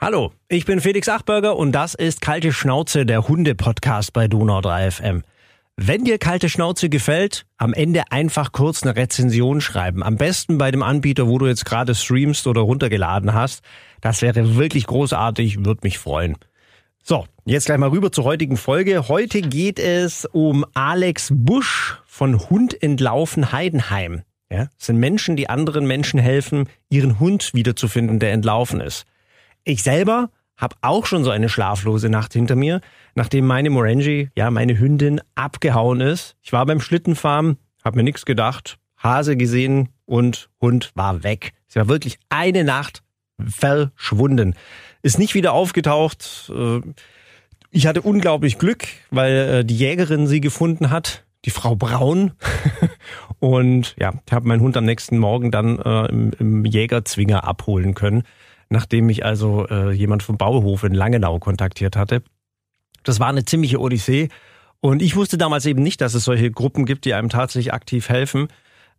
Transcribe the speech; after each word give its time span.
Hallo, 0.00 0.30
ich 0.48 0.64
bin 0.64 0.80
Felix 0.80 1.08
Achberger 1.08 1.56
und 1.56 1.72
das 1.72 1.96
ist 1.96 2.20
Kalte 2.20 2.52
Schnauze, 2.52 3.04
der 3.04 3.26
Hunde-Podcast 3.26 4.12
bei 4.12 4.28
Donau 4.28 4.60
3 4.60 4.92
FM. 4.92 5.24
Wenn 5.74 6.04
dir 6.04 6.18
Kalte 6.18 6.48
Schnauze 6.48 6.88
gefällt, 6.88 7.46
am 7.56 7.74
Ende 7.74 8.04
einfach 8.12 8.52
kurz 8.52 8.84
eine 8.84 8.94
Rezension 8.94 9.60
schreiben. 9.60 10.04
Am 10.04 10.14
besten 10.14 10.56
bei 10.56 10.70
dem 10.70 10.84
Anbieter, 10.84 11.26
wo 11.26 11.38
du 11.38 11.48
jetzt 11.48 11.64
gerade 11.64 11.96
streamst 11.96 12.46
oder 12.46 12.60
runtergeladen 12.60 13.34
hast. 13.34 13.64
Das 14.00 14.22
wäre 14.22 14.54
wirklich 14.54 14.86
großartig, 14.86 15.64
würde 15.64 15.80
mich 15.82 15.98
freuen. 15.98 16.36
So, 17.02 17.26
jetzt 17.44 17.66
gleich 17.66 17.78
mal 17.78 17.88
rüber 17.88 18.12
zur 18.12 18.22
heutigen 18.22 18.56
Folge. 18.56 19.08
Heute 19.08 19.40
geht 19.42 19.80
es 19.80 20.26
um 20.26 20.64
Alex 20.74 21.32
Busch 21.34 21.98
von 22.06 22.38
Hund 22.50 22.80
entlaufen 22.80 23.50
Heidenheim. 23.50 24.22
Ja, 24.48 24.66
das 24.76 24.86
sind 24.86 24.98
Menschen, 24.98 25.34
die 25.34 25.50
anderen 25.50 25.88
Menschen 25.88 26.20
helfen, 26.20 26.68
ihren 26.88 27.18
Hund 27.18 27.52
wiederzufinden, 27.52 28.20
der 28.20 28.30
entlaufen 28.30 28.80
ist. 28.80 29.06
Ich 29.68 29.82
selber 29.82 30.30
habe 30.56 30.76
auch 30.80 31.04
schon 31.04 31.24
so 31.24 31.30
eine 31.30 31.50
schlaflose 31.50 32.08
Nacht 32.08 32.32
hinter 32.32 32.56
mir, 32.56 32.80
nachdem 33.14 33.46
meine 33.46 33.68
Morangi, 33.68 34.30
ja, 34.34 34.50
meine 34.50 34.78
Hündin, 34.78 35.20
abgehauen 35.34 36.00
ist. 36.00 36.36
Ich 36.40 36.54
war 36.54 36.64
beim 36.64 36.80
Schlittenfarm, 36.80 37.58
habe 37.84 37.98
mir 37.98 38.02
nichts 38.02 38.24
gedacht, 38.24 38.78
Hase 38.96 39.36
gesehen 39.36 39.90
und 40.06 40.48
Hund 40.58 40.90
war 40.94 41.22
weg. 41.22 41.52
Sie 41.66 41.78
war 41.78 41.86
wirklich 41.86 42.18
eine 42.30 42.64
Nacht 42.64 43.02
verschwunden. 43.38 44.54
Ist 45.02 45.18
nicht 45.18 45.34
wieder 45.34 45.52
aufgetaucht. 45.52 46.50
Äh, 46.50 46.80
ich 47.70 47.86
hatte 47.86 48.00
unglaublich 48.00 48.56
Glück, 48.56 48.86
weil 49.10 49.32
äh, 49.34 49.64
die 49.66 49.76
Jägerin 49.76 50.26
sie 50.26 50.40
gefunden 50.40 50.88
hat, 50.88 51.26
die 51.44 51.50
Frau 51.50 51.76
Braun. 51.76 52.32
Und 53.38 53.96
ja, 53.98 54.14
ich 54.26 54.32
habe 54.32 54.48
meinen 54.48 54.62
Hund 54.62 54.78
am 54.78 54.86
nächsten 54.86 55.18
Morgen 55.18 55.50
dann 55.50 55.78
äh, 55.78 56.06
im, 56.06 56.32
im 56.38 56.64
Jägerzwinger 56.64 57.44
abholen 57.44 57.92
können 57.92 58.22
nachdem 58.70 59.06
mich 59.06 59.24
also 59.24 59.66
äh, 59.68 59.92
jemand 59.92 60.22
vom 60.22 60.36
Bauhof 60.36 60.84
in 60.84 60.94
Langenau 60.94 61.38
kontaktiert 61.38 61.96
hatte. 61.96 62.22
Das 63.02 63.20
war 63.20 63.28
eine 63.28 63.44
ziemliche 63.44 63.80
Odyssee. 63.80 64.28
Und 64.80 65.02
ich 65.02 65.16
wusste 65.16 65.38
damals 65.38 65.66
eben 65.66 65.82
nicht, 65.82 66.00
dass 66.00 66.14
es 66.14 66.24
solche 66.24 66.50
Gruppen 66.50 66.84
gibt, 66.84 67.04
die 67.04 67.14
einem 67.14 67.28
tatsächlich 67.28 67.72
aktiv 67.72 68.08
helfen, 68.08 68.48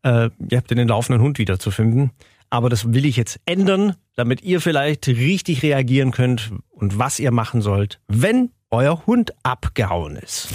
äh, 0.04 0.30
ihr 0.50 0.58
habt 0.58 0.72
den 0.72 0.88
laufenden 0.88 1.22
Hund 1.22 1.40
wiederzufinden. 1.40 2.12
Aber 2.50 2.70
das 2.70 2.94
will 2.94 3.06
ich 3.06 3.16
jetzt 3.16 3.40
ändern, 3.46 3.96
damit 4.16 4.42
ihr 4.42 4.60
vielleicht 4.60 5.08
richtig 5.08 5.62
reagieren 5.62 6.12
könnt 6.12 6.52
und 6.70 6.98
was 6.98 7.20
ihr 7.20 7.32
machen 7.32 7.62
sollt, 7.62 8.00
wenn 8.08 8.52
euer 8.72 9.04
Hund 9.08 9.34
abgehauen 9.42 10.16
ist. 10.16 10.50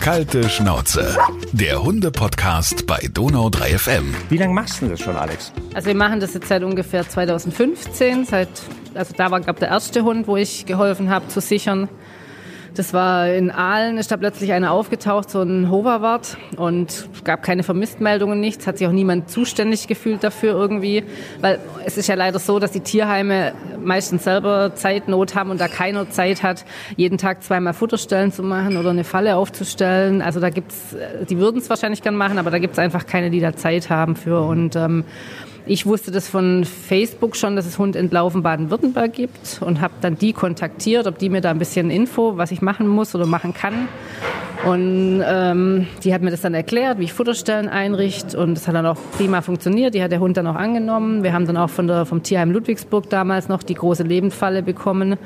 Kalte 0.00 0.48
Schnauze. 0.48 1.16
Der 1.52 1.82
Hunde-Podcast 1.82 2.86
bei 2.86 3.08
Donau 3.12 3.50
3 3.50 3.78
FM. 3.78 4.14
Wie 4.30 4.38
lange 4.38 4.54
machst 4.54 4.80
du 4.80 4.86
das 4.86 5.00
schon, 5.00 5.16
Alex? 5.16 5.52
Also 5.74 5.88
wir 5.88 5.94
machen 5.94 6.20
das 6.20 6.32
jetzt 6.32 6.48
seit 6.48 6.62
ungefähr 6.62 7.06
2015. 7.06 8.24
Seit, 8.24 8.48
also 8.94 9.12
da 9.14 9.30
war, 9.30 9.40
glaube 9.40 9.60
der 9.60 9.68
erste 9.68 10.02
Hund, 10.02 10.26
wo 10.26 10.36
ich 10.38 10.64
geholfen 10.64 11.10
habe 11.10 11.28
zu 11.28 11.42
sichern. 11.42 11.90
Das 12.74 12.94
war 12.94 13.28
in 13.28 13.50
Aalen, 13.50 13.98
ist 13.98 14.10
da 14.10 14.16
plötzlich 14.16 14.52
einer 14.52 14.70
aufgetaucht, 14.70 15.28
so 15.28 15.42
ein 15.42 15.70
Hoverwart 15.70 16.38
und 16.56 17.06
gab 17.22 17.42
keine 17.42 17.64
Vermisstmeldungen, 17.64 18.40
nichts, 18.40 18.66
hat 18.66 18.78
sich 18.78 18.86
auch 18.86 18.92
niemand 18.92 19.28
zuständig 19.28 19.88
gefühlt 19.88 20.24
dafür 20.24 20.52
irgendwie, 20.54 21.04
weil 21.42 21.58
es 21.84 21.98
ist 21.98 22.06
ja 22.06 22.14
leider 22.14 22.38
so, 22.38 22.58
dass 22.58 22.72
die 22.72 22.80
Tierheime 22.80 23.52
meistens 23.84 24.24
selber 24.24 24.74
Zeitnot 24.74 25.34
haben 25.34 25.50
und 25.50 25.60
da 25.60 25.68
keiner 25.68 26.08
Zeit 26.08 26.42
hat, 26.42 26.64
jeden 26.96 27.18
Tag 27.18 27.42
zweimal 27.42 27.74
Futterstellen 27.74 28.32
zu 28.32 28.42
machen 28.42 28.78
oder 28.78 28.90
eine 28.90 29.04
Falle 29.04 29.36
aufzustellen. 29.36 30.22
Also 30.22 30.40
da 30.40 30.48
gibt's, 30.48 30.96
die 31.28 31.36
würden 31.36 31.58
es 31.58 31.68
wahrscheinlich 31.68 32.00
gern 32.00 32.16
machen, 32.16 32.38
aber 32.38 32.50
da 32.50 32.58
gibt's 32.58 32.78
einfach 32.78 33.06
keine, 33.06 33.28
die 33.28 33.40
da 33.40 33.54
Zeit 33.54 33.90
haben 33.90 34.16
für. 34.16 34.40
Und 34.40 34.76
ähm, 34.76 35.04
ich 35.66 35.86
wusste 35.86 36.10
das 36.10 36.28
von 36.28 36.64
Facebook 36.64 37.36
schon, 37.36 37.56
dass 37.56 37.66
es 37.66 37.78
Hund 37.78 37.94
entlaufen 37.94 38.42
Baden-Württemberg 38.42 39.12
gibt 39.12 39.60
und 39.60 39.80
habe 39.80 39.94
dann 40.00 40.18
die 40.18 40.32
kontaktiert, 40.32 41.06
ob 41.06 41.18
die 41.18 41.28
mir 41.28 41.40
da 41.40 41.50
ein 41.50 41.58
bisschen 41.58 41.90
Info, 41.90 42.36
was 42.36 42.50
ich 42.50 42.62
machen 42.62 42.88
muss 42.88 43.14
oder 43.14 43.26
machen 43.26 43.54
kann. 43.54 43.88
Und 44.64 45.22
ähm, 45.24 45.86
die 46.04 46.14
hat 46.14 46.22
mir 46.22 46.30
das 46.30 46.40
dann 46.40 46.54
erklärt, 46.54 46.98
wie 46.98 47.04
ich 47.04 47.12
Futterstellen 47.12 47.68
einrichte 47.68 48.38
und 48.38 48.54
das 48.54 48.68
hat 48.68 48.74
dann 48.74 48.86
auch 48.86 48.98
prima 49.16 49.40
funktioniert. 49.40 49.94
Die 49.94 50.02
hat 50.02 50.12
der 50.12 50.20
Hund 50.20 50.36
dann 50.36 50.46
auch 50.46 50.54
angenommen. 50.54 51.22
Wir 51.24 51.32
haben 51.32 51.46
dann 51.46 51.56
auch 51.56 51.70
von 51.70 51.88
der, 51.88 52.06
vom 52.06 52.22
Tierheim 52.22 52.52
Ludwigsburg 52.52 53.10
damals 53.10 53.48
noch 53.48 53.62
die 53.62 53.74
große 53.74 54.04
Lebendfalle 54.04 54.62
bekommen 54.62 55.16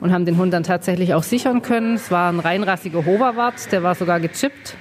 und 0.00 0.12
haben 0.12 0.24
den 0.24 0.38
Hund 0.38 0.52
dann 0.52 0.64
tatsächlich 0.64 1.14
auch 1.14 1.22
sichern 1.22 1.62
können. 1.62 1.94
Es 1.94 2.10
war 2.10 2.32
ein 2.32 2.40
reinrassiger 2.40 3.04
Hoverwart, 3.04 3.70
der 3.70 3.82
war 3.82 3.94
sogar 3.94 4.18
gechippt. 4.18 4.76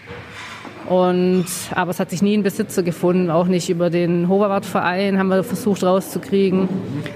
Und, 0.89 1.45
aber 1.75 1.91
es 1.91 2.00
hat 2.00 2.09
sich 2.09 2.23
nie 2.23 2.35
ein 2.35 2.41
Besitzer 2.41 2.81
gefunden, 2.81 3.29
auch 3.29 3.45
nicht 3.45 3.69
über 3.69 3.91
den 3.91 4.27
Hoverwart-Verein 4.27 5.19
haben 5.19 5.27
wir 5.27 5.44
versucht 5.44 5.83
rauszukriegen. 5.83 6.67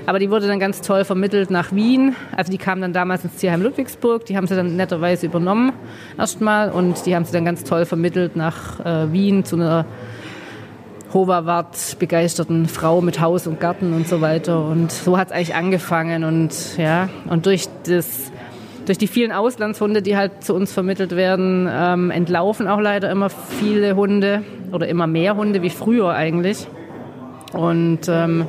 Aber 0.06 0.20
die 0.20 0.30
wurde 0.30 0.46
dann 0.46 0.60
ganz 0.60 0.82
toll 0.82 1.06
vermittelt 1.06 1.50
nach 1.50 1.72
Wien. 1.72 2.16
Also 2.38 2.52
die 2.52 2.60
kam 2.60 2.82
dann 2.82 2.94
damals 2.94 3.24
ins 3.24 3.38
Tierheim 3.38 3.64
Ludwigsburg, 3.64 4.26
die 4.26 4.38
haben 4.38 4.46
sie 4.46 4.56
dann 4.56 4.76
netterweise 4.76 5.26
übernommen 5.26 5.74
erstmal 6.20 6.70
und 6.70 7.08
die 7.08 7.16
haben 7.16 7.26
sie 7.26 7.32
dann 7.32 7.46
ganz 7.46 7.64
toll 7.64 7.86
vermittelt 7.86 8.36
nach 8.36 8.80
äh, 8.86 9.12
Wien 9.12 9.44
zu 9.44 9.56
einer 9.56 9.86
Hoverwart 11.12 11.98
begeisterten 11.98 12.68
Frau 12.68 13.02
mit 13.02 13.20
Haus 13.22 13.48
und 13.48 13.60
Garten 13.60 13.94
und 13.94 14.08
so 14.08 14.22
weiter. 14.22 14.66
Und 14.66 14.92
so 14.92 15.18
hat 15.18 15.30
es 15.30 15.34
eigentlich 15.34 15.56
angefangen 15.56 16.24
und 16.24 16.78
ja, 16.78 17.10
und 17.28 17.48
durch 17.48 17.68
das 17.88 18.32
durch 18.86 18.98
die 18.98 19.08
vielen 19.08 19.32
Auslandshunde, 19.32 20.02
die 20.02 20.18
halt 20.18 20.44
zu 20.44 20.54
uns 20.54 20.72
vermittelt 20.74 21.16
werden, 21.16 21.70
ähm, 21.72 22.12
entlaufen 22.12 22.68
auch 22.68 22.80
leider 22.80 23.10
immer 23.10 23.30
viele 23.30 23.96
Hunde 23.96 24.44
oder 24.72 24.88
immer 24.88 25.08
mehr 25.08 25.36
Hunde 25.36 25.62
wie 25.62 25.70
früher 25.70 26.10
eigentlich. 26.10 26.68
Und 27.54 28.02
ähm, 28.08 28.46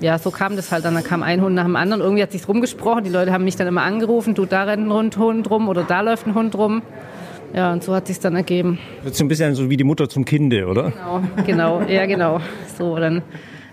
ja, 0.00 0.18
so 0.18 0.30
kam 0.30 0.56
das 0.56 0.72
halt 0.72 0.84
dann. 0.84 0.94
Da 0.94 1.02
kam 1.02 1.22
ein 1.22 1.42
Hund 1.42 1.54
nach 1.54 1.64
dem 1.64 1.76
anderen. 1.76 2.02
Irgendwie 2.02 2.22
hat 2.22 2.32
sich 2.32 2.46
rumgesprochen. 2.48 3.04
Die 3.04 3.10
Leute 3.10 3.32
haben 3.32 3.44
mich 3.44 3.56
dann 3.56 3.66
immer 3.66 3.82
angerufen, 3.82 4.34
du, 4.34 4.46
da 4.46 4.64
rennt 4.64 4.86
ein 4.86 5.16
Hund 5.18 5.50
rum 5.50 5.68
oder 5.68 5.82
da 5.82 6.00
läuft 6.00 6.26
ein 6.26 6.34
Hund 6.34 6.56
rum. 6.56 6.82
Ja, 7.54 7.72
und 7.72 7.84
so 7.84 7.94
hat 7.94 8.06
sich 8.06 8.18
dann 8.18 8.34
ergeben. 8.34 8.78
Das 9.04 9.12
ist 9.12 9.20
ein 9.20 9.28
bisschen 9.28 9.54
so 9.54 9.68
wie 9.68 9.76
die 9.76 9.84
Mutter 9.84 10.08
zum 10.08 10.24
Kinde, 10.24 10.66
oder? 10.66 10.90
Genau, 10.90 11.22
genau, 11.44 11.82
ja 11.82 12.06
genau. 12.06 12.40
So, 12.78 12.96
dann 12.96 13.22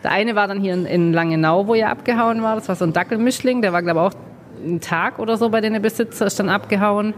der 0.04 0.12
eine 0.12 0.36
war 0.36 0.48
dann 0.48 0.62
hier 0.62 0.74
in, 0.74 0.86
in 0.86 1.14
Langenau, 1.14 1.68
wo 1.68 1.76
er 1.76 1.90
abgehauen 1.90 2.42
war. 2.42 2.56
Das 2.56 2.68
war 2.70 2.76
so 2.76 2.86
ein 2.86 2.94
Dackelmischling. 2.94 3.62
Der 3.62 3.74
war, 3.74 3.82
glaube 3.82 4.00
ich, 4.00 4.06
auch 4.06 4.29
einen 4.64 4.82
Tag 4.82 5.20
oder 5.20 5.38
so 5.38 5.50
bei 5.50 5.62
den 5.62 5.82
Besitzer, 5.82 6.26
ist 6.26 6.40
dann 6.40 6.50
abgehauen. 6.50 7.14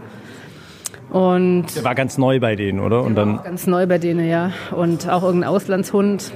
Und 1.10 1.76
Der 1.76 1.84
war 1.84 1.94
ganz 1.94 2.16
neu 2.16 2.40
bei 2.40 2.56
denen, 2.56 2.80
oder? 2.80 3.02
Und 3.02 3.16
dann 3.16 3.42
ganz 3.42 3.66
neu 3.66 3.86
bei 3.86 3.98
denen, 3.98 4.26
ja. 4.28 4.52
Und 4.70 5.08
auch 5.08 5.22
irgendein 5.22 5.50
Auslandshund. 5.50 6.32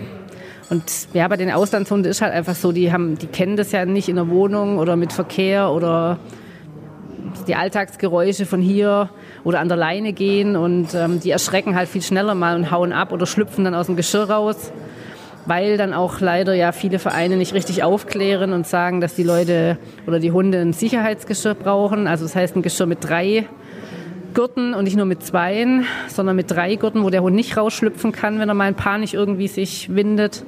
Und 0.69 0.83
ja, 1.15 1.27
bei 1.29 1.37
den 1.37 1.51
Auslandshunden 1.51 2.11
ist 2.11 2.21
halt 2.21 2.33
einfach 2.33 2.55
so, 2.55 2.73
die 2.73 2.93
haben, 2.93 3.17
die 3.17 3.27
kennen 3.27 3.57
das 3.57 3.73
ja 3.73 3.87
nicht 3.87 4.09
in 4.09 4.17
der 4.17 4.29
Wohnung 4.29 4.79
oder 4.79 4.97
mit 4.97 5.13
Verkehr 5.13 5.71
oder 5.71 6.19
die 7.47 7.55
Alltagsgeräusche 7.55 8.47
von 8.47 8.61
hier 8.61 9.09
oder 9.45 9.61
an 9.61 9.69
der 9.69 9.77
Leine 9.77 10.13
gehen 10.13 10.57
und 10.57 10.95
ähm, 10.95 11.21
die 11.21 11.31
erschrecken 11.31 11.77
halt 11.77 11.89
viel 11.89 12.03
schneller 12.03 12.35
mal 12.35 12.57
und 12.57 12.71
hauen 12.71 12.93
ab 12.93 13.13
oder 13.13 13.27
schlüpfen 13.27 13.65
dann 13.65 13.75
aus 13.75 13.87
dem 13.87 13.97
Geschirr 13.97 14.29
raus 14.29 14.73
weil 15.47 15.77
dann 15.77 15.95
auch 15.95 16.21
leider 16.21 16.55
ja 16.55 16.73
viele 16.73 16.99
Vereine 16.99 17.37
nicht 17.37 17.55
richtig 17.55 17.83
aufklären 17.83 18.53
und 18.53 18.67
sagen, 18.67 19.01
dass 19.01 19.15
die 19.15 19.23
Leute 19.23 19.79
oder 20.07 20.19
die 20.19 20.33
Hunde 20.33 20.59
ein 20.61 20.73
Sicherheitsgeschirr 20.73 21.55
brauchen. 21.55 22.07
Also 22.07 22.25
das 22.25 22.35
heißt 22.35 22.57
ein 22.57 22.63
Geschirr 22.63 22.87
mit 22.87 22.99
drei 23.03 23.47
Gurten 24.35 24.75
und 24.75 24.85
nicht 24.85 24.97
nur 24.97 25.07
mit 25.07 25.23
zweien, 25.23 25.87
sondern 26.09 26.37
mit 26.37 26.51
drei 26.51 26.77
Gurten, 26.77 27.03
wo 27.03 27.11
der 27.11 27.23
Hund 27.23 27.35
nicht 27.35 27.57
rausschlüpfen 27.57 28.13
kann, 28.13 28.39
wenn 28.39 28.49
er 28.49 28.55
mal 28.55 28.69
in 28.69 28.75
Panik 28.75 29.15
irgendwie 29.15 29.49
sich 29.49 29.95
windet. 29.95 30.45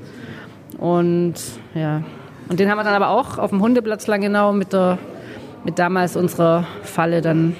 Und 0.77 1.35
ja, 1.75 2.03
und 2.49 2.61
den 2.61 2.71
haben 2.71 2.79
wir 2.79 2.85
dann 2.85 2.95
aber 2.95 3.11
auch 3.11 3.39
auf 3.39 3.51
dem 3.51 3.63
Hundeplatz 3.63 4.07
lang 4.07 4.21
genau 4.21 4.53
mit 4.53 4.73
der 4.73 4.99
mit 5.65 5.79
damals 5.79 6.17
unserer 6.17 6.67
Falle 6.83 7.21
dann, 7.21 7.55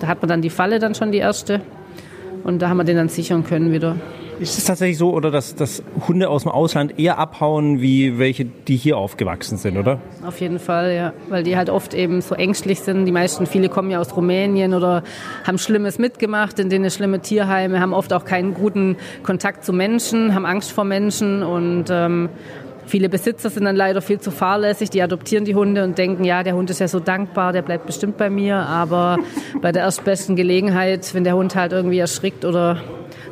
da 0.00 0.06
hat 0.06 0.20
man 0.20 0.28
dann 0.28 0.42
die 0.42 0.50
Falle 0.50 0.78
dann 0.78 0.94
schon 0.94 1.12
die 1.12 1.18
erste 1.18 1.60
und 2.44 2.60
da 2.60 2.68
haben 2.68 2.76
wir 2.76 2.84
den 2.84 2.96
dann 2.96 3.08
sichern 3.08 3.44
können 3.44 3.72
wieder. 3.72 3.96
Ist 4.40 4.58
es 4.58 4.64
tatsächlich 4.64 4.98
so, 4.98 5.12
oder 5.12 5.30
dass, 5.30 5.54
dass 5.54 5.82
Hunde 6.08 6.28
aus 6.28 6.42
dem 6.42 6.52
Ausland 6.52 6.98
eher 6.98 7.18
abhauen, 7.18 7.80
wie 7.80 8.18
welche, 8.18 8.44
die 8.44 8.76
hier 8.76 8.96
aufgewachsen 8.96 9.56
sind, 9.56 9.76
oder? 9.76 10.00
Auf 10.26 10.40
jeden 10.40 10.58
Fall, 10.58 10.94
ja. 10.94 11.12
Weil 11.28 11.42
die 11.42 11.56
halt 11.56 11.70
oft 11.70 11.94
eben 11.94 12.20
so 12.20 12.34
ängstlich 12.34 12.80
sind. 12.80 13.06
Die 13.06 13.12
meisten, 13.12 13.46
viele 13.46 13.68
kommen 13.68 13.90
ja 13.90 14.00
aus 14.00 14.16
Rumänien 14.16 14.74
oder 14.74 15.02
haben 15.44 15.58
Schlimmes 15.58 15.98
mitgemacht, 15.98 16.58
in 16.58 16.70
denen 16.70 16.90
schlimme 16.90 17.20
Tierheime, 17.20 17.80
haben 17.80 17.92
oft 17.92 18.12
auch 18.12 18.24
keinen 18.24 18.54
guten 18.54 18.96
Kontakt 19.22 19.64
zu 19.64 19.72
Menschen, 19.72 20.34
haben 20.34 20.46
Angst 20.46 20.72
vor 20.72 20.84
Menschen 20.84 21.42
und 21.42 21.84
ähm, 21.90 22.28
Viele 22.84 23.08
Besitzer 23.08 23.48
sind 23.48 23.64
dann 23.64 23.76
leider 23.76 24.02
viel 24.02 24.20
zu 24.20 24.30
fahrlässig, 24.30 24.90
die 24.90 25.02
adoptieren 25.02 25.44
die 25.44 25.54
Hunde 25.54 25.84
und 25.84 25.96
denken, 25.98 26.24
ja, 26.24 26.42
der 26.42 26.54
Hund 26.54 26.68
ist 26.68 26.80
ja 26.80 26.88
so 26.88 27.00
dankbar, 27.00 27.52
der 27.52 27.62
bleibt 27.62 27.86
bestimmt 27.86 28.16
bei 28.16 28.28
mir. 28.28 28.56
Aber 28.56 29.18
bei 29.60 29.72
der 29.72 29.84
erstbesten 29.84 30.36
Gelegenheit, 30.36 31.14
wenn 31.14 31.24
der 31.24 31.36
Hund 31.36 31.54
halt 31.54 31.72
irgendwie 31.72 31.98
erschrickt 31.98 32.44
oder 32.44 32.82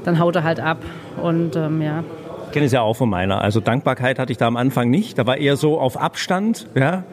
dann 0.05 0.19
haut 0.19 0.37
er 0.37 0.45
halt 0.45 0.61
ab. 0.61 0.79
Und 1.23 1.57
ähm, 1.57 1.83
ja. 1.83 2.05
Ich 2.47 2.53
kenne 2.53 2.67
es 2.67 2.73
ja 2.73 2.83
auch 2.83 2.97
von 2.97 3.09
meiner. 3.09 3.41
Also 3.41 3.61
Dankbarkeit 3.61 4.19
hatte 4.19 4.33
ich 4.33 4.39
da 4.39 4.49
am 4.49 4.57
Anfang 4.57 4.91
nicht. 4.91 5.19
Da 5.19 5.27
war 5.27 5.37
eher 5.37 5.57
so 5.57 5.79
auf 5.79 5.97
Abstand. 5.97 6.67
Ja, 6.75 7.05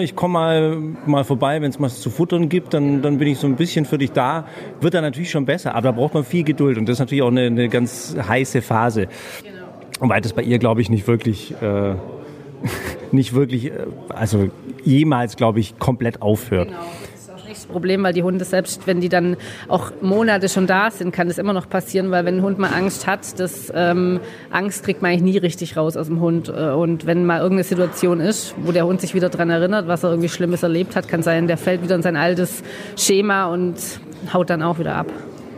ich 0.00 0.14
komme 0.14 0.34
mal, 0.34 0.76
mal 1.06 1.24
vorbei, 1.24 1.62
wenn 1.62 1.70
es 1.70 1.80
was 1.80 2.00
zu 2.00 2.10
futtern 2.10 2.50
gibt, 2.50 2.74
dann, 2.74 3.00
dann 3.00 3.18
bin 3.18 3.28
ich 3.28 3.38
so 3.38 3.46
ein 3.46 3.56
bisschen 3.56 3.86
für 3.86 3.96
dich 3.96 4.12
da. 4.12 4.46
Wird 4.80 4.92
dann 4.94 5.02
natürlich 5.02 5.30
schon 5.30 5.46
besser, 5.46 5.74
aber 5.74 5.88
da 5.88 5.92
braucht 5.92 6.14
man 6.14 6.22
viel 6.22 6.44
Geduld 6.44 6.76
und 6.76 6.86
das 6.86 6.94
ist 6.94 7.00
natürlich 7.00 7.22
auch 7.22 7.30
eine, 7.30 7.46
eine 7.46 7.68
ganz 7.70 8.14
heiße 8.28 8.60
Phase. 8.62 9.08
Genau. 9.42 9.64
Und 10.00 10.10
weil 10.10 10.20
das 10.20 10.34
bei 10.34 10.42
ihr, 10.42 10.58
glaube 10.58 10.82
ich, 10.82 10.90
nicht 10.90 11.08
wirklich, 11.08 11.54
äh, 11.62 11.94
nicht 13.10 13.34
wirklich, 13.34 13.66
äh, 13.66 13.86
also 14.10 14.50
jemals, 14.84 15.36
glaube 15.36 15.60
ich, 15.60 15.78
komplett 15.78 16.20
aufhört. 16.22 16.68
Genau 16.68 16.78
Problem, 17.74 18.04
weil 18.04 18.12
die 18.12 18.22
Hunde 18.22 18.44
selbst, 18.44 18.86
wenn 18.86 19.00
die 19.00 19.08
dann 19.08 19.36
auch 19.66 19.90
Monate 20.00 20.48
schon 20.48 20.68
da 20.68 20.92
sind, 20.92 21.10
kann 21.10 21.26
das 21.26 21.38
immer 21.38 21.52
noch 21.52 21.68
passieren, 21.68 22.12
weil 22.12 22.24
wenn 22.24 22.36
ein 22.36 22.42
Hund 22.42 22.60
mal 22.60 22.70
Angst 22.72 23.08
hat, 23.08 23.40
das 23.40 23.72
ähm, 23.74 24.20
Angst 24.52 24.84
kriegt 24.84 25.02
man 25.02 25.10
eigentlich 25.10 25.34
nie 25.34 25.38
richtig 25.38 25.76
raus 25.76 25.96
aus 25.96 26.06
dem 26.06 26.20
Hund. 26.20 26.48
Äh, 26.48 26.70
und 26.70 27.04
wenn 27.04 27.26
mal 27.26 27.38
irgendeine 27.38 27.64
Situation 27.64 28.20
ist, 28.20 28.54
wo 28.62 28.70
der 28.70 28.86
Hund 28.86 29.00
sich 29.00 29.14
wieder 29.14 29.28
daran 29.28 29.50
erinnert, 29.50 29.88
was 29.88 30.04
er 30.04 30.10
irgendwie 30.10 30.28
Schlimmes 30.28 30.62
erlebt 30.62 30.94
hat, 30.94 31.08
kann 31.08 31.24
sein, 31.24 31.48
der 31.48 31.56
fällt 31.56 31.82
wieder 31.82 31.96
in 31.96 32.02
sein 32.02 32.16
altes 32.16 32.62
Schema 32.96 33.46
und 33.46 33.74
haut 34.32 34.50
dann 34.50 34.62
auch 34.62 34.78
wieder 34.78 34.94
ab. 34.94 35.08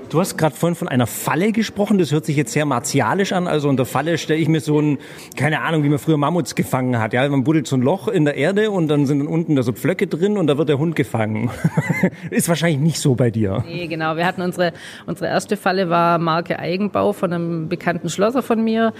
Du 0.09 0.21
hast 0.21 0.39
gerade 0.39 0.55
vorhin 0.55 0.77
von 0.77 0.87
einer 0.87 1.09
Falle 1.09 1.51
gesprochen. 1.51 1.99
Das 1.99 2.13
hört 2.13 2.25
sich 2.25 2.37
jetzt 2.37 2.53
sehr 2.53 2.65
martialisch 2.65 3.33
an. 3.33 3.49
Also 3.49 3.69
unter 3.69 3.85
Falle 3.85 4.19
stelle 4.19 4.39
ich 4.39 4.47
mir 4.47 4.61
so 4.61 4.81
ein, 4.81 4.99
keine 5.37 5.63
Ahnung, 5.63 5.83
wie 5.83 5.89
man 5.89 5.99
früher 5.99 6.17
Mammuts 6.17 6.55
gefangen 6.55 7.01
hat. 7.01 7.13
Ja, 7.13 7.29
man 7.29 7.43
buddelt 7.43 7.67
so 7.67 7.77
ein 7.77 7.83
Loch 7.83 8.07
in 8.07 8.25
der 8.25 8.37
Erde 8.37 8.71
und 8.71 8.87
dann 8.87 9.07
sind 9.07 9.19
dann 9.19 9.27
unten 9.27 9.57
da 9.57 9.65
so 9.65 9.73
Pflöcke 9.73 10.07
drin 10.07 10.39
und 10.39 10.47
da 10.47 10.59
wird 10.59 10.69
der 10.69 10.79
Hund 10.79 10.95
gefangen. 10.95 11.51
Ist 12.31 12.49
wahrscheinlich 12.49 12.81
nicht 12.81 13.01
so 13.01 13.17
bei 13.17 13.33
dir. 13.33 13.65
Nee, 13.67 13.89
genau. 13.89 14.17
Wir 14.17 14.27
hatten 14.27 14.43
unsere, 14.43 14.73
unsere 15.07 15.27
erste 15.27 15.57
Falle 15.57 15.91
war 15.91 16.19
Marke 16.19 16.61
Eigenbau 16.61 17.13
von 17.13 17.33
einem 17.33 17.69
bekannten 17.69 18.09
Schlosser 18.09 18.43
von 18.43 18.63
mir. 18.63 18.93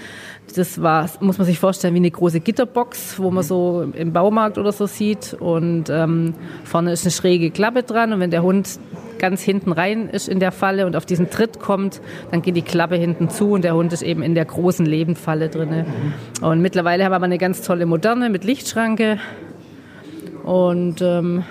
Das 0.55 0.81
war, 0.81 1.09
muss 1.21 1.37
man 1.37 1.47
sich 1.47 1.57
vorstellen, 1.57 1.93
wie 1.93 1.99
eine 1.99 2.11
große 2.11 2.41
Gitterbox, 2.41 3.17
wo 3.19 3.31
man 3.31 3.43
so 3.43 3.89
im 3.93 4.11
Baumarkt 4.11 4.57
oder 4.57 4.73
so 4.73 4.87
sieht. 4.87 5.33
Und 5.39 5.89
ähm, 5.89 6.33
vorne 6.65 6.91
ist 6.91 7.05
eine 7.05 7.11
schräge 7.11 7.49
Klappe 7.49 7.83
dran 7.83 8.11
und 8.11 8.19
wenn 8.19 8.31
der 8.31 8.43
Hund 8.43 8.77
ganz 9.19 9.41
hinten 9.41 9.71
rein 9.71 10.09
ist 10.09 10.27
in 10.27 10.39
der 10.39 10.51
Falle 10.51 10.85
und 10.85 10.95
auf 10.95 11.05
diesen 11.05 11.29
Tritt 11.29 11.59
kommt, 11.59 12.01
dann 12.31 12.41
geht 12.41 12.55
die 12.55 12.61
Klappe 12.61 12.95
hinten 12.95 13.29
zu 13.29 13.51
und 13.51 13.63
der 13.63 13.75
Hund 13.75 13.93
ist 13.93 14.01
eben 14.01 14.21
in 14.21 14.35
der 14.35 14.45
großen 14.45 14.85
Lebendfalle 14.85 15.49
drin. 15.49 15.85
Und 16.41 16.61
mittlerweile 16.61 17.03
haben 17.03 17.11
wir 17.11 17.17
aber 17.17 17.25
eine 17.25 17.37
ganz 17.37 17.61
tolle 17.61 17.85
moderne 17.85 18.29
mit 18.29 18.43
Lichtschranke 18.43 19.19
und 20.43 21.01
ähm, 21.01 21.43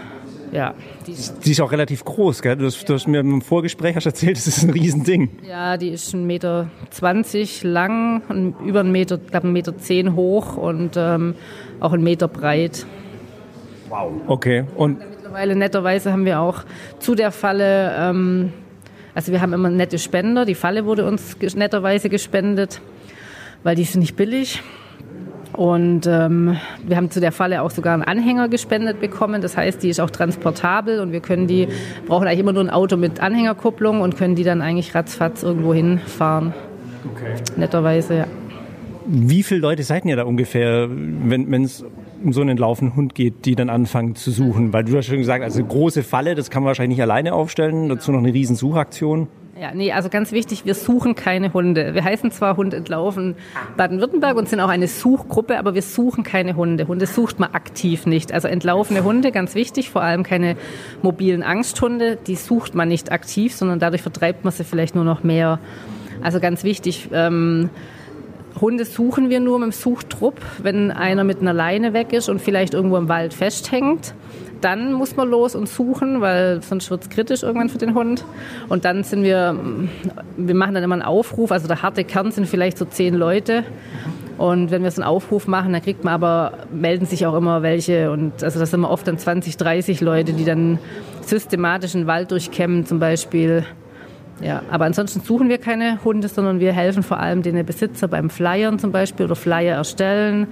ja. 0.52 0.74
Die, 1.06 1.14
die, 1.44 1.50
ist 1.50 1.60
auch 1.60 1.70
relativ 1.72 2.04
groß, 2.04 2.42
gell? 2.42 2.56
Du 2.56 2.66
hast, 2.66 2.88
du 2.88 2.94
hast 2.94 3.06
mir 3.06 3.20
im 3.20 3.42
Vorgespräch 3.42 3.94
hast 3.96 4.06
erzählt, 4.06 4.36
das 4.36 4.46
ist 4.46 4.62
ein 4.62 4.70
Riesending. 4.70 5.30
Ja, 5.46 5.76
die 5.76 5.90
ist 5.90 6.14
1,20 6.14 6.16
Meter 6.24 6.68
lang, 7.62 8.22
und 8.28 8.54
über 8.64 8.80
1 8.80 8.90
Meter, 8.90 9.18
glaube 9.18 9.48
1,10 9.48 9.50
Meter 9.50 9.78
zehn 9.78 10.14
hoch 10.16 10.56
und 10.56 10.96
ähm, 10.96 11.34
auch 11.80 11.92
1 11.92 12.02
Meter 12.02 12.28
breit. 12.28 12.86
Wow. 13.88 14.12
Okay. 14.26 14.64
Und 14.74 14.98
mittlerweile 15.26 15.56
netterweise 15.56 16.12
haben 16.12 16.24
wir 16.24 16.38
auch 16.38 16.62
zu 17.00 17.16
der 17.16 17.32
Falle, 17.32 17.92
ähm, 17.98 18.52
also 19.12 19.32
wir 19.32 19.40
haben 19.40 19.52
immer 19.52 19.68
nette 19.70 19.98
Spender. 19.98 20.44
Die 20.44 20.54
Falle 20.54 20.84
wurde 20.84 21.04
uns 21.04 21.36
netterweise 21.56 22.08
gespendet, 22.08 22.80
weil 23.64 23.74
die 23.74 23.82
ist 23.82 23.96
nicht 23.96 24.14
billig. 24.14 24.62
Und 25.52 26.06
ähm, 26.06 26.56
wir 26.86 26.96
haben 26.96 27.10
zu 27.10 27.18
der 27.18 27.32
Falle 27.32 27.62
auch 27.62 27.72
sogar 27.72 27.94
einen 27.94 28.04
Anhänger 28.04 28.48
gespendet 28.48 29.00
bekommen. 29.00 29.42
Das 29.42 29.56
heißt, 29.56 29.82
die 29.82 29.88
ist 29.88 30.00
auch 30.00 30.10
transportabel 30.10 31.00
und 31.00 31.10
wir 31.10 31.20
können 31.20 31.48
die, 31.48 31.66
brauchen 32.06 32.28
eigentlich 32.28 32.40
immer 32.40 32.52
nur 32.52 32.62
ein 32.62 32.70
Auto 32.70 32.96
mit 32.96 33.18
Anhängerkupplung 33.18 34.02
und 34.02 34.16
können 34.16 34.36
die 34.36 34.44
dann 34.44 34.62
eigentlich 34.62 34.94
ratzfatz 34.94 35.42
irgendwo 35.42 35.74
hinfahren. 35.74 36.54
Okay. 37.12 37.34
Netterweise, 37.56 38.14
ja. 38.14 38.26
Wie 39.06 39.42
viele 39.42 39.60
Leute 39.60 39.82
seid 39.82 40.04
ihr 40.04 40.16
da 40.16 40.24
ungefähr, 40.24 40.88
wenn 40.88 41.64
es 41.64 41.84
um 42.26 42.32
so 42.32 42.40
einen 42.40 42.58
laufenden 42.58 42.96
Hund 42.96 43.14
geht, 43.14 43.44
die 43.44 43.54
dann 43.54 43.70
anfangen 43.70 44.16
zu 44.16 44.32
suchen? 44.32 44.72
Weil 44.72 44.84
du 44.84 44.96
hast 44.96 45.06
schon 45.06 45.18
gesagt, 45.18 45.44
also 45.44 45.64
große 45.64 46.02
Falle, 46.02 46.34
das 46.34 46.50
kann 46.50 46.62
man 46.62 46.68
wahrscheinlich 46.68 46.98
nicht 46.98 47.02
alleine 47.02 47.32
aufstellen, 47.32 47.88
dazu 47.88 48.10
noch 48.10 48.18
eine 48.18 48.34
riesen 48.34 48.56
Suchaktion. 48.56 49.28
Ja, 49.58 49.72
nee, 49.72 49.90
also 49.92 50.10
ganz 50.10 50.32
wichtig, 50.32 50.66
wir 50.66 50.74
suchen 50.74 51.14
keine 51.14 51.54
Hunde. 51.54 51.94
Wir 51.94 52.04
heißen 52.04 52.30
zwar 52.30 52.58
Hund 52.58 52.74
entlaufen 52.74 53.36
Baden-Württemberg 53.78 54.36
und 54.36 54.50
sind 54.50 54.60
auch 54.60 54.68
eine 54.68 54.86
Suchgruppe, 54.86 55.58
aber 55.58 55.74
wir 55.74 55.80
suchen 55.80 56.24
keine 56.24 56.56
Hunde. 56.56 56.88
Hunde 56.88 57.06
sucht 57.06 57.38
man 57.38 57.54
aktiv 57.54 58.04
nicht. 58.04 58.32
Also 58.32 58.48
entlaufene 58.48 59.02
Hunde, 59.02 59.32
ganz 59.32 59.54
wichtig, 59.54 59.88
vor 59.88 60.02
allem 60.02 60.24
keine 60.24 60.56
mobilen 61.00 61.42
Angsthunde, 61.42 62.18
die 62.26 62.34
sucht 62.34 62.74
man 62.74 62.88
nicht 62.88 63.12
aktiv, 63.12 63.54
sondern 63.54 63.78
dadurch 63.78 64.02
vertreibt 64.02 64.44
man 64.44 64.52
sie 64.52 64.64
vielleicht 64.64 64.94
nur 64.94 65.04
noch 65.04 65.22
mehr. 65.22 65.58
Also 66.22 66.38
ganz 66.38 66.62
wichtig, 66.62 67.08
ähm, 67.12 67.70
Hunde 68.60 68.84
suchen 68.84 69.28
wir 69.28 69.40
nur 69.40 69.58
mit 69.58 69.66
dem 69.66 69.72
Suchtrupp, 69.72 70.40
wenn 70.62 70.90
einer 70.90 71.24
mit 71.24 71.40
einer 71.40 71.52
Leine 71.52 71.92
weg 71.92 72.12
ist 72.12 72.28
und 72.28 72.40
vielleicht 72.40 72.74
irgendwo 72.74 72.96
im 72.96 73.08
Wald 73.08 73.34
festhängt. 73.34 74.14
Dann 74.62 74.94
muss 74.94 75.16
man 75.16 75.28
los 75.28 75.54
und 75.54 75.68
suchen, 75.68 76.22
weil 76.22 76.62
sonst 76.62 76.90
wird 76.90 77.02
es 77.02 77.10
kritisch 77.10 77.42
irgendwann 77.42 77.68
für 77.68 77.78
den 77.78 77.94
Hund. 77.94 78.24
Und 78.68 78.86
dann 78.86 79.04
sind 79.04 79.22
wir, 79.22 79.58
wir 80.36 80.54
machen 80.54 80.74
dann 80.74 80.82
immer 80.82 80.94
einen 80.94 81.02
Aufruf, 81.02 81.52
also 81.52 81.68
der 81.68 81.82
harte 81.82 82.04
Kern 82.04 82.32
sind 82.32 82.46
vielleicht 82.46 82.78
so 82.78 82.86
zehn 82.86 83.14
Leute. 83.14 83.64
Und 84.38 84.70
wenn 84.70 84.82
wir 84.82 84.90
so 84.90 85.02
einen 85.02 85.08
Aufruf 85.08 85.46
machen, 85.46 85.72
dann 85.72 85.82
kriegt 85.82 86.04
man 86.04 86.14
aber, 86.14 86.52
melden 86.72 87.06
sich 87.06 87.26
auch 87.26 87.34
immer 87.34 87.62
welche. 87.62 88.10
Und 88.10 88.42
also 88.42 88.58
das 88.58 88.70
sind 88.70 88.80
immer 88.80 88.90
oft 88.90 89.06
dann 89.06 89.18
20, 89.18 89.56
30 89.56 90.00
Leute, 90.00 90.32
die 90.32 90.44
dann 90.44 90.78
systematisch 91.22 91.92
den 91.92 92.06
Wald 92.06 92.30
durchkämmen 92.30 92.86
zum 92.86 92.98
Beispiel. 92.98 93.64
Ja, 94.40 94.62
aber 94.70 94.84
ansonsten 94.84 95.20
suchen 95.20 95.48
wir 95.48 95.58
keine 95.58 96.04
Hunde, 96.04 96.28
sondern 96.28 96.60
wir 96.60 96.72
helfen 96.72 97.02
vor 97.02 97.18
allem 97.18 97.42
den 97.42 97.64
Besitzer 97.64 98.06
beim 98.08 98.28
Flyern 98.28 98.78
zum 98.78 98.92
Beispiel 98.92 99.26
oder 99.26 99.36
Flyer 99.36 99.76
erstellen 99.76 100.48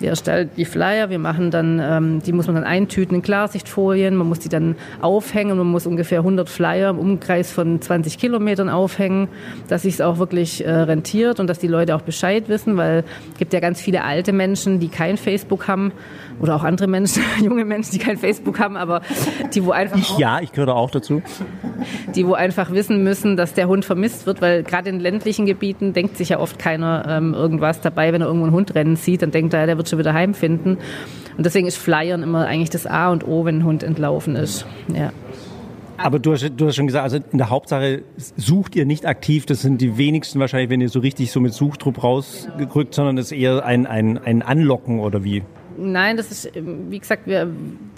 wir 0.00 0.10
erstellen 0.10 0.50
die 0.56 0.64
Flyer, 0.64 1.10
wir 1.10 1.18
machen 1.18 1.50
dann, 1.50 1.80
ähm, 1.82 2.22
die 2.22 2.32
muss 2.32 2.46
man 2.46 2.56
dann 2.56 2.64
eintüten 2.64 3.16
in 3.16 3.22
Klarsichtfolien, 3.22 4.16
man 4.16 4.28
muss 4.28 4.38
die 4.38 4.48
dann 4.48 4.76
aufhängen, 5.02 5.56
man 5.58 5.66
muss 5.66 5.86
ungefähr 5.86 6.20
100 6.20 6.48
Flyer 6.48 6.90
im 6.90 6.98
Umkreis 6.98 7.52
von 7.52 7.80
20 7.80 8.18
Kilometern 8.18 8.70
aufhängen, 8.70 9.28
dass 9.68 9.82
sich 9.82 9.94
es 9.94 10.00
auch 10.00 10.18
wirklich 10.18 10.64
äh, 10.64 10.70
rentiert 10.70 11.38
und 11.38 11.46
dass 11.46 11.58
die 11.58 11.66
Leute 11.68 11.94
auch 11.94 12.00
Bescheid 12.02 12.48
wissen, 12.48 12.76
weil 12.76 13.04
es 13.32 13.38
gibt 13.38 13.52
ja 13.52 13.60
ganz 13.60 13.80
viele 13.80 14.02
alte 14.02 14.32
Menschen, 14.32 14.80
die 14.80 14.88
kein 14.88 15.18
Facebook 15.18 15.68
haben 15.68 15.92
oder 16.40 16.56
auch 16.56 16.64
andere 16.64 16.88
Menschen, 16.88 17.22
junge 17.42 17.66
Menschen, 17.66 17.92
die 17.92 17.98
kein 17.98 18.16
Facebook 18.16 18.58
haben, 18.58 18.76
aber 18.76 19.02
die 19.54 19.64
wo 19.64 19.72
einfach... 19.72 19.98
Ich, 19.98 20.16
ja, 20.18 20.40
ich 20.40 20.52
gehöre 20.52 20.74
auch 20.74 20.90
dazu. 20.90 21.22
Die 22.14 22.26
wo 22.26 22.32
einfach 22.32 22.72
wissen 22.72 23.04
müssen, 23.04 23.36
dass 23.36 23.52
der 23.52 23.68
Hund 23.68 23.84
vermisst 23.84 24.26
wird, 24.26 24.40
weil 24.40 24.62
gerade 24.62 24.88
in 24.88 24.98
ländlichen 24.98 25.44
Gebieten 25.44 25.92
denkt 25.92 26.16
sich 26.16 26.30
ja 26.30 26.38
oft 26.38 26.58
keiner 26.58 27.04
ähm, 27.06 27.34
irgendwas 27.34 27.82
dabei, 27.82 28.14
wenn 28.14 28.22
er 28.22 28.28
irgendwo 28.28 28.46
einen 28.46 28.54
Hund 28.54 28.74
rennen 28.74 28.96
sieht, 28.96 29.20
dann 29.20 29.30
denkt 29.30 29.52
er, 29.52 29.66
der 29.66 29.76
wird 29.76 29.89
schon 29.90 29.98
wieder 29.98 30.14
heimfinden. 30.14 30.78
Und 31.36 31.46
deswegen 31.46 31.66
ist 31.66 31.76
Flyern 31.76 32.22
immer 32.22 32.46
eigentlich 32.46 32.70
das 32.70 32.86
A 32.86 33.10
und 33.10 33.26
O, 33.26 33.44
wenn 33.44 33.58
ein 33.58 33.64
Hund 33.64 33.82
entlaufen 33.82 34.36
ist. 34.36 34.66
Ja. 34.94 35.12
Aber 35.96 36.18
du 36.18 36.32
hast, 36.32 36.50
du 36.56 36.66
hast 36.66 36.76
schon 36.76 36.86
gesagt, 36.86 37.04
also 37.04 37.18
in 37.30 37.38
der 37.38 37.50
Hauptsache 37.50 38.02
sucht 38.36 38.74
ihr 38.74 38.86
nicht 38.86 39.04
aktiv. 39.04 39.44
Das 39.44 39.60
sind 39.60 39.80
die 39.82 39.98
wenigsten 39.98 40.40
wahrscheinlich, 40.40 40.70
wenn 40.70 40.80
ihr 40.80 40.88
so 40.88 41.00
richtig 41.00 41.30
so 41.30 41.40
mit 41.40 41.52
Suchtrupp 41.52 42.02
rausgerückt, 42.02 42.94
sondern 42.94 43.16
das 43.16 43.26
ist 43.26 43.32
eher 43.32 43.64
ein, 43.64 43.86
ein, 43.86 44.16
ein 44.16 44.40
Anlocken 44.40 45.00
oder 45.00 45.24
wie? 45.24 45.42
Nein, 45.82 46.16
das 46.16 46.30
ist, 46.30 46.50
wie 46.54 46.98
gesagt, 46.98 47.26
wir, 47.26 47.48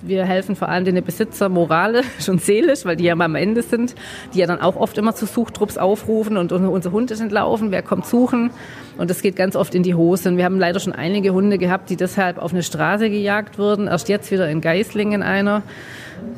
wir 0.03 0.25
helfen 0.25 0.55
vor 0.55 0.69
allem 0.69 0.85
den 0.85 1.03
Besitzer 1.03 1.49
moralisch 1.49 2.07
und 2.29 2.41
seelisch, 2.41 2.85
weil 2.85 2.97
die 2.97 3.05
ja 3.05 3.15
mal 3.15 3.25
am 3.25 3.35
Ende 3.35 3.63
sind, 3.63 3.95
die 4.35 4.39
ja 4.39 4.47
dann 4.47 4.61
auch 4.61 4.77
oft 4.77 4.97
immer 4.99 5.15
zu 5.15 5.27
Suchtrupps 5.27 5.79
aufrufen 5.79 6.37
und 6.37 6.53
unser 6.53 6.93
Hund 6.93 7.11
ist 7.11 7.21
entlaufen, 7.21 7.73
wer 7.73 7.83
kommt 7.83 8.07
suchen? 8.07 8.51
Und 8.99 9.11
das 9.11 9.23
geht 9.23 9.37
ganz 9.37 9.57
oft 9.57 9.75
in 9.75 9.83
die 9.83 9.95
Hose. 9.95 10.29
Und 10.29 10.37
wir 10.37 10.45
haben 10.45 10.59
leider 10.59 10.79
schon 10.79 10.93
einige 10.93 11.33
Hunde 11.33 11.59
gehabt, 11.59 11.89
die 11.91 11.97
deshalb 11.97 12.39
auf 12.39 12.53
eine 12.53 12.63
Straße 12.63 13.09
gejagt 13.09 13.59
wurden. 13.59 13.87
Erst 13.89 14.09
jetzt 14.09 14.31
wieder 14.31 14.49
in 14.49 14.61
Geislingen 14.61 15.23
einer 15.23 15.63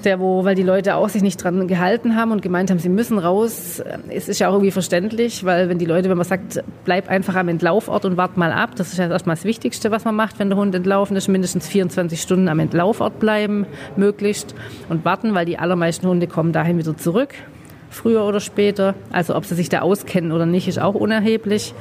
der 0.04 0.20
wo, 0.20 0.44
weil 0.44 0.54
die 0.54 0.62
Leute 0.62 0.96
auch 0.96 1.08
sich 1.08 1.22
nicht 1.22 1.42
dran 1.42 1.66
gehalten 1.66 2.16
haben 2.16 2.32
und 2.32 2.42
gemeint 2.42 2.70
haben, 2.70 2.78
sie 2.78 2.88
müssen 2.88 3.18
raus. 3.18 3.82
Es 4.08 4.28
ist 4.28 4.38
ja 4.38 4.48
auch 4.48 4.52
irgendwie 4.52 4.70
verständlich, 4.70 5.44
weil 5.44 5.68
wenn 5.68 5.78
die 5.78 5.86
Leute, 5.86 6.10
wenn 6.10 6.16
man 6.16 6.26
sagt, 6.26 6.62
bleib 6.84 7.08
einfach 7.08 7.34
am 7.36 7.48
Entlaufort 7.48 8.04
und 8.04 8.16
wart 8.16 8.36
mal 8.36 8.52
ab, 8.52 8.76
das 8.76 8.92
ist 8.92 8.98
ja 8.98 9.08
erstmal 9.08 9.36
das 9.36 9.44
Wichtigste, 9.44 9.90
was 9.90 10.04
man 10.04 10.14
macht, 10.14 10.38
wenn 10.38 10.48
der 10.48 10.58
Hund 10.58 10.74
entlaufen 10.74 11.16
ist, 11.16 11.28
mindestens 11.34 11.66
24 11.66 12.22
Stunden 12.22 12.48
am 12.48 12.60
Entlaufort 12.60 13.18
bleiben, 13.18 13.66
möglichst 13.96 14.54
und 14.88 15.04
warten, 15.04 15.34
weil 15.34 15.44
die 15.44 15.58
allermeisten 15.58 16.06
Hunde 16.06 16.28
kommen 16.28 16.52
dahin 16.52 16.78
wieder 16.78 16.96
zurück, 16.96 17.34
früher 17.90 18.24
oder 18.24 18.38
später. 18.38 18.94
Also 19.10 19.34
ob 19.34 19.44
sie 19.44 19.56
sich 19.56 19.68
da 19.68 19.80
auskennen 19.80 20.30
oder 20.30 20.46
nicht, 20.46 20.68
ist 20.68 20.78
auch 20.78 20.94
unerheblich. 20.94 21.74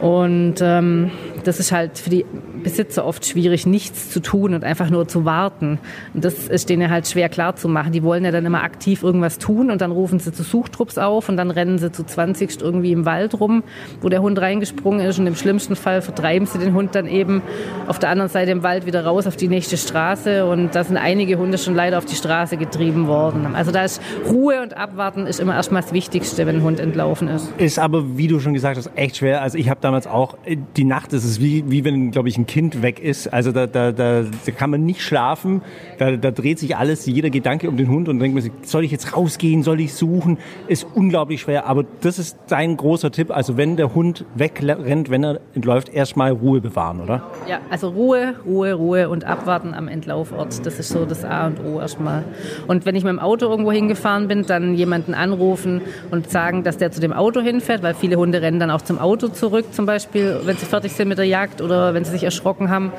Und 0.00 0.56
ähm, 0.60 1.10
das 1.44 1.58
ist 1.58 1.72
halt 1.72 1.98
für 1.98 2.10
die 2.10 2.26
Besitzer 2.62 3.04
oft 3.04 3.26
schwierig, 3.26 3.66
nichts 3.66 4.10
zu 4.10 4.20
tun 4.20 4.54
und 4.54 4.64
einfach 4.64 4.90
nur 4.90 5.08
zu 5.08 5.24
warten. 5.24 5.78
Und 6.14 6.24
das 6.24 6.48
ist 6.48 6.68
denen 6.70 6.90
halt 6.90 7.06
schwer 7.06 7.28
klar 7.28 7.56
zu 7.56 7.68
machen. 7.68 7.92
Die 7.92 8.02
wollen 8.02 8.24
ja 8.24 8.30
dann 8.30 8.46
immer 8.46 8.62
aktiv 8.62 9.02
irgendwas 9.02 9.38
tun 9.38 9.70
und 9.70 9.80
dann 9.80 9.90
rufen 9.90 10.18
sie 10.18 10.32
zu 10.32 10.42
Suchtrupps 10.42 10.98
auf 10.98 11.28
und 11.28 11.36
dann 11.36 11.50
rennen 11.50 11.78
sie 11.78 11.92
zu 11.92 12.04
20 12.04 12.60
irgendwie 12.60 12.92
im 12.92 13.04
Wald 13.06 13.38
rum, 13.40 13.62
wo 14.00 14.08
der 14.08 14.22
Hund 14.22 14.40
reingesprungen 14.40 15.00
ist 15.06 15.18
und 15.18 15.26
im 15.26 15.36
schlimmsten 15.36 15.76
Fall 15.76 16.02
vertreiben 16.02 16.46
sie 16.46 16.58
den 16.58 16.74
Hund 16.74 16.94
dann 16.94 17.06
eben 17.06 17.42
auf 17.86 17.98
der 17.98 18.10
anderen 18.10 18.30
Seite 18.30 18.50
im 18.50 18.62
Wald 18.62 18.86
wieder 18.86 19.04
raus 19.04 19.26
auf 19.26 19.36
die 19.36 19.48
nächste 19.48 19.76
Straße 19.76 20.46
und 20.46 20.74
da 20.74 20.84
sind 20.84 20.96
einige 20.96 21.38
Hunde 21.38 21.58
schon 21.58 21.74
leider 21.74 21.98
auf 21.98 22.04
die 22.04 22.16
Straße 22.16 22.56
getrieben 22.56 23.06
worden. 23.06 23.54
Also 23.54 23.70
da 23.72 23.84
ist 23.84 24.00
Ruhe 24.28 24.62
und 24.62 24.76
Abwarten 24.76 25.26
ist 25.26 25.40
immer 25.40 25.54
erstmal 25.54 25.82
das 25.82 25.92
Wichtigste, 25.92 26.46
wenn 26.46 26.56
ein 26.56 26.62
Hund 26.62 26.80
entlaufen 26.80 27.28
ist. 27.28 27.52
Ist 27.58 27.78
aber, 27.78 28.16
wie 28.16 28.28
du 28.28 28.40
schon 28.40 28.54
gesagt 28.54 28.76
hast, 28.76 28.90
echt 28.96 29.18
schwer. 29.18 29.42
Also 29.42 29.58
ich 29.58 29.68
habe 29.70 29.80
damals 29.80 30.06
auch, 30.06 30.36
die 30.76 30.84
Nacht 30.84 31.12
ist 31.12 31.24
es 31.24 31.40
wie, 31.40 31.64
wie 31.70 31.84
wenn, 31.84 32.10
glaube 32.10 32.28
ich, 32.28 32.38
ein 32.38 32.46
Kind 32.50 32.82
weg 32.82 32.98
ist. 32.98 33.32
Also 33.32 33.52
da, 33.52 33.68
da, 33.68 33.92
da, 33.92 34.22
da 34.22 34.52
kann 34.52 34.70
man 34.70 34.82
nicht 34.82 35.02
schlafen. 35.02 35.62
Da, 35.98 36.16
da 36.16 36.32
dreht 36.32 36.58
sich 36.58 36.76
alles, 36.76 37.06
jeder 37.06 37.30
Gedanke 37.30 37.68
um 37.68 37.76
den 37.76 37.88
Hund 37.88 38.08
und 38.08 38.18
denkt 38.18 38.34
man 38.34 38.42
sich, 38.42 38.50
soll 38.62 38.82
ich 38.82 38.90
jetzt 38.90 39.16
rausgehen, 39.16 39.62
soll 39.62 39.80
ich 39.80 39.94
suchen? 39.94 40.36
Ist 40.66 40.84
unglaublich 40.92 41.42
schwer. 41.42 41.66
Aber 41.66 41.84
das 42.00 42.18
ist 42.18 42.36
dein 42.48 42.76
großer 42.76 43.12
Tipp. 43.12 43.30
Also 43.30 43.56
wenn 43.56 43.76
der 43.76 43.94
Hund 43.94 44.24
wegrennt, 44.34 45.10
wenn 45.10 45.22
er 45.22 45.40
entläuft, 45.54 45.90
erstmal 45.90 46.32
Ruhe 46.32 46.60
bewahren, 46.60 47.00
oder? 47.00 47.22
Ja, 47.48 47.60
also 47.70 47.90
Ruhe, 47.90 48.34
Ruhe, 48.44 48.72
Ruhe 48.72 49.08
und 49.08 49.22
abwarten 49.22 49.72
am 49.72 49.86
Entlaufort. 49.86 50.66
Das 50.66 50.80
ist 50.80 50.88
so 50.88 51.04
das 51.04 51.24
A 51.24 51.46
und 51.46 51.64
O 51.64 51.78
erstmal. 51.78 52.24
Und 52.66 52.84
wenn 52.84 52.96
ich 52.96 53.04
mit 53.04 53.12
dem 53.12 53.20
Auto 53.20 53.46
irgendwo 53.46 53.70
hingefahren 53.70 54.26
bin, 54.26 54.44
dann 54.44 54.74
jemanden 54.74 55.14
anrufen 55.14 55.82
und 56.10 56.28
sagen, 56.28 56.64
dass 56.64 56.78
der 56.78 56.90
zu 56.90 57.00
dem 57.00 57.12
Auto 57.12 57.40
hinfährt, 57.40 57.84
weil 57.84 57.94
viele 57.94 58.16
Hunde 58.16 58.42
rennen 58.42 58.58
dann 58.58 58.72
auch 58.72 58.82
zum 58.82 58.98
Auto 58.98 59.28
zurück, 59.28 59.66
zum 59.70 59.86
Beispiel, 59.86 60.40
wenn 60.42 60.56
sie 60.56 60.66
fertig 60.66 60.94
sind 60.94 61.06
mit 61.06 61.18
der 61.18 61.26
Jagd 61.26 61.62
oder 61.62 61.94
wenn 61.94 62.04
sie 62.04 62.10
sich 62.10 62.24
erschrocken 62.24 62.39
haben. 62.44 62.92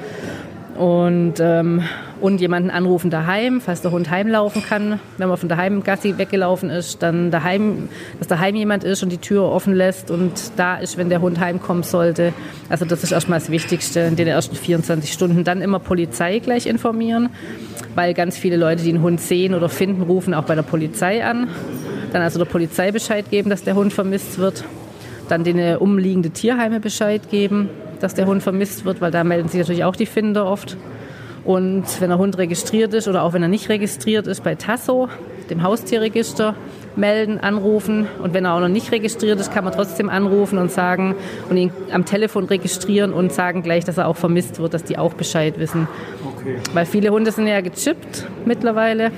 Und, 0.77 1.33
ähm, 1.39 1.83
und 2.21 2.39
jemanden 2.39 2.69
anrufen 2.69 3.09
daheim, 3.09 3.61
falls 3.61 3.81
der 3.81 3.91
Hund 3.91 4.09
heimlaufen 4.09 4.63
kann. 4.63 4.99
Wenn 5.17 5.27
man 5.27 5.37
von 5.37 5.49
daheim 5.49 5.83
Gassi 5.83 6.17
weggelaufen 6.17 6.69
ist, 6.69 7.03
dann 7.03 7.29
daheim, 7.29 7.89
dass 8.19 8.27
daheim 8.27 8.55
jemand 8.55 8.83
ist 8.83 9.03
und 9.03 9.09
die 9.11 9.17
Tür 9.17 9.43
offen 9.43 9.73
lässt 9.73 10.11
und 10.11 10.31
da 10.55 10.77
ist, 10.77 10.97
wenn 10.97 11.09
der 11.09 11.21
Hund 11.21 11.39
heimkommen 11.39 11.83
sollte. 11.83 12.33
Also 12.69 12.85
das 12.85 13.03
ist 13.03 13.11
erstmal 13.11 13.39
das 13.39 13.49
Wichtigste 13.49 14.01
in 14.01 14.15
den 14.15 14.27
ersten 14.27 14.55
24 14.55 15.11
Stunden. 15.11 15.43
Dann 15.43 15.61
immer 15.61 15.79
Polizei 15.79 16.39
gleich 16.39 16.67
informieren, 16.67 17.29
weil 17.95 18.13
ganz 18.13 18.37
viele 18.37 18.55
Leute, 18.55 18.83
die 18.83 18.89
einen 18.89 19.01
Hund 19.03 19.19
sehen 19.19 19.53
oder 19.53 19.67
finden, 19.67 20.03
rufen 20.03 20.33
auch 20.33 20.45
bei 20.45 20.55
der 20.55 20.63
Polizei 20.63 21.23
an. 21.25 21.47
Dann 22.13 22.21
also 22.21 22.39
der 22.39 22.45
Polizei 22.45 22.91
Bescheid 22.91 23.29
geben, 23.29 23.49
dass 23.49 23.63
der 23.63 23.75
Hund 23.75 23.93
vermisst 23.93 24.37
wird. 24.37 24.63
Dann 25.27 25.43
den 25.43 25.77
umliegende 25.77 26.29
Tierheime 26.29 26.79
Bescheid 26.79 27.29
geben 27.29 27.69
dass 28.01 28.13
der 28.13 28.25
Hund 28.25 28.43
vermisst 28.43 28.85
wird, 28.85 29.01
weil 29.01 29.11
da 29.11 29.23
melden 29.23 29.47
sich 29.49 29.59
natürlich 29.59 29.83
auch 29.83 29.95
die 29.95 30.05
Finder 30.05 30.45
oft. 30.45 30.77
Und 31.43 31.85
wenn 31.99 32.09
der 32.09 32.17
Hund 32.17 32.37
registriert 32.37 32.93
ist 32.93 33.07
oder 33.07 33.23
auch 33.23 33.33
wenn 33.33 33.41
er 33.41 33.47
nicht 33.47 33.69
registriert 33.69 34.27
ist, 34.27 34.43
bei 34.43 34.55
Tasso, 34.55 35.09
dem 35.49 35.63
Haustierregister, 35.63 36.55
melden, 36.95 37.39
anrufen. 37.39 38.07
Und 38.21 38.33
wenn 38.33 38.45
er 38.45 38.53
auch 38.53 38.59
noch 38.59 38.67
nicht 38.67 38.91
registriert 38.91 39.39
ist, 39.39 39.53
kann 39.53 39.63
man 39.63 39.73
trotzdem 39.73 40.09
anrufen 40.09 40.57
und 40.57 40.71
sagen 40.71 41.15
und 41.49 41.57
ihn 41.57 41.71
am 41.91 42.05
Telefon 42.05 42.45
registrieren 42.45 43.13
und 43.13 43.31
sagen 43.31 43.63
gleich, 43.63 43.85
dass 43.85 43.97
er 43.97 44.07
auch 44.07 44.17
vermisst 44.17 44.59
wird, 44.59 44.73
dass 44.73 44.83
die 44.83 44.97
auch 44.97 45.13
Bescheid 45.13 45.57
wissen. 45.57 45.87
Okay. 46.37 46.57
Weil 46.73 46.85
viele 46.85 47.09
Hunde 47.11 47.31
sind 47.31 47.47
ja 47.47 47.61
gechippt 47.61 48.27
mittlerweile 48.45 49.11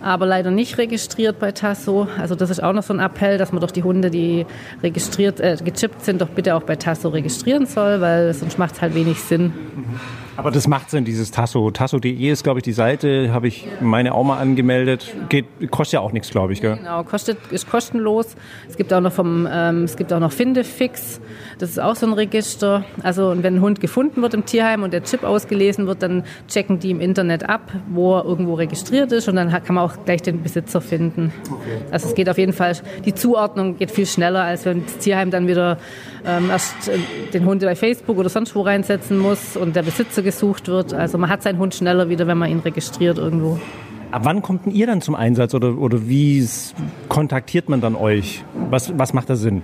aber 0.00 0.26
leider 0.26 0.50
nicht 0.50 0.78
registriert 0.78 1.38
bei 1.38 1.52
Tasso. 1.52 2.08
Also 2.18 2.34
das 2.34 2.50
ist 2.50 2.62
auch 2.62 2.72
noch 2.72 2.82
so 2.82 2.92
ein 2.94 3.00
Appell, 3.00 3.38
dass 3.38 3.52
man 3.52 3.60
doch 3.60 3.70
die 3.70 3.82
Hunde, 3.82 4.10
die 4.10 4.46
registriert, 4.82 5.40
äh, 5.40 5.56
gechippt 5.62 6.04
sind, 6.04 6.20
doch 6.20 6.28
bitte 6.28 6.54
auch 6.54 6.62
bei 6.62 6.76
Tasso 6.76 7.08
registrieren 7.08 7.66
soll, 7.66 8.00
weil 8.00 8.32
sonst 8.34 8.58
macht 8.58 8.74
es 8.74 8.82
halt 8.82 8.94
wenig 8.94 9.20
Sinn. 9.20 9.46
Mhm. 9.46 10.00
Aber 10.38 10.52
das 10.52 10.68
macht 10.68 10.88
Sinn, 10.88 11.04
dieses 11.04 11.32
Tasso. 11.32 11.68
Tasso.de 11.72 12.12
ist, 12.12 12.44
glaube 12.44 12.60
ich, 12.60 12.62
die 12.62 12.72
Seite, 12.72 13.32
habe 13.32 13.48
ich 13.48 13.66
meine 13.80 14.14
auch 14.14 14.22
mal 14.22 14.38
angemeldet. 14.38 15.12
Geht, 15.28 15.46
kostet 15.72 15.94
ja 15.94 16.00
auch 16.00 16.12
nichts, 16.12 16.30
glaube 16.30 16.52
ich. 16.52 16.60
Gell? 16.60 16.76
Genau, 16.76 17.02
kostet, 17.02 17.38
ist 17.50 17.68
kostenlos. 17.68 18.36
Es 18.68 18.76
gibt 18.76 18.92
auch 18.92 19.00
noch 19.00 19.12
vom, 19.12 19.48
ähm, 19.50 19.82
es 19.82 19.96
gibt 19.96 20.12
auch 20.12 20.20
noch 20.20 20.30
Findefix. 20.30 21.20
Das 21.58 21.70
ist 21.70 21.80
auch 21.80 21.96
so 21.96 22.06
ein 22.06 22.12
Register. 22.12 22.84
Also 23.02 23.30
und 23.30 23.42
wenn 23.42 23.56
ein 23.56 23.60
Hund 23.60 23.80
gefunden 23.80 24.22
wird 24.22 24.32
im 24.32 24.44
Tierheim 24.44 24.84
und 24.84 24.92
der 24.92 25.02
Chip 25.02 25.24
ausgelesen 25.24 25.88
wird, 25.88 26.04
dann 26.04 26.22
checken 26.46 26.78
die 26.78 26.92
im 26.92 27.00
Internet 27.00 27.48
ab, 27.48 27.72
wo 27.88 28.16
er 28.16 28.24
irgendwo 28.24 28.54
registriert 28.54 29.10
ist 29.10 29.28
und 29.28 29.34
dann 29.34 29.50
kann 29.50 29.74
man 29.74 29.84
auch 29.84 30.04
gleich 30.04 30.22
den 30.22 30.44
Besitzer 30.44 30.80
finden. 30.80 31.32
Okay. 31.50 31.82
Also 31.90 32.10
es 32.10 32.14
geht 32.14 32.28
auf 32.28 32.38
jeden 32.38 32.52
Fall, 32.52 32.76
die 33.04 33.12
Zuordnung 33.12 33.76
geht 33.76 33.90
viel 33.90 34.06
schneller, 34.06 34.44
als 34.44 34.64
wenn 34.66 34.84
das 34.84 34.98
Tierheim 34.98 35.32
dann 35.32 35.48
wieder 35.48 35.78
ähm, 36.24 36.48
erst 36.50 36.88
äh, 36.88 36.98
den 37.32 37.44
Hund 37.44 37.62
bei 37.62 37.74
Facebook 37.74 38.18
oder 38.18 38.28
sonst 38.28 38.54
wo 38.54 38.60
reinsetzen 38.62 39.18
muss 39.18 39.56
und 39.56 39.74
der 39.74 39.82
Besitzer 39.82 40.22
gesucht 40.28 40.68
wird. 40.68 40.92
Also 40.92 41.16
man 41.16 41.30
hat 41.30 41.42
seinen 41.42 41.58
Hund 41.58 41.74
schneller 41.74 42.10
wieder, 42.10 42.26
wenn 42.26 42.36
man 42.36 42.50
ihn 42.50 42.58
registriert 42.58 43.16
irgendwo. 43.16 43.58
Ab 44.10 44.22
wann 44.24 44.42
kommt 44.42 44.66
denn 44.66 44.72
ihr 44.72 44.86
dann 44.86 45.00
zum 45.00 45.14
Einsatz 45.14 45.54
oder, 45.54 45.78
oder 45.78 46.06
wie 46.06 46.46
kontaktiert 47.08 47.70
man 47.70 47.80
dann 47.80 47.94
euch? 47.94 48.44
Was, 48.68 48.92
was 48.98 49.14
macht 49.14 49.30
da 49.30 49.36
Sinn? 49.36 49.62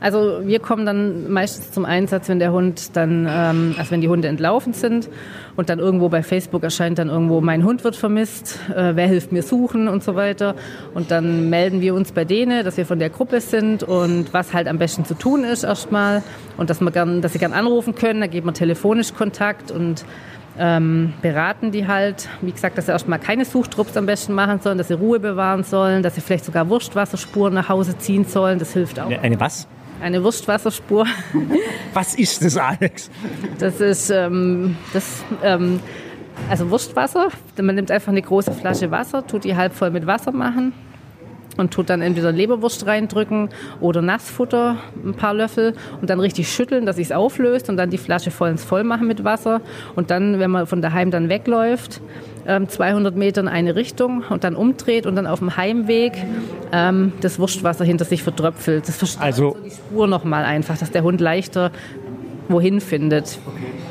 Also 0.00 0.40
wir 0.44 0.60
kommen 0.60 0.86
dann 0.86 1.30
meistens 1.30 1.72
zum 1.72 1.84
Einsatz, 1.84 2.28
wenn 2.30 2.38
der 2.38 2.52
Hund 2.52 2.96
dann, 2.96 3.28
ähm, 3.30 3.74
also 3.78 3.90
wenn 3.90 4.00
die 4.00 4.08
Hunde 4.08 4.28
entlaufen 4.28 4.72
sind 4.72 5.10
und 5.56 5.68
dann 5.68 5.78
irgendwo 5.78 6.08
bei 6.08 6.22
Facebook 6.22 6.62
erscheint 6.62 6.98
dann 6.98 7.10
irgendwo, 7.10 7.42
mein 7.42 7.64
Hund 7.64 7.84
wird 7.84 7.96
vermisst, 7.96 8.58
äh, 8.74 8.96
wer 8.96 9.06
hilft 9.06 9.30
mir 9.30 9.42
suchen 9.42 9.88
und 9.88 10.02
so 10.02 10.14
weiter. 10.14 10.54
Und 10.94 11.10
dann 11.10 11.50
melden 11.50 11.82
wir 11.82 11.94
uns 11.94 12.12
bei 12.12 12.24
denen, 12.24 12.64
dass 12.64 12.78
wir 12.78 12.86
von 12.86 12.98
der 12.98 13.10
Gruppe 13.10 13.42
sind 13.42 13.82
und 13.82 14.32
was 14.32 14.54
halt 14.54 14.68
am 14.68 14.78
besten 14.78 15.04
zu 15.04 15.14
tun 15.14 15.44
ist 15.44 15.64
erstmal 15.64 16.22
und 16.56 16.70
dass, 16.70 16.80
man 16.80 16.94
gern, 16.94 17.20
dass 17.20 17.34
sie 17.34 17.38
gern 17.38 17.52
anrufen 17.52 17.94
können, 17.94 18.20
da 18.20 18.26
geben 18.26 18.46
wir 18.46 18.54
telefonisch 18.54 19.12
Kontakt 19.12 19.70
und 19.70 20.06
ähm, 20.58 21.12
beraten 21.20 21.72
die 21.72 21.86
halt, 21.86 22.28
wie 22.40 22.52
gesagt, 22.52 22.78
dass 22.78 22.86
sie 22.86 22.92
erstmal 22.92 23.18
keine 23.18 23.44
Suchtrupps 23.44 23.96
am 23.96 24.06
besten 24.06 24.32
machen 24.32 24.60
sollen, 24.60 24.78
dass 24.78 24.88
sie 24.88 24.94
Ruhe 24.94 25.20
bewahren 25.20 25.62
sollen, 25.62 26.02
dass 26.02 26.14
sie 26.14 26.20
vielleicht 26.22 26.46
sogar 26.46 26.68
Wurstwasserspuren 26.70 27.52
nach 27.52 27.68
Hause 27.68 27.98
ziehen 27.98 28.24
sollen, 28.24 28.58
das 28.58 28.72
hilft 28.72 28.98
auch. 28.98 29.10
Eine 29.10 29.38
was? 29.38 29.68
Eine 30.00 30.24
Wurstwasserspur. 30.24 31.06
Was 31.94 32.14
ist 32.14 32.44
das, 32.44 32.56
Alex? 32.56 33.10
Das 33.58 33.80
ist 33.80 34.10
ähm, 34.10 34.76
das, 34.92 35.22
ähm, 35.42 35.80
also 36.48 36.70
Wurstwasser. 36.70 37.28
Man 37.60 37.74
nimmt 37.74 37.90
einfach 37.90 38.10
eine 38.10 38.22
große 38.22 38.52
Flasche 38.52 38.90
Wasser, 38.90 39.26
tut 39.26 39.44
die 39.44 39.56
halb 39.56 39.74
voll 39.74 39.90
mit 39.90 40.06
Wasser 40.06 40.32
machen 40.32 40.72
und 41.56 41.72
tut 41.72 41.90
dann 41.90 42.00
entweder 42.00 42.32
Leberwurst 42.32 42.86
reindrücken 42.86 43.50
oder 43.80 44.00
Nassfutter, 44.00 44.78
ein 45.04 45.14
paar 45.14 45.34
Löffel 45.34 45.74
und 46.00 46.08
dann 46.08 46.20
richtig 46.20 46.50
schütteln, 46.50 46.86
dass 46.86 46.96
es 46.98 47.12
auflöst 47.12 47.68
und 47.68 47.76
dann 47.76 47.90
die 47.90 47.98
Flasche 47.98 48.30
vollends 48.30 48.64
voll 48.64 48.84
machen 48.84 49.06
mit 49.06 49.24
Wasser 49.24 49.60
und 49.96 50.10
dann, 50.10 50.38
wenn 50.38 50.50
man 50.50 50.66
von 50.66 50.80
daheim 50.80 51.10
dann 51.10 51.28
wegläuft, 51.28 52.00
200 52.66 53.12
ähm, 53.12 53.18
Meter 53.18 53.40
in 53.40 53.48
eine 53.48 53.76
Richtung 53.76 54.24
und 54.28 54.44
dann 54.44 54.56
umdreht 54.56 55.06
und 55.06 55.16
dann 55.16 55.26
auf 55.26 55.38
dem 55.38 55.56
Heimweg 55.56 56.12
ähm, 56.72 57.12
das 57.20 57.38
Wurstwasser 57.38 57.84
hinter 57.84 58.04
sich 58.04 58.22
verdröpfelt. 58.22 58.88
Das 58.88 58.96
verstärkt 58.96 59.24
also, 59.24 59.56
so 59.56 59.64
die 59.64 59.70
Spur 59.70 60.06
nochmal 60.06 60.44
einfach, 60.44 60.78
dass 60.78 60.90
der 60.90 61.02
Hund 61.02 61.20
leichter 61.20 61.70
wohin 62.48 62.80
findet. 62.80 63.38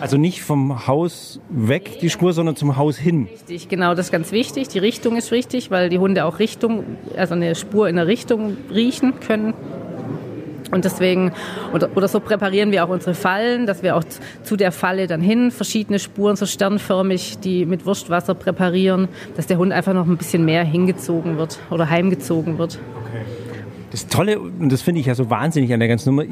Also 0.01 0.17
nicht 0.17 0.41
vom 0.41 0.87
Haus 0.87 1.39
weg 1.49 1.99
die 2.01 2.09
Spur, 2.09 2.33
sondern 2.33 2.55
zum 2.55 2.77
Haus 2.77 2.97
hin. 2.97 3.27
Richtig, 3.31 3.69
genau, 3.69 3.95
das 3.95 4.07
ist 4.07 4.11
ganz 4.11 4.31
wichtig. 4.31 4.67
Die 4.69 4.79
Richtung 4.79 5.15
ist 5.15 5.31
wichtig, 5.31 5.71
weil 5.71 5.89
die 5.89 5.99
Hunde 5.99 6.25
auch 6.25 6.39
Richtung, 6.39 6.83
also 7.15 7.35
eine 7.35 7.55
Spur 7.55 7.87
in 7.89 7.95
der 7.95 8.07
Richtung 8.07 8.57
riechen 8.73 9.19
können. 9.19 9.53
Und 10.71 10.85
deswegen, 10.85 11.31
oder, 11.73 11.89
oder 11.95 12.07
so 12.07 12.19
präparieren 12.19 12.71
wir 12.71 12.85
auch 12.85 12.89
unsere 12.89 13.15
Fallen, 13.15 13.65
dass 13.65 13.83
wir 13.83 13.95
auch 13.95 14.03
zu 14.43 14.55
der 14.55 14.71
Falle 14.71 15.07
dann 15.07 15.21
hin 15.21 15.51
verschiedene 15.51 15.99
Spuren 15.99 16.35
so 16.35 16.45
sternförmig, 16.45 17.39
die 17.39 17.65
mit 17.65 17.85
Wurstwasser 17.85 18.35
präparieren, 18.35 19.07
dass 19.35 19.47
der 19.47 19.57
Hund 19.57 19.71
einfach 19.71 19.93
noch 19.93 20.05
ein 20.05 20.17
bisschen 20.17 20.45
mehr 20.45 20.63
hingezogen 20.63 21.37
wird 21.37 21.59
oder 21.69 21.89
heimgezogen 21.89 22.57
wird. 22.57 22.79
Okay. 23.05 23.23
Das 23.91 24.05
Tolle, 24.05 24.39
und 24.39 24.71
das 24.71 24.83
finde 24.83 25.01
ich 25.01 25.07
ja 25.07 25.15
so 25.15 25.31
wahnsinnig 25.31 25.73
an 25.73 25.79
der 25.79 25.89
ganzen 25.89 26.15
Nummer, 26.15 26.25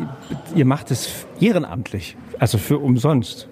ihr 0.55 0.65
macht 0.65 0.91
es 0.91 1.25
ehrenamtlich, 1.39 2.15
also 2.37 2.59
für 2.59 2.77
umsonst. 2.77 3.49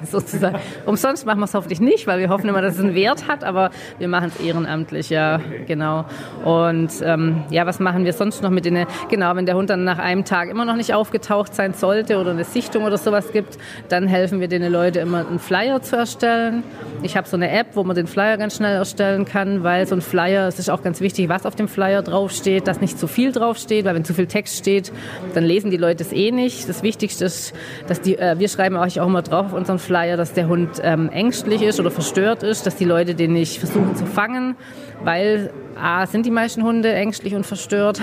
sozusagen. 0.10 0.58
Umsonst 0.86 1.26
machen 1.26 1.40
wir 1.40 1.44
es 1.44 1.54
hoffentlich 1.54 1.80
nicht, 1.80 2.06
weil 2.06 2.18
wir 2.18 2.28
hoffen 2.28 2.48
immer, 2.48 2.62
dass 2.62 2.74
es 2.74 2.80
einen 2.80 2.94
Wert 2.94 3.28
hat, 3.28 3.44
aber 3.44 3.70
wir 3.98 4.08
machen 4.08 4.32
es 4.34 4.44
ehrenamtlich, 4.44 5.10
ja, 5.10 5.40
genau. 5.66 6.04
Und 6.44 6.90
ähm, 7.02 7.44
ja, 7.50 7.66
was 7.66 7.80
machen 7.80 8.04
wir 8.04 8.12
sonst 8.12 8.42
noch 8.42 8.50
mit 8.50 8.64
denen? 8.64 8.86
Genau, 9.08 9.34
wenn 9.36 9.46
der 9.46 9.56
Hund 9.56 9.70
dann 9.70 9.84
nach 9.84 9.98
einem 9.98 10.24
Tag 10.24 10.48
immer 10.48 10.64
noch 10.64 10.76
nicht 10.76 10.94
aufgetaucht 10.94 11.54
sein 11.54 11.74
sollte 11.74 12.18
oder 12.18 12.30
eine 12.30 12.44
Sichtung 12.44 12.84
oder 12.84 12.98
sowas 12.98 13.32
gibt, 13.32 13.58
dann 13.88 14.06
helfen 14.06 14.40
wir 14.40 14.48
den 14.48 14.62
Leuten 14.70 14.98
immer 14.98 15.26
einen 15.26 15.38
Flyer 15.38 15.82
zu 15.82 15.96
erstellen. 15.96 16.62
Ich 17.02 17.16
habe 17.16 17.28
so 17.28 17.36
eine 17.36 17.50
App, 17.50 17.68
wo 17.74 17.84
man 17.84 17.96
den 17.96 18.06
Flyer 18.06 18.36
ganz 18.36 18.56
schnell 18.56 18.76
erstellen 18.76 19.24
kann, 19.24 19.62
weil 19.62 19.86
so 19.86 19.94
ein 19.94 20.00
Flyer, 20.00 20.48
es 20.48 20.58
ist 20.58 20.70
auch 20.70 20.82
ganz 20.82 21.00
wichtig, 21.00 21.28
was 21.28 21.46
auf 21.46 21.56
dem 21.56 21.68
Flyer 21.68 22.02
draufsteht, 22.02 22.66
dass 22.66 22.80
nicht 22.80 22.98
zu 22.98 23.06
viel 23.06 23.32
draufsteht, 23.32 23.84
weil 23.84 23.94
wenn 23.94 24.04
zu 24.04 24.14
viel 24.14 24.26
Text 24.26 24.58
steht, 24.58 24.92
dann 25.34 25.44
lesen 25.44 25.70
die 25.70 25.76
Leute 25.76 26.02
es 26.02 26.12
eh 26.12 26.30
nicht. 26.30 26.68
Das 26.68 26.82
Wichtigste 26.82 27.24
ist, 27.24 27.54
dass 27.86 28.00
die, 28.00 28.18
äh, 28.18 28.38
wir 28.38 28.48
schreiben 28.48 28.76
euch 28.76 29.00
auch 29.00 29.06
immer 29.06 29.22
drauf 29.22 29.50
auf 29.50 29.52
unseren 29.52 29.78
Flyer, 29.78 29.89
Flyer, 29.90 30.16
dass 30.16 30.32
der 30.34 30.46
Hund 30.46 30.80
ähm, 30.84 31.08
ängstlich 31.08 31.62
ist 31.62 31.80
oder 31.80 31.90
verstört 31.90 32.44
ist, 32.44 32.64
dass 32.64 32.76
die 32.76 32.84
Leute 32.84 33.16
den 33.16 33.32
nicht 33.32 33.58
versuchen 33.58 33.96
zu 33.96 34.06
fangen, 34.06 34.54
weil 35.02 35.50
A, 35.74 36.06
sind 36.06 36.26
die 36.26 36.30
meisten 36.30 36.62
Hunde 36.62 36.92
ängstlich 36.92 37.34
und 37.34 37.44
verstört 37.44 38.00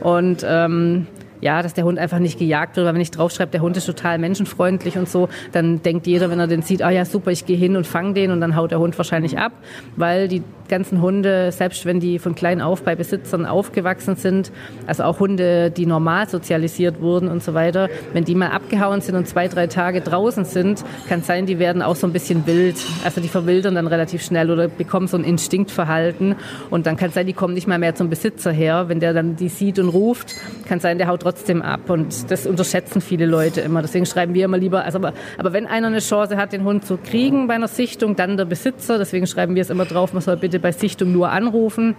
und 0.00 0.46
ähm, 0.48 1.08
ja, 1.42 1.60
dass 1.60 1.74
der 1.74 1.84
Hund 1.84 1.98
einfach 1.98 2.20
nicht 2.20 2.38
gejagt 2.38 2.76
wird, 2.76 2.86
weil 2.86 2.94
wenn 2.94 3.02
ich 3.02 3.10
draufschreibe, 3.10 3.52
der 3.52 3.60
Hund 3.60 3.76
ist 3.76 3.84
total 3.84 4.16
menschenfreundlich 4.16 4.96
und 4.96 5.10
so, 5.10 5.28
dann 5.52 5.82
denkt 5.82 6.06
jeder, 6.06 6.30
wenn 6.30 6.40
er 6.40 6.46
den 6.46 6.62
sieht, 6.62 6.80
ah 6.80 6.90
ja, 6.90 7.04
super, 7.04 7.30
ich 7.30 7.44
gehe 7.44 7.58
hin 7.58 7.76
und 7.76 7.86
fange 7.86 8.14
den 8.14 8.30
und 8.30 8.40
dann 8.40 8.56
haut 8.56 8.70
der 8.70 8.78
Hund 8.78 8.96
wahrscheinlich 8.96 9.36
ab, 9.36 9.52
weil 9.96 10.26
die 10.26 10.42
ganzen 10.70 11.02
Hunde, 11.02 11.52
selbst 11.52 11.84
wenn 11.84 12.00
die 12.00 12.18
von 12.18 12.34
klein 12.34 12.62
auf 12.62 12.82
bei 12.82 12.94
Besitzern 12.94 13.44
aufgewachsen 13.44 14.16
sind, 14.16 14.50
also 14.86 15.02
auch 15.02 15.20
Hunde, 15.20 15.70
die 15.70 15.84
normal 15.84 16.28
sozialisiert 16.28 17.02
wurden 17.02 17.28
und 17.28 17.42
so 17.42 17.52
weiter, 17.52 17.90
wenn 18.14 18.24
die 18.24 18.34
mal 18.34 18.48
abgehauen 18.48 19.02
sind 19.02 19.16
und 19.16 19.28
zwei, 19.28 19.48
drei 19.48 19.66
Tage 19.66 20.00
draußen 20.00 20.44
sind, 20.44 20.82
kann 21.08 21.22
sein, 21.22 21.44
die 21.44 21.58
werden 21.58 21.82
auch 21.82 21.96
so 21.96 22.06
ein 22.06 22.12
bisschen 22.12 22.46
wild. 22.46 22.76
Also 23.04 23.20
die 23.20 23.28
verwildern 23.28 23.74
dann 23.74 23.86
relativ 23.86 24.22
schnell 24.22 24.50
oder 24.50 24.68
bekommen 24.68 25.08
so 25.08 25.18
ein 25.18 25.24
Instinktverhalten 25.24 26.36
und 26.70 26.86
dann 26.86 26.96
kann 26.96 27.10
sein, 27.10 27.26
die 27.26 27.32
kommen 27.32 27.54
nicht 27.54 27.66
mal 27.66 27.78
mehr 27.78 27.94
zum 27.94 28.08
Besitzer 28.08 28.52
her. 28.52 28.88
Wenn 28.88 29.00
der 29.00 29.12
dann 29.12 29.36
die 29.36 29.48
sieht 29.48 29.78
und 29.78 29.88
ruft, 29.88 30.36
kann 30.68 30.80
sein, 30.80 30.98
der 30.98 31.08
haut 31.08 31.22
trotzdem 31.22 31.62
ab 31.62 31.90
und 31.90 32.30
das 32.30 32.46
unterschätzen 32.46 33.00
viele 33.00 33.26
Leute 33.26 33.60
immer. 33.60 33.82
Deswegen 33.82 34.06
schreiben 34.06 34.34
wir 34.34 34.44
immer 34.44 34.58
lieber, 34.58 34.84
also 34.84 34.98
aber, 34.98 35.14
aber 35.36 35.52
wenn 35.52 35.66
einer 35.66 35.88
eine 35.88 35.98
Chance 35.98 36.36
hat, 36.36 36.52
den 36.52 36.64
Hund 36.64 36.84
zu 36.84 36.96
kriegen 36.96 37.48
bei 37.48 37.54
einer 37.54 37.68
Sichtung, 37.68 38.14
dann 38.14 38.36
der 38.36 38.44
Besitzer. 38.44 38.98
Deswegen 38.98 39.26
schreiben 39.26 39.54
wir 39.56 39.62
es 39.62 39.70
immer 39.70 39.84
drauf, 39.84 40.12
man 40.12 40.22
soll 40.22 40.36
bitte 40.36 40.59
bei 40.60 40.72
Sichtung 40.72 41.12
nur 41.12 41.30
anrufen 41.30 41.96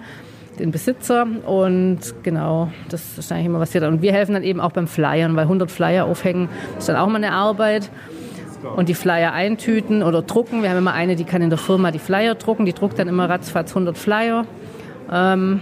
den 0.60 0.72
Besitzer 0.72 1.26
und 1.46 2.00
genau, 2.24 2.72
das 2.90 3.18
ist 3.18 3.32
eigentlich 3.32 3.48
immer 3.48 3.60
was 3.60 3.72
dann. 3.72 3.94
Und 3.94 4.02
wir 4.02 4.14
helfen 4.14 4.34
dann 4.34 4.44
eben 4.44 4.60
auch 4.60 4.72
beim 4.72 4.88
Flyern, 4.88 5.36
weil 5.36 5.44
100 5.44 5.72
Flyer 5.72 6.06
aufhängen 6.06 6.50
ist 6.78 6.90
dann 6.90 6.96
auch 6.96 7.08
mal 7.08 7.16
eine 7.16 7.32
Arbeit 7.32 7.90
und 8.76 8.90
die 8.90 8.94
Flyer 8.94 9.34
eintüten 9.34 10.04
oder 10.04 10.22
drucken. 10.22 10.62
Wir 10.62 10.70
haben 10.70 10.78
immer 10.78 10.94
eine, 10.94 11.16
die 11.16 11.24
kann 11.24 11.42
in 11.42 11.50
der 11.50 11.58
Firma 11.58 11.92
die 11.92 12.00
Flyer 12.00 12.36
drucken, 12.36 12.66
die 12.66 12.74
druckt 12.74 13.00
dann 13.00 13.08
immer 13.08 13.30
ratzfatz 13.30 13.72
100 13.72 13.98
Flyer, 13.98 14.46
ähm, 15.12 15.62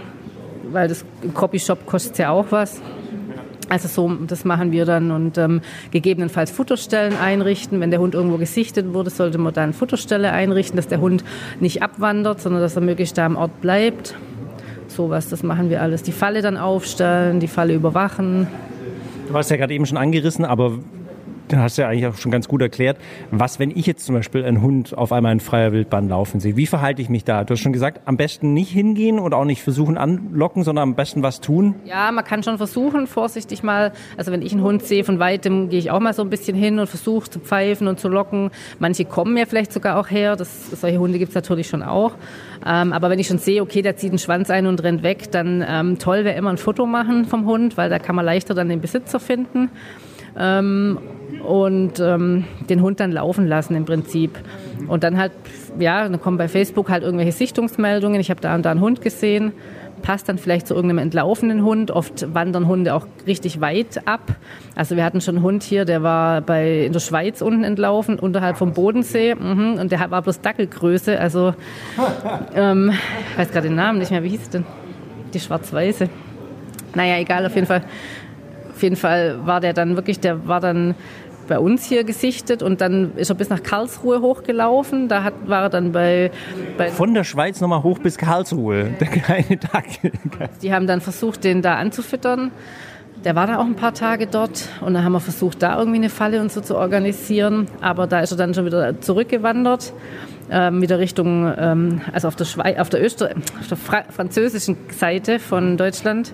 weil 0.70 0.88
das 0.88 1.04
im 1.22 1.34
Copyshop 1.34 1.86
kostet 1.86 2.18
ja 2.18 2.30
auch 2.30 2.46
was. 2.50 2.82
Also 3.70 3.86
so, 3.86 4.12
das 4.26 4.44
machen 4.44 4.72
wir 4.72 4.84
dann 4.84 5.12
und 5.12 5.38
ähm, 5.38 5.60
gegebenenfalls 5.92 6.50
Futterstellen 6.50 7.16
einrichten. 7.16 7.78
Wenn 7.78 7.92
der 7.92 8.00
Hund 8.00 8.16
irgendwo 8.16 8.36
gesichtet 8.36 8.92
wurde, 8.92 9.10
sollte 9.10 9.38
man 9.38 9.54
dann 9.54 9.72
Futterstelle 9.72 10.32
einrichten, 10.32 10.74
dass 10.74 10.88
der 10.88 11.00
Hund 11.00 11.22
nicht 11.60 11.80
abwandert, 11.80 12.40
sondern 12.40 12.62
dass 12.62 12.74
er 12.74 12.82
möglichst 12.82 13.16
da 13.16 13.26
am 13.26 13.36
Ort 13.36 13.60
bleibt. 13.60 14.16
Sowas, 14.88 15.28
das 15.28 15.44
machen 15.44 15.70
wir 15.70 15.82
alles. 15.82 16.02
Die 16.02 16.10
Falle 16.10 16.42
dann 16.42 16.56
aufstellen, 16.56 17.38
die 17.38 17.46
Falle 17.46 17.72
überwachen. 17.72 18.48
Du 19.28 19.34
hast 19.34 19.50
ja 19.50 19.56
gerade 19.56 19.72
eben 19.72 19.86
schon 19.86 19.98
angerissen, 19.98 20.44
aber 20.44 20.80
hast 21.58 21.76
ja 21.76 21.88
eigentlich 21.88 22.06
auch 22.06 22.16
schon 22.16 22.30
ganz 22.30 22.48
gut 22.48 22.62
erklärt, 22.62 22.98
was, 23.30 23.58
wenn 23.58 23.70
ich 23.70 23.86
jetzt 23.86 24.06
zum 24.06 24.14
Beispiel 24.14 24.44
einen 24.44 24.62
Hund 24.62 24.96
auf 24.96 25.12
einmal 25.12 25.32
in 25.32 25.40
freier 25.40 25.72
Wildbahn 25.72 26.08
laufen 26.08 26.40
sehe, 26.40 26.56
wie 26.56 26.66
verhalte 26.66 27.02
ich 27.02 27.08
mich 27.08 27.24
da? 27.24 27.44
Du 27.44 27.52
hast 27.52 27.60
schon 27.60 27.72
gesagt, 27.72 28.02
am 28.06 28.16
besten 28.16 28.52
nicht 28.54 28.70
hingehen 28.70 29.18
und 29.18 29.34
auch 29.34 29.44
nicht 29.44 29.62
versuchen 29.62 29.98
anlocken, 29.98 30.62
sondern 30.62 30.82
am 30.90 30.94
besten 30.94 31.22
was 31.22 31.40
tun. 31.40 31.74
Ja, 31.84 32.10
man 32.12 32.24
kann 32.24 32.42
schon 32.42 32.56
versuchen, 32.58 33.06
vorsichtig 33.06 33.62
mal, 33.62 33.92
also 34.16 34.32
wenn 34.32 34.42
ich 34.42 34.52
einen 34.52 34.62
Hund 34.62 34.82
sehe 34.82 35.04
von 35.04 35.18
weitem, 35.18 35.68
gehe 35.68 35.78
ich 35.78 35.90
auch 35.90 36.00
mal 36.00 36.14
so 36.14 36.22
ein 36.22 36.30
bisschen 36.30 36.56
hin 36.56 36.78
und 36.78 36.86
versuche 36.86 37.28
zu 37.28 37.40
pfeifen 37.40 37.88
und 37.88 37.98
zu 37.98 38.08
locken. 38.08 38.50
Manche 38.78 39.04
kommen 39.04 39.36
ja 39.36 39.46
vielleicht 39.46 39.72
sogar 39.72 39.98
auch 39.98 40.10
her, 40.10 40.36
das, 40.36 40.70
solche 40.70 40.98
Hunde 40.98 41.18
gibt 41.18 41.30
es 41.30 41.34
natürlich 41.34 41.68
schon 41.68 41.82
auch. 41.82 42.12
Ähm, 42.66 42.92
aber 42.92 43.10
wenn 43.10 43.18
ich 43.18 43.26
schon 43.26 43.38
sehe, 43.38 43.62
okay, 43.62 43.82
der 43.82 43.96
zieht 43.96 44.12
den 44.12 44.18
Schwanz 44.18 44.50
ein 44.50 44.66
und 44.66 44.82
rennt 44.82 45.02
weg, 45.02 45.30
dann 45.30 45.64
ähm, 45.66 45.98
toll 45.98 46.24
wäre 46.24 46.36
immer 46.36 46.50
ein 46.50 46.58
Foto 46.58 46.86
machen 46.86 47.24
vom 47.24 47.46
Hund, 47.46 47.76
weil 47.76 47.90
da 47.90 47.98
kann 47.98 48.16
man 48.16 48.24
leichter 48.24 48.54
dann 48.54 48.68
den 48.68 48.80
Besitzer 48.80 49.20
finden. 49.20 49.70
Ähm, 50.38 50.98
und 51.46 52.00
ähm, 52.00 52.44
den 52.68 52.82
Hund 52.82 53.00
dann 53.00 53.12
laufen 53.12 53.46
lassen 53.46 53.74
im 53.74 53.84
Prinzip. 53.84 54.38
Und 54.88 55.04
dann 55.04 55.16
halt, 55.16 55.32
ja, 55.78 56.02
dann 56.02 56.20
kommen 56.20 56.38
bei 56.38 56.48
Facebook 56.48 56.90
halt 56.90 57.02
irgendwelche 57.02 57.32
Sichtungsmeldungen. 57.32 58.20
Ich 58.20 58.30
habe 58.30 58.40
da 58.40 58.54
und 58.54 58.64
da 58.64 58.70
einen 58.70 58.80
Hund 58.80 59.00
gesehen, 59.00 59.52
passt 60.02 60.28
dann 60.28 60.38
vielleicht 60.38 60.66
zu 60.66 60.74
irgendeinem 60.74 60.98
entlaufenen 60.98 61.62
Hund. 61.64 61.90
Oft 61.90 62.34
wandern 62.34 62.66
Hunde 62.66 62.94
auch 62.94 63.06
richtig 63.26 63.60
weit 63.60 64.06
ab. 64.06 64.34
Also 64.74 64.96
wir 64.96 65.04
hatten 65.04 65.20
schon 65.20 65.36
einen 65.36 65.44
Hund 65.44 65.62
hier, 65.62 65.84
der 65.84 66.02
war 66.02 66.40
bei, 66.40 66.84
in 66.86 66.92
der 66.92 67.00
Schweiz 67.00 67.42
unten 67.42 67.64
entlaufen, 67.64 68.18
unterhalb 68.18 68.56
vom 68.56 68.72
Bodensee. 68.72 69.34
Mhm, 69.34 69.78
und 69.80 69.92
der 69.92 70.10
war 70.10 70.22
bloß 70.22 70.40
Dackelgröße. 70.40 71.18
Also, 71.18 71.54
ähm, 72.54 72.92
ich 73.32 73.38
weiß 73.38 73.50
gerade 73.50 73.68
den 73.68 73.76
Namen 73.76 73.98
nicht 73.98 74.10
mehr, 74.10 74.22
wie 74.22 74.30
hieß 74.30 74.42
es 74.42 74.50
denn? 74.50 74.64
Die 75.32 75.40
Schwarz-Weiße. 75.40 76.08
Naja, 76.94 77.18
egal, 77.18 77.46
auf 77.46 77.54
jeden 77.54 77.66
Fall. 77.66 77.82
Auf 78.80 78.82
jeden 78.82 78.96
Fall 78.96 79.36
war 79.44 79.60
der 79.60 79.74
dann 79.74 79.94
wirklich, 79.94 80.20
der 80.20 80.48
war 80.48 80.58
dann 80.58 80.94
bei 81.48 81.58
uns 81.58 81.84
hier 81.84 82.02
gesichtet 82.02 82.62
und 82.62 82.80
dann 82.80 83.14
ist 83.16 83.28
er 83.28 83.34
bis 83.34 83.50
nach 83.50 83.62
Karlsruhe 83.62 84.22
hochgelaufen. 84.22 85.06
Da 85.06 85.22
hat, 85.22 85.34
war 85.44 85.64
er 85.64 85.68
dann 85.68 85.92
bei, 85.92 86.30
bei 86.78 86.88
Von 86.88 87.12
der 87.12 87.24
Schweiz 87.24 87.60
nochmal 87.60 87.82
hoch 87.82 87.98
bis 87.98 88.16
Karlsruhe, 88.16 88.84
der 88.98 89.06
kleine 89.06 89.58
Dackel. 89.58 90.12
Die 90.62 90.72
haben 90.72 90.86
dann 90.86 91.02
versucht, 91.02 91.44
den 91.44 91.60
da 91.60 91.74
anzufüttern. 91.74 92.52
Der 93.22 93.36
war 93.36 93.46
da 93.46 93.58
auch 93.58 93.66
ein 93.66 93.76
paar 93.76 93.92
Tage 93.92 94.26
dort 94.26 94.70
und 94.80 94.94
dann 94.94 95.04
haben 95.04 95.12
wir 95.12 95.20
versucht, 95.20 95.62
da 95.62 95.76
irgendwie 95.76 95.98
eine 95.98 96.08
Falle 96.08 96.40
und 96.40 96.50
so 96.50 96.62
zu 96.62 96.74
organisieren. 96.74 97.66
Aber 97.82 98.06
da 98.06 98.20
ist 98.20 98.30
er 98.30 98.38
dann 98.38 98.54
schon 98.54 98.64
wieder 98.64 98.98
zurückgewandert, 99.02 99.92
ähm, 100.50 100.80
wieder 100.80 100.98
Richtung, 100.98 101.52
ähm, 101.58 102.00
also 102.14 102.28
auf 102.28 102.36
der, 102.36 102.46
Schweiz, 102.46 102.78
auf 102.78 102.88
der, 102.88 103.04
Öster 103.04 103.28
auf 103.60 103.68
der 103.68 103.76
Fra 103.76 104.04
französischen 104.08 104.78
Seite 104.90 105.38
von 105.38 105.76
Deutschland 105.76 106.32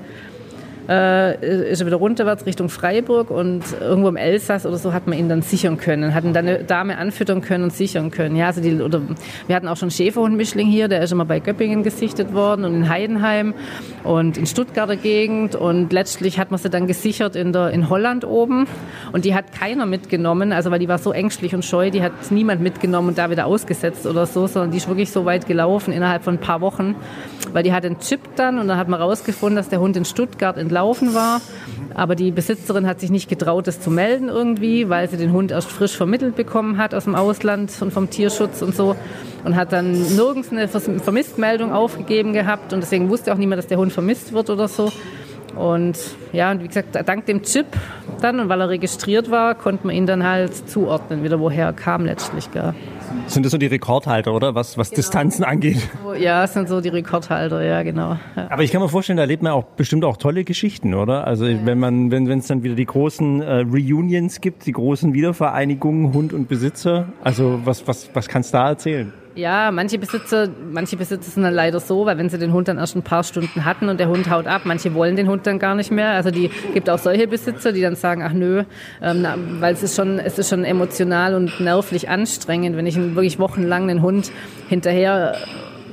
äh, 0.89 1.71
ist 1.71 1.81
er 1.81 1.87
wieder 1.87 1.97
runterwärts 1.97 2.47
Richtung 2.47 2.69
Freiburg 2.69 3.31
und 3.31 3.63
irgendwo 3.81 4.09
im 4.09 4.17
Elsass 4.17 4.67
oder 4.67 4.79
so 4.79 4.93
hat 4.93 5.07
man 5.07 5.19
ihn 5.19 5.29
dann 5.29 5.43
sichern 5.43 5.79
können, 5.79 6.15
hatten 6.15 6.33
dann 6.33 6.47
eine 6.47 6.65
Dame 6.65 6.99
anfüttern 6.99 7.41
können 7.41 7.65
und 7.65 7.73
sichern 7.73 8.11
können. 8.11 8.37
Ja, 8.37 8.47
also 8.47 8.61
die, 8.61 8.81
oder 8.81 9.03
wir 9.47 9.57
hatten 9.57 9.69
auch 9.69 9.77
schon 9.77 9.91
Schäferhundmischling 9.91 10.69
hier, 10.69 10.89
der 10.89 11.03
ist 11.03 11.13
immer 11.13 11.25
bei 11.25 11.41
Göppingen 11.41 11.83
gesichtet 11.83 12.35
worden 12.35 12.65
und 12.65 12.75
in 12.75 12.89
Heidenheim 12.89 13.55
und 14.05 14.39
in 14.39 14.47
Stuttgarter 14.47 14.97
Gegend 14.97 15.57
und 15.57 15.93
letztlich 15.93 16.39
hat 16.39 16.51
man 16.51 16.59
sie 16.59 16.71
dann 16.71 16.87
gesichert 16.87 17.37
in, 17.37 17.53
der, 17.53 17.71
in 17.71 17.91
Holland 17.91 18.25
oben 18.25 18.67
und 19.13 19.25
die 19.25 19.35
hat 19.35 19.53
keiner 19.53 19.87
mitgenommen, 19.87 20.53
also 20.53 20.71
weil 20.71 20.79
die 20.79 20.89
war 20.89 20.99
so 20.99 21.13
ängstlich 21.13 21.55
und 21.55 21.65
scheu, 21.65 21.91
die 21.91 22.03
hat 22.03 22.13
niemand 22.31 22.61
mitgenommen 22.63 23.09
und 23.09 23.19
da 23.19 23.31
wieder 23.31 23.47
ausgesetzt 23.47 24.07
oder 24.07 24.27
so, 24.27 24.47
sondern 24.47 24.71
die 24.71 24.77
ist 24.77 24.89
wirklich 24.89 25.11
so 25.11 25.25
weit 25.25 25.47
gelaufen 25.47 25.93
innerhalb 25.93 26.23
von 26.23 26.35
ein 26.35 26.41
paar 26.41 26.61
Wochen, 26.61 26.95
weil 27.53 27.63
die 27.63 27.73
hat 27.73 27.85
einen 27.85 27.99
Chip 27.99 28.21
dann 28.37 28.59
und 28.59 28.69
dann 28.69 28.79
hat 28.79 28.89
man 28.89 29.01
rausgefunden, 29.01 29.57
dass 29.57 29.69
der 29.69 29.81
Hund 29.81 29.97
in 29.97 30.05
Stuttgart 30.05 30.57
entlang 30.57 30.76
gelaufen 30.77 31.15
war. 31.15 31.41
Aber 31.95 32.15
die 32.15 32.31
Besitzerin 32.31 32.87
hat 32.87 33.01
sich 33.01 33.11
nicht 33.11 33.29
getraut, 33.29 33.67
das 33.67 33.81
zu 33.81 33.91
melden 33.91 34.29
irgendwie, 34.29 34.91
weil 34.91 35.09
sie 35.09 35.17
den 35.17 35.33
Hund 35.33 35.51
erst 35.51 35.71
frisch 35.71 35.97
vermittelt 35.97 36.37
bekommen 36.37 36.77
hat 36.77 36.95
aus 36.95 37.05
dem 37.05 37.15
Ausland 37.15 37.73
und 37.81 37.93
vom 37.93 38.11
Tierschutz 38.11 38.61
und 38.61 38.77
so. 38.77 38.95
Und 39.45 39.57
hat 39.57 39.73
dann 39.73 39.93
nirgends 39.93 40.51
eine 40.51 40.69
Vermisstmeldung 40.69 41.73
aufgegeben 41.73 42.35
gehabt. 42.35 42.75
Und 42.75 42.81
deswegen 42.83 43.09
wusste 43.09 43.33
auch 43.33 43.39
niemand, 43.39 43.59
dass 43.59 43.67
der 43.67 43.79
Hund 43.79 43.93
vermisst 43.93 44.33
wird 44.33 44.51
oder 44.51 44.69
so. 44.69 44.93
Und 45.55 45.97
ja, 46.33 46.51
und 46.51 46.63
wie 46.63 46.69
gesagt, 46.69 46.89
dank 47.07 47.25
dem 47.25 47.43
Chip 47.43 47.67
dann 48.21 48.41
und 48.41 48.49
weil 48.49 48.61
er 48.61 48.69
registriert 48.69 49.31
war, 49.31 49.55
konnte 49.55 49.87
man 49.87 49.97
ihn 49.97 50.07
dann 50.07 50.25
halt 50.25 50.69
zuordnen, 50.69 51.23
wieder 51.23 51.41
woher 51.41 51.67
er 51.67 51.73
kam 51.73 52.05
letztlich. 52.05 52.51
Gell. 52.51 52.75
Sind 53.27 53.45
das 53.45 53.53
so 53.53 53.59
die 53.59 53.67
Rekordhalter, 53.67 54.33
oder? 54.33 54.55
Was, 54.55 54.79
was 54.79 54.91
genau. 54.91 54.97
Distanzen 54.97 55.45
angeht? 55.45 55.79
Ja, 56.19 56.45
es 56.45 56.53
sind 56.55 56.69
so 56.69 56.81
die 56.81 56.89
Rekordhalter, 56.89 57.63
ja, 57.63 57.83
genau. 57.83 58.17
Ja. 58.37 58.51
Aber 58.51 58.63
ich 58.63 58.73
kann 58.73 58.81
mir 58.81 58.89
vorstellen, 58.89 59.17
da 59.17 59.23
erlebt 59.23 59.43
man 59.43 59.53
auch 59.53 59.65
bestimmt 59.65 60.05
auch 60.05 60.17
tolle 60.17 60.45
Geschichten, 60.45 60.95
oder? 60.95 61.27
Also 61.27 61.47
ja. 61.47 61.59
wenn 61.65 61.79
man, 61.79 62.11
wenn 62.11 62.27
es 62.31 62.47
dann 62.47 62.63
wieder 62.63 62.75
die 62.75 62.87
großen 62.87 63.43
äh, 63.43 63.55
Reunions 63.61 64.41
gibt, 64.41 64.67
die 64.67 64.73
großen 64.73 65.13
Wiedervereinigungen, 65.13 66.13
Hund 66.15 66.33
und 66.33 66.49
Besitzer, 66.49 67.09
also 67.23 67.61
was, 67.65 67.87
was, 67.87 68.11
was 68.15 68.29
kannst 68.29 68.55
du 68.55 68.59
da 68.59 68.69
erzählen? 68.69 69.13
Ja, 69.37 69.71
manche 69.71 69.99
Besitzer, 69.99 70.49
manche 70.73 70.97
Besitzer 70.97 71.31
sind 71.31 71.43
dann 71.43 71.53
leider 71.53 71.79
so, 71.79 72.07
weil 72.07 72.17
wenn 72.17 72.31
sie 72.31 72.39
den 72.39 72.55
Hund 72.55 72.69
dann 72.69 72.79
erst 72.79 72.97
ein 72.97 73.03
paar 73.03 73.23
Stunden 73.23 73.67
hatten 73.67 73.91
und 73.91 74.01
der 74.01 74.09
Hund 74.09 74.31
haut 74.31 74.47
ab, 74.47 74.63
manche 74.65 74.95
wollen 74.95 75.15
den 75.15 75.29
Hund 75.29 75.47
dann 75.47 75.59
gar 75.59 75.75
nicht 75.75 75.91
mehr. 75.91 76.13
Also 76.13 76.31
die 76.31 76.51
gibt 76.73 76.89
auch 76.89 76.97
solche 76.97 77.27
Besitzer, 77.29 77.73
die 77.73 77.83
dann 77.83 77.97
sagen, 77.97 78.23
ach 78.23 78.33
nö, 78.33 78.65
ähm, 79.03 79.27
weil 79.61 79.75
es 79.75 79.83
ist 79.83 79.95
schon, 79.95 80.19
es 80.19 80.39
ist 80.39 80.49
schon 80.49 80.65
emotional 80.65 81.35
und 81.35 81.61
nervlich 81.61 82.09
anstrengend, 82.09 82.79
wenn 82.79 82.87
ich 82.87 82.97
wirklich 82.97 83.39
wochenlang 83.39 83.89
den 83.89 84.01
Hund 84.01 84.33
hinterher 84.71 85.37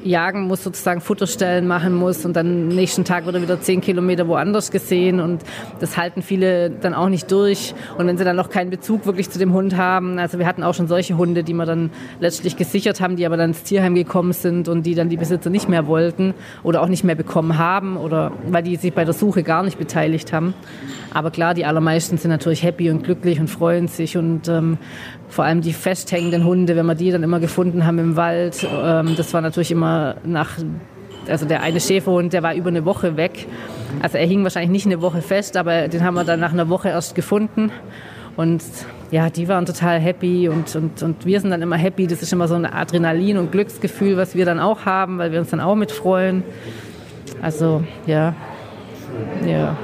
jagen 0.05 0.43
muss, 0.43 0.63
sozusagen 0.63 1.01
Futterstellen 1.01 1.67
machen 1.67 1.93
muss 1.93 2.25
und 2.25 2.35
dann 2.35 2.67
nächsten 2.67 3.05
Tag 3.05 3.25
wird 3.25 3.35
er 3.35 3.41
wieder 3.41 3.61
zehn 3.61 3.81
Kilometer 3.81 4.27
woanders 4.27 4.71
gesehen 4.71 5.19
und 5.19 5.41
das 5.79 5.97
halten 5.97 6.21
viele 6.21 6.69
dann 6.69 6.93
auch 6.93 7.09
nicht 7.09 7.31
durch. 7.31 7.73
Und 7.97 8.07
wenn 8.07 8.17
sie 8.17 8.23
dann 8.23 8.35
noch 8.35 8.49
keinen 8.49 8.69
Bezug 8.69 9.05
wirklich 9.05 9.29
zu 9.29 9.39
dem 9.39 9.53
Hund 9.53 9.77
haben, 9.77 10.19
also 10.19 10.39
wir 10.39 10.45
hatten 10.45 10.63
auch 10.63 10.73
schon 10.73 10.87
solche 10.87 11.17
Hunde, 11.17 11.43
die 11.43 11.53
wir 11.53 11.65
dann 11.65 11.91
letztlich 12.19 12.57
gesichert 12.57 13.01
haben, 13.01 13.15
die 13.15 13.25
aber 13.25 13.37
dann 13.37 13.51
ins 13.51 13.63
Tierheim 13.63 13.95
gekommen 13.95 14.33
sind 14.33 14.67
und 14.67 14.85
die 14.85 14.95
dann 14.95 15.09
die 15.09 15.17
Besitzer 15.17 15.49
nicht 15.49 15.69
mehr 15.69 15.87
wollten 15.87 16.33
oder 16.63 16.81
auch 16.81 16.87
nicht 16.87 17.03
mehr 17.03 17.15
bekommen 17.15 17.57
haben 17.57 17.97
oder 17.97 18.31
weil 18.49 18.63
die 18.63 18.75
sich 18.75 18.93
bei 18.93 19.05
der 19.05 19.13
Suche 19.13 19.43
gar 19.43 19.63
nicht 19.63 19.77
beteiligt 19.77 20.33
haben. 20.33 20.53
Aber 21.13 21.29
klar, 21.29 21.53
die 21.53 21.65
allermeisten 21.65 22.17
sind 22.17 22.31
natürlich 22.31 22.63
happy 22.63 22.89
und 22.89 23.03
glücklich 23.03 23.39
und 23.39 23.47
freuen 23.47 23.87
sich 23.87 24.17
und 24.17 24.47
ähm, 24.47 24.77
vor 25.33 25.45
allem 25.45 25.61
die 25.61 25.73
festhängenden 25.73 26.45
Hunde, 26.45 26.75
wenn 26.75 26.85
wir 26.85 26.93
die 26.93 27.09
dann 27.09 27.23
immer 27.23 27.39
gefunden 27.39 27.87
haben 27.87 27.97
im 27.97 28.15
Wald, 28.15 28.67
ähm, 28.71 29.15
das 29.17 29.33
war 29.33 29.41
natürlich 29.41 29.71
immer 29.71 30.15
nach, 30.23 30.59
also 31.27 31.47
der 31.47 31.63
eine 31.63 31.79
Schäferhund, 31.79 32.33
der 32.33 32.43
war 32.43 32.53
über 32.53 32.69
eine 32.69 32.85
Woche 32.85 33.17
weg. 33.17 33.47
Also 34.03 34.19
er 34.19 34.27
hing 34.27 34.43
wahrscheinlich 34.43 34.69
nicht 34.69 34.85
eine 34.85 35.01
Woche 35.01 35.23
fest, 35.23 35.57
aber 35.57 35.87
den 35.87 36.03
haben 36.03 36.13
wir 36.13 36.23
dann 36.23 36.39
nach 36.39 36.53
einer 36.53 36.69
Woche 36.69 36.89
erst 36.89 37.15
gefunden. 37.15 37.71
Und 38.35 38.63
ja, 39.09 39.31
die 39.31 39.47
waren 39.47 39.65
total 39.65 39.99
happy 39.99 40.49
und, 40.49 40.75
und, 40.75 41.01
und 41.01 41.25
wir 41.25 41.39
sind 41.39 41.49
dann 41.49 41.63
immer 41.63 41.77
happy. 41.77 42.05
Das 42.05 42.21
ist 42.21 42.31
immer 42.31 42.47
so 42.47 42.53
ein 42.53 42.67
Adrenalin- 42.67 43.37
und 43.37 43.51
Glücksgefühl, 43.51 44.17
was 44.17 44.35
wir 44.35 44.45
dann 44.45 44.59
auch 44.59 44.85
haben, 44.85 45.17
weil 45.17 45.31
wir 45.31 45.39
uns 45.39 45.49
dann 45.49 45.61
auch 45.61 45.75
mitfreuen. 45.75 46.43
Also 47.41 47.83
ja, 48.05 48.35
ja. 49.47 49.75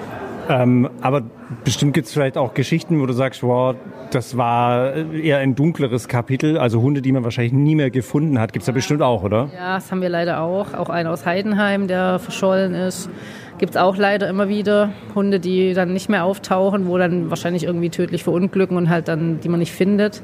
Ähm, 0.49 0.89
aber 1.01 1.21
bestimmt 1.63 1.93
gibt 1.93 2.07
es 2.07 2.13
vielleicht 2.13 2.35
auch 2.35 2.55
Geschichten, 2.55 2.99
wo 2.99 3.05
du 3.05 3.13
sagst, 3.13 3.43
wow, 3.43 3.75
das 4.09 4.35
war 4.35 4.95
eher 4.95 5.37
ein 5.37 5.53
dunkleres 5.53 6.07
Kapitel, 6.07 6.57
also 6.57 6.81
Hunde, 6.81 7.03
die 7.03 7.11
man 7.11 7.23
wahrscheinlich 7.23 7.53
nie 7.53 7.75
mehr 7.75 7.91
gefunden 7.91 8.39
hat. 8.39 8.51
Gibt 8.51 8.63
es 8.63 8.65
da 8.65 8.71
bestimmt 8.71 9.03
auch, 9.03 9.23
oder? 9.23 9.51
Ja, 9.55 9.75
das 9.75 9.91
haben 9.91 10.01
wir 10.01 10.09
leider 10.09 10.41
auch. 10.41 10.73
Auch 10.73 10.89
einer 10.89 11.11
aus 11.11 11.27
Heidenheim, 11.27 11.87
der 11.87 12.17
verschollen 12.17 12.73
ist. 12.73 13.11
Gibt 13.59 13.75
es 13.75 13.77
auch 13.77 13.95
leider 13.95 14.27
immer 14.27 14.49
wieder 14.49 14.91
Hunde, 15.13 15.39
die 15.39 15.73
dann 15.73 15.93
nicht 15.93 16.09
mehr 16.09 16.23
auftauchen, 16.23 16.87
wo 16.87 16.97
dann 16.97 17.29
wahrscheinlich 17.29 17.65
irgendwie 17.65 17.89
tödlich 17.89 18.23
verunglücken 18.23 18.75
und 18.75 18.89
halt 18.89 19.07
dann, 19.07 19.41
die 19.41 19.49
man 19.49 19.59
nicht 19.59 19.73
findet. 19.73 20.23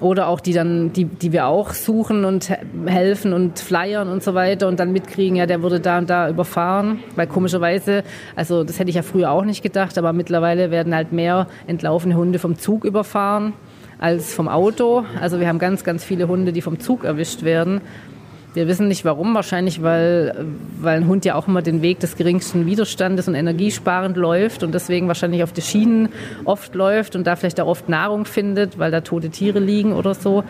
Oder 0.00 0.28
auch 0.28 0.40
die 0.40 0.52
dann, 0.52 0.92
die, 0.92 1.04
die 1.04 1.32
wir 1.32 1.46
auch 1.46 1.72
suchen 1.72 2.24
und 2.24 2.50
helfen 2.86 3.32
und 3.32 3.58
flyern 3.58 4.08
und 4.08 4.22
so 4.22 4.34
weiter 4.34 4.68
und 4.68 4.78
dann 4.78 4.92
mitkriegen, 4.92 5.36
ja, 5.36 5.46
der 5.46 5.62
wurde 5.62 5.80
da 5.80 5.98
und 5.98 6.08
da 6.08 6.28
überfahren. 6.28 7.00
Weil 7.16 7.26
komischerweise, 7.26 8.04
also 8.36 8.64
das 8.64 8.78
hätte 8.78 8.90
ich 8.90 8.96
ja 8.96 9.02
früher 9.02 9.30
auch 9.30 9.44
nicht 9.44 9.62
gedacht, 9.62 9.98
aber 9.98 10.12
mittlerweile 10.12 10.70
werden 10.70 10.94
halt 10.94 11.12
mehr 11.12 11.48
entlaufene 11.66 12.16
Hunde 12.16 12.38
vom 12.38 12.58
Zug 12.58 12.84
überfahren 12.84 13.52
als 13.98 14.32
vom 14.32 14.48
Auto. 14.48 15.04
Also 15.20 15.40
wir 15.40 15.48
haben 15.48 15.58
ganz, 15.58 15.84
ganz 15.84 16.04
viele 16.04 16.28
Hunde, 16.28 16.52
die 16.52 16.62
vom 16.62 16.78
Zug 16.78 17.04
erwischt 17.04 17.42
werden. 17.42 17.80
Wir 18.54 18.66
wissen 18.66 18.88
nicht 18.88 19.04
warum, 19.04 19.34
wahrscheinlich 19.34 19.82
weil, 19.82 20.46
weil 20.80 20.96
ein 20.96 21.06
Hund 21.06 21.24
ja 21.24 21.34
auch 21.34 21.48
immer 21.48 21.60
den 21.60 21.82
Weg 21.82 22.00
des 22.00 22.16
geringsten 22.16 22.64
Widerstandes 22.66 23.28
und 23.28 23.34
energiesparend 23.34 24.16
läuft 24.16 24.62
und 24.62 24.72
deswegen 24.72 25.06
wahrscheinlich 25.06 25.42
auf 25.42 25.52
die 25.52 25.60
Schienen 25.60 26.08
oft 26.44 26.74
läuft 26.74 27.14
und 27.14 27.26
da 27.26 27.36
vielleicht 27.36 27.60
auch 27.60 27.66
oft 27.66 27.88
Nahrung 27.88 28.24
findet, 28.24 28.78
weil 28.78 28.90
da 28.90 29.02
tote 29.02 29.28
Tiere 29.28 29.58
liegen 29.58 29.92
oder 29.92 30.14
so. 30.14 30.44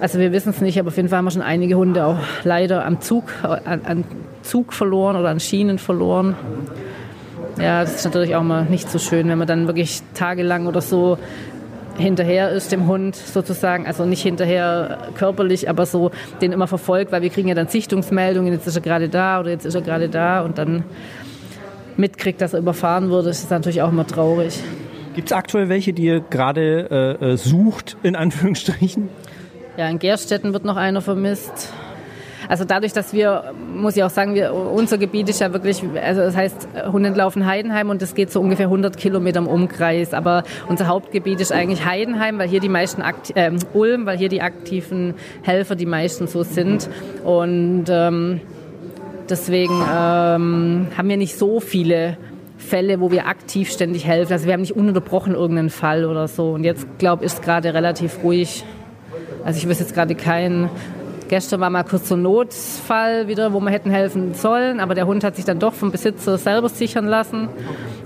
Also 0.00 0.18
wir 0.18 0.30
wissen 0.30 0.50
es 0.50 0.60
nicht, 0.60 0.78
aber 0.78 0.88
auf 0.88 0.96
jeden 0.96 1.08
Fall 1.08 1.18
haben 1.18 1.24
wir 1.24 1.30
schon 1.32 1.42
einige 1.42 1.76
Hunde 1.76 2.06
auch 2.06 2.18
leider 2.44 2.84
am 2.84 3.00
Zug, 3.00 3.24
an, 3.42 3.80
an 3.84 4.04
Zug 4.42 4.72
verloren 4.72 5.16
oder 5.16 5.30
an 5.30 5.40
Schienen 5.40 5.78
verloren. 5.78 6.36
Ja, 7.58 7.80
das 7.80 7.96
ist 7.96 8.04
natürlich 8.04 8.36
auch 8.36 8.42
mal 8.42 8.64
nicht 8.64 8.90
so 8.90 8.98
schön, 8.98 9.28
wenn 9.28 9.38
man 9.38 9.46
dann 9.46 9.66
wirklich 9.66 10.02
tagelang 10.14 10.66
oder 10.66 10.80
so 10.80 11.18
hinterher 11.98 12.50
ist 12.50 12.72
dem 12.72 12.86
Hund 12.86 13.16
sozusagen, 13.16 13.86
also 13.86 14.04
nicht 14.04 14.22
hinterher 14.22 14.98
körperlich, 15.14 15.68
aber 15.68 15.86
so 15.86 16.10
den 16.40 16.52
immer 16.52 16.66
verfolgt, 16.66 17.12
weil 17.12 17.22
wir 17.22 17.30
kriegen 17.30 17.48
ja 17.48 17.54
dann 17.54 17.68
Sichtungsmeldungen, 17.68 18.52
jetzt 18.52 18.66
ist 18.66 18.76
er 18.76 18.82
gerade 18.82 19.08
da 19.08 19.40
oder 19.40 19.50
jetzt 19.50 19.66
ist 19.66 19.74
er 19.74 19.82
gerade 19.82 20.08
da 20.08 20.42
und 20.42 20.58
dann 20.58 20.84
mitkriegt, 21.96 22.40
dass 22.40 22.52
er 22.52 22.60
überfahren 22.60 23.10
wurde, 23.10 23.28
das 23.28 23.40
ist 23.40 23.50
natürlich 23.50 23.82
auch 23.82 23.90
immer 23.90 24.06
traurig. 24.06 24.58
Gibt 25.14 25.30
es 25.30 25.32
aktuell 25.32 25.68
welche, 25.70 25.94
die 25.94 26.04
ihr 26.04 26.20
gerade 26.20 27.16
äh, 27.20 27.32
äh, 27.32 27.36
sucht, 27.36 27.96
in 28.02 28.16
Anführungsstrichen? 28.16 29.08
Ja, 29.78 29.88
in 29.88 29.98
Gerstetten 29.98 30.52
wird 30.52 30.64
noch 30.64 30.76
einer 30.76 31.00
vermisst. 31.00 31.72
Also 32.48 32.64
dadurch, 32.64 32.92
dass 32.92 33.12
wir, 33.12 33.52
muss 33.74 33.96
ich 33.96 34.02
auch 34.02 34.10
sagen, 34.10 34.34
wir, 34.34 34.54
unser 34.54 34.98
Gebiet 34.98 35.28
ist 35.28 35.40
ja 35.40 35.52
wirklich, 35.52 35.82
also 36.02 36.20
das 36.20 36.36
heißt 36.36 36.68
Hundentlaufen 36.90 37.46
Heidenheim 37.46 37.90
und 37.90 38.02
das 38.02 38.14
geht 38.14 38.30
so 38.30 38.40
ungefähr 38.40 38.66
100 38.66 38.96
Kilometer 38.96 39.38
im 39.38 39.46
Umkreis. 39.46 40.14
Aber 40.14 40.44
unser 40.68 40.86
Hauptgebiet 40.86 41.40
ist 41.40 41.52
eigentlich 41.52 41.84
Heidenheim, 41.84 42.38
weil 42.38 42.48
hier 42.48 42.60
die 42.60 42.68
meisten, 42.68 43.02
äh, 43.34 43.52
Ulm, 43.74 44.06
weil 44.06 44.18
hier 44.18 44.28
die 44.28 44.42
aktiven 44.42 45.14
Helfer 45.42 45.74
die 45.74 45.86
meisten 45.86 46.26
so 46.26 46.42
sind. 46.42 46.88
Und 47.24 47.84
ähm, 47.88 48.40
deswegen 49.28 49.74
ähm, 49.74 50.88
haben 50.96 51.08
wir 51.08 51.16
nicht 51.16 51.36
so 51.36 51.60
viele 51.60 52.16
Fälle, 52.58 53.00
wo 53.00 53.10
wir 53.10 53.26
aktiv 53.26 53.70
ständig 53.70 54.06
helfen. 54.06 54.32
Also 54.32 54.46
wir 54.46 54.52
haben 54.52 54.62
nicht 54.62 54.76
ununterbrochen 54.76 55.34
irgendeinen 55.34 55.70
Fall 55.70 56.04
oder 56.04 56.26
so. 56.26 56.52
Und 56.52 56.64
jetzt, 56.64 56.86
glaube 56.98 57.24
ich, 57.24 57.32
ist 57.32 57.42
gerade 57.42 57.74
relativ 57.74 58.22
ruhig. 58.22 58.64
Also 59.44 59.58
ich 59.58 59.68
wüsste 59.68 59.84
jetzt 59.84 59.94
gerade 59.94 60.14
keinen 60.14 60.68
Gestern 61.28 61.60
war 61.60 61.70
mal 61.70 61.82
kurz 61.82 62.08
so 62.08 62.14
ein 62.14 62.22
Notfall 62.22 63.26
wieder, 63.26 63.52
wo 63.52 63.58
wir 63.58 63.70
hätten 63.70 63.90
helfen 63.90 64.34
sollen, 64.34 64.78
aber 64.78 64.94
der 64.94 65.06
Hund 65.08 65.24
hat 65.24 65.34
sich 65.34 65.44
dann 65.44 65.58
doch 65.58 65.74
vom 65.74 65.90
Besitzer 65.90 66.38
selber 66.38 66.68
sichern 66.68 67.06
lassen. 67.06 67.48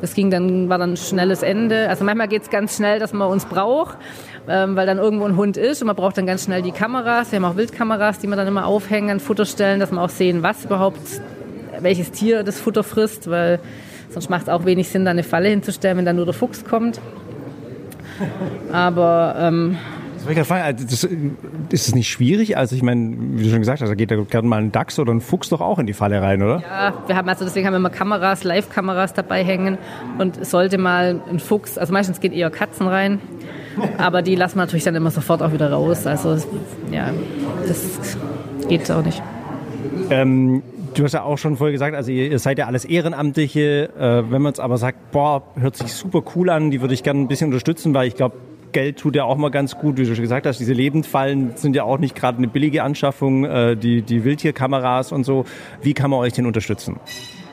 Das 0.01 0.15
ging 0.15 0.31
dann, 0.31 0.71
war 0.71 0.79
dann 0.79 0.93
ein 0.93 0.97
schnelles 0.97 1.43
Ende. 1.43 1.91
Also 1.91 2.05
manchmal 2.05 2.29
geht 2.29 2.43
es 2.43 2.51
ganz 2.51 2.77
schnell, 2.77 2.99
dass 2.99 3.13
man 3.13 3.29
uns 3.29 3.45
braucht, 3.45 3.99
ähm, 4.49 4.75
weil 4.75 4.87
dann 4.87 4.97
irgendwo 4.97 5.27
ein 5.27 5.37
Hund 5.37 5.59
ist 5.59 5.83
und 5.83 5.89
man 5.89 5.97
braucht 5.97 6.17
dann 6.17 6.25
ganz 6.25 6.45
schnell 6.45 6.63
die 6.63 6.73
Kameras. 6.73 7.31
Wir 7.31 7.37
haben 7.37 7.45
auch 7.45 7.57
Wildkameras, 7.57 8.21
die 8.21 8.27
man 8.27 8.39
dann 8.39 8.49
immer 8.49 8.65
aufhängen 8.65 9.11
an 9.11 9.21
Futterstellen, 9.21 9.81
dass 9.81 9.91
man 9.91 10.03
auch 10.03 10.09
sehen, 10.09 10.43
was 10.43 10.65
überhaupt, 10.65 11.21
welches 11.81 12.13
Tier 12.13 12.43
das 12.43 12.59
Futter 12.59 12.83
frisst, 12.83 13.29
weil 13.29 13.61
sonst 14.09 14.31
macht 14.31 14.45
es 14.45 14.49
auch 14.49 14.65
wenig 14.65 14.89
Sinn, 14.89 15.05
da 15.05 15.11
eine 15.11 15.25
Falle 15.25 15.51
hinzustellen, 15.51 15.99
wenn 15.99 16.07
dann 16.07 16.17
nur 16.17 16.25
der 16.25 16.35
Fuchs 16.35 16.65
kommt. 16.65 17.01
Aber 18.73 19.37
ähm, 19.39 19.77
das, 20.35 20.51
also 20.51 20.85
das, 20.85 21.05
ist 21.05 21.89
es 21.89 21.95
nicht 21.95 22.09
schwierig? 22.09 22.57
Also 22.57 22.77
ich 22.77 22.83
meine, 22.83 23.17
wie 23.19 23.45
du 23.45 23.51
schon 23.51 23.61
gesagt 23.61 23.81
hast, 23.81 23.89
da 23.89 23.95
geht 23.95 24.11
da 24.11 24.17
gerne 24.17 24.49
mal 24.49 24.59
ein 24.59 24.73
Dachs 24.73 24.99
oder 24.99 25.13
ein 25.13 25.21
Fuchs 25.21 25.49
doch 25.49 25.61
auch 25.61 25.79
in 25.79 25.87
die 25.87 25.93
Falle 25.93 26.21
rein, 26.21 26.43
oder? 26.43 26.63
Ja, 26.63 26.95
wir 27.07 27.17
haben 27.17 27.29
also 27.29 27.45
deswegen 27.45 27.67
haben 27.67 27.75
wir 27.75 27.79
immer 27.79 27.91
Kameras, 27.91 28.45
Live-Kameras 28.45 29.15
dabei 29.15 29.45
hängen 29.45 29.79
und 30.19 30.45
sollte 30.45 30.79
mal 30.79 31.21
ein 31.31 31.39
Fuchs, 31.39 31.79
also 31.79 31.93
meistens 31.93 32.21
geht 32.21 32.33
eher 32.33 32.51
Katzen 32.51 32.87
rein, 32.87 33.21
aber 33.99 34.23
die 34.23 34.35
lassen 34.35 34.57
wir 34.57 34.63
natürlich 34.63 34.85
dann 34.85 34.95
immer 34.95 35.11
sofort 35.11 35.43
auch 35.43 35.53
wieder 35.53 35.73
raus. 35.73 36.07
Also 36.07 36.37
ja, 36.91 37.11
das 37.67 38.17
geht 38.69 38.91
auch 38.91 39.05
nicht. 39.05 39.23
Ähm, 40.11 40.63
Du 40.95 41.05
hast 41.05 41.13
ja 41.13 41.23
auch 41.23 41.39
schon 41.39 41.57
vorher 41.57 41.73
gesagt, 41.73 41.95
also 41.95 42.11
ihr, 42.11 42.31
ihr 42.31 42.39
seid 42.39 42.59
ja 42.59 42.67
alles 42.67 42.85
Ehrenamtliche. 42.85 43.91
Äh, 43.97 44.31
wenn 44.31 44.43
man 44.43 44.53
es 44.53 44.61
aber 44.61 44.77
sagt, 44.77 45.13
boah, 45.13 45.43
hört 45.55 45.77
sich 45.77 45.93
super 45.93 46.23
cool 46.35 46.51
an, 46.51 46.71
die 46.71 46.81
würde 46.81 46.95
ich 46.95 47.03
gerne 47.03 47.21
ein 47.21 47.29
bisschen 47.29 47.47
unterstützen, 47.47 47.95
weil 47.95 48.09
ich 48.09 48.17
glaube, 48.17 48.37
Geld 48.73 48.99
tut 48.99 49.17
ja 49.17 49.25
auch 49.25 49.37
mal 49.37 49.51
ganz 49.51 49.77
gut, 49.77 49.97
wie 49.97 50.05
du 50.05 50.15
schon 50.15 50.23
gesagt 50.23 50.47
hast. 50.47 50.59
Diese 50.59 50.73
Lebendfallen 50.73 51.57
sind 51.57 51.77
ja 51.77 51.85
auch 51.85 51.99
nicht 51.99 52.15
gerade 52.15 52.39
eine 52.39 52.49
billige 52.49 52.83
Anschaffung, 52.83 53.45
äh, 53.45 53.77
die, 53.77 54.03
die 54.03 54.25
Wildtierkameras 54.25 55.13
und 55.13 55.25
so. 55.25 55.45
Wie 55.83 55.95
kann 55.95 56.11
man 56.11 56.21
euch 56.21 56.33
denn 56.33 56.47
unterstützen? 56.47 56.99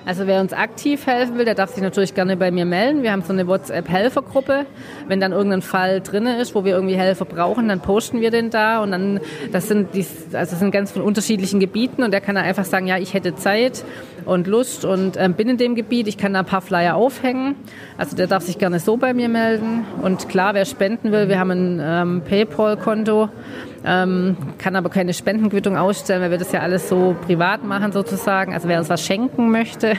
Also 0.08 0.26
wer 0.26 0.40
uns 0.40 0.54
aktiv 0.54 1.06
helfen 1.06 1.38
will, 1.38 1.44
der 1.44 1.54
darf 1.54 1.72
sich 1.72 1.84
natürlich 1.84 2.16
gerne 2.16 2.38
bei 2.38 2.50
mir 2.50 2.64
melden. 2.64 3.04
Wir 3.04 3.12
haben 3.12 3.24
so 3.24 3.34
eine 3.34 3.46
WhatsApp-Helfergruppe. 3.46 4.66
Wenn 5.10 5.20
dann 5.20 5.34
irgendein 5.34 5.62
Fall 5.62 6.00
drin 6.00 6.28
ist, 6.28 6.56
wo 6.56 6.64
wir 6.64 6.76
irgendwie 6.76 6.96
Helfer 6.96 7.26
brauchen, 7.26 7.68
dann 7.68 7.82
posten 7.82 8.22
wir 8.22 8.32
den 8.32 8.50
da 8.50 8.82
und 8.82 8.92
dann, 8.92 9.20
das 9.52 9.68
sind, 9.68 9.94
die, 9.94 10.06
also 10.32 10.52
das 10.52 10.60
sind 10.60 10.72
ganz 10.72 10.94
von 10.94 11.02
unterschiedlichen 11.02 11.60
Gebieten 11.60 12.04
und 12.04 12.12
der 12.12 12.22
kann 12.22 12.36
dann 12.36 12.46
einfach 12.46 12.64
sagen, 12.64 12.88
ja, 12.88 12.98
ich 12.98 13.14
hätte 13.14 13.36
Zeit 13.36 13.84
und 14.24 14.48
Lust 14.48 14.86
und 14.86 15.18
ähm, 15.18 15.34
bin 15.34 15.50
in 15.50 15.58
dem 15.58 15.76
Gebiet, 15.76 16.08
ich 16.08 16.18
kann 16.18 16.32
da 16.32 16.40
ein 16.40 16.46
paar 16.46 16.62
Flyer 16.62 16.96
aufhängen. 16.96 17.56
Also 17.98 18.16
der 18.16 18.28
darf 18.28 18.44
sich 18.44 18.58
gerne 18.58 18.80
so 18.80 18.96
bei 18.96 19.14
mir 19.14 19.28
melden. 19.28 19.86
Und 20.02 20.30
klar, 20.30 20.54
wer 20.54 20.64
spenden 20.64 21.12
will, 21.12 21.28
wir 21.28 21.38
haben 21.38 21.52
ein 21.52 21.82
ähm, 21.84 22.22
PayPal-Konto 22.22 23.28
ähm, 23.86 24.36
kann 24.58 24.76
aber 24.76 24.90
keine 24.90 25.14
Spendenquittung 25.14 25.78
ausstellen, 25.78 26.22
weil 26.22 26.32
wir 26.32 26.38
das 26.38 26.52
ja 26.52 26.60
alles 26.62 26.90
so 26.90 27.16
privat 27.26 27.64
machen 27.64 27.92
sozusagen. 27.92 28.54
Also 28.54 28.68
wer 28.68 28.80
uns 28.80 28.90
was 28.90 29.06
schenken 29.06 29.52
möchte, 29.52 29.94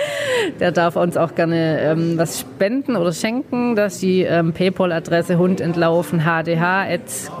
der 0.60 0.72
darf 0.72 0.96
uns 0.96 1.16
auch 1.16 1.34
gerne 1.34 1.80
ähm, 1.80 2.18
was 2.18 2.40
spenden 2.40 2.96
oder 2.96 3.12
schenken. 3.12 3.76
Das 3.76 3.94
ist 3.94 4.02
die 4.02 4.22
ähm, 4.22 4.52
PayPal-Adresse 4.52 5.38
hundentlaufen 5.38 6.24
hdh.gmx.de. 6.24 7.38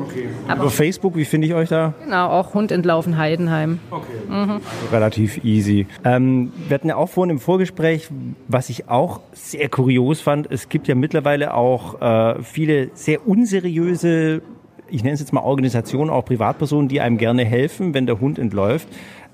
Okay. 0.00 0.28
Aber 0.48 0.62
Über 0.62 0.70
Facebook, 0.70 1.16
wie 1.16 1.24
finde 1.24 1.46
ich 1.46 1.54
euch 1.54 1.68
da? 1.68 1.94
Genau, 2.04 2.28
auch 2.28 2.54
Hund 2.54 2.72
entlaufen 2.72 3.16
Heidenheim. 3.16 3.78
Okay. 3.90 4.06
Mhm. 4.28 4.60
Relativ 4.92 5.42
easy. 5.44 5.86
Ähm, 6.04 6.52
wir 6.68 6.74
hatten 6.74 6.88
ja 6.88 6.96
auch 6.96 7.08
vorhin 7.08 7.30
im 7.30 7.38
Vorgespräch, 7.40 8.08
was 8.48 8.68
ich 8.70 8.88
auch 8.88 9.20
sehr 9.32 9.68
kurios 9.68 10.20
fand, 10.20 10.50
es 10.50 10.68
gibt 10.68 10.88
ja 10.88 10.94
mittlerweile 10.94 11.54
auch 11.54 12.00
äh, 12.00 12.42
viele 12.42 12.90
sehr 12.94 13.26
unseriöse, 13.26 14.42
ich 14.88 15.02
nenne 15.02 15.14
es 15.14 15.20
jetzt 15.20 15.32
mal 15.32 15.42
Organisationen, 15.42 16.10
auch 16.10 16.24
Privatpersonen, 16.24 16.88
die 16.88 17.00
einem 17.00 17.18
gerne 17.18 17.44
helfen, 17.44 17.94
wenn 17.94 18.06
der 18.06 18.20
Hund 18.20 18.38
entläuft. 18.38 18.88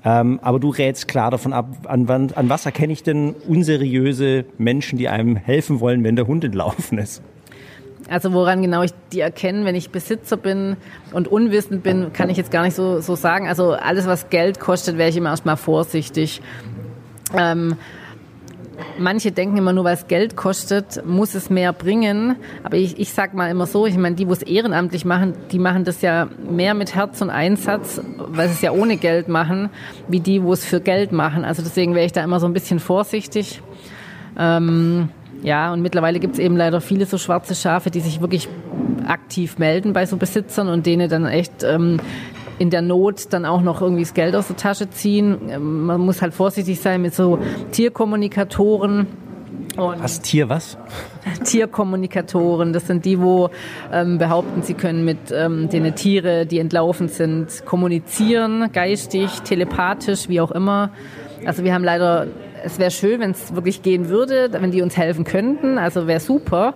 Ähm, 0.05 0.40
aber 0.42 0.59
du 0.59 0.70
rätst 0.70 1.07
klar 1.07 1.31
davon 1.31 1.53
ab, 1.53 1.68
an, 1.85 2.09
wann, 2.09 2.33
an 2.33 2.48
was 2.48 2.66
erkenne 2.66 2.92
ich 2.92 3.03
denn 3.03 3.35
unseriöse 3.46 4.44
Menschen, 4.59 4.98
die 4.98 5.09
einem 5.09 5.37
helfen 5.37 5.81
wollen, 5.81 6.03
wenn 6.03 6.16
der 6.16 6.27
Hund 6.27 6.44
entlaufen 6.44 6.98
ist? 6.98 7.22
Also 8.09 8.33
woran 8.33 8.62
genau 8.62 8.83
ich 8.83 8.93
die 9.12 9.21
erkenne, 9.21 9.65
wenn 9.65 9.75
ich 9.75 9.91
Besitzer 9.91 10.37
bin 10.37 10.77
und 11.12 11.29
unwissend 11.29 11.83
bin, 11.83 12.12
kann 12.12 12.31
ich 12.31 12.37
jetzt 12.37 12.51
gar 12.51 12.62
nicht 12.62 12.75
so, 12.75 13.01
so 13.01 13.15
sagen. 13.15 13.49
Also 13.49 13.73
alles, 13.73 14.07
was 14.07 14.29
Geld 14.31 14.61
kostet, 14.61 14.99
wäre 14.99 15.09
ich 15.09 15.17
immer 15.17 15.31
erstmal 15.31 15.57
vorsichtig. 15.57 16.43
Ähm, 17.37 17.77
manche 18.99 19.33
denken 19.33 19.57
immer 19.57 19.73
nur, 19.73 19.85
weil 19.85 19.95
es 19.95 20.09
Geld 20.09 20.37
kostet, 20.37 21.05
muss 21.07 21.35
es 21.35 21.51
mehr 21.51 21.73
bringen. 21.73 22.37
Aber 22.62 22.77
ich, 22.77 22.99
ich 22.99 23.12
sag 23.12 23.35
mal 23.35 23.51
immer 23.51 23.67
so, 23.67 23.87
ich 23.87 23.97
meine, 23.97 24.17
die, 24.17 24.29
wo 24.29 24.33
es 24.33 24.43
ehrenamtlich 24.43 25.05
machen, 25.05 25.35
die 25.51 25.59
machen 25.59 25.85
das 25.85 26.03
ja 26.03 26.29
mehr 26.51 26.75
mit 26.75 26.95
Herz 26.95 27.21
und 27.23 27.31
Einsatz, 27.31 28.01
weil 28.19 28.49
sie 28.49 28.55
es 28.55 28.62
ja 28.62 28.73
ohne 28.73 28.97
Geld 28.97 29.29
machen, 29.29 29.71
wie 30.09 30.21
die, 30.21 30.43
wo 30.43 30.53
es 30.53 30.65
für 30.65 30.81
Geld 30.81 31.12
machen. 31.12 31.45
Also 31.45 31.62
deswegen 31.62 31.95
wäre 31.95 32.07
ich 32.07 32.12
da 32.12 32.23
immer 32.23 32.41
so 32.41 32.47
ein 32.47 32.53
bisschen 32.53 32.81
vorsichtig. 32.81 33.62
Ähm, 34.38 35.09
ja, 35.42 35.72
und 35.72 35.83
mittlerweile 35.83 36.20
gibt 36.20 36.35
es 36.35 36.38
eben 36.38 36.57
leider 36.57 36.81
viele 36.81 37.07
so 37.07 37.18
schwarze 37.18 37.55
Schafe, 37.55 37.90
die 37.90 38.00
sich 38.00 38.20
wirklich 38.20 38.48
aktiv 39.07 39.59
melden 39.59 39.92
bei 39.92 40.07
so 40.07 40.16
Besitzern 40.16 40.68
und 40.68 40.87
denen 40.87 41.09
dann 41.09 41.26
echt 41.26 41.64
ähm, 41.64 41.98
in 42.59 42.70
der 42.70 42.83
Not 42.83 43.33
dann 43.33 43.44
auch 43.44 43.61
noch 43.61 43.83
irgendwie 43.83 44.02
das 44.02 44.14
Geld 44.14 44.37
aus 44.37 44.46
der 44.46 44.57
Tasche 44.57 44.88
ziehen. 44.90 45.38
Ähm, 45.48 45.85
man 45.87 46.00
muss 46.00 46.22
halt 46.22 46.33
vorsichtig 46.33 46.81
sein 46.81 47.02
mit 47.02 47.14
so 47.14 47.38
Tierkommunikatoren. 47.72 49.07
Und 49.76 50.02
was 50.02 50.20
Tier 50.20 50.48
was? 50.48 50.78
Tierkommunikatoren, 51.44 52.72
das 52.72 52.87
sind 52.87 53.05
die, 53.05 53.20
wo 53.20 53.50
ähm, 53.92 54.18
behaupten, 54.18 54.62
sie 54.62 54.74
können 54.74 55.05
mit 55.05 55.33
ähm, 55.33 55.68
den 55.70 55.92
Tiere, 55.94 56.46
die 56.46 56.59
entlaufen 56.59 57.09
sind, 57.09 57.64
kommunizieren, 57.64 58.70
geistig, 58.72 59.40
telepathisch, 59.40 60.28
wie 60.28 60.40
auch 60.40 60.52
immer. 60.52 60.90
Also 61.44 61.64
wir 61.64 61.74
haben 61.74 61.85
leider 61.85 62.28
es 62.64 62.79
wäre 62.79 62.90
schön, 62.90 63.20
wenn 63.20 63.33
es 63.33 63.55
wirklich 63.55 63.83
gehen 63.83 64.09
würde, 64.09 64.48
wenn 64.53 64.70
die 64.70 64.83
uns 64.83 64.96
helfen 64.96 65.25
könnten. 65.25 65.79
Also 65.79 66.07
wäre 66.07 66.20
super. 66.20 66.75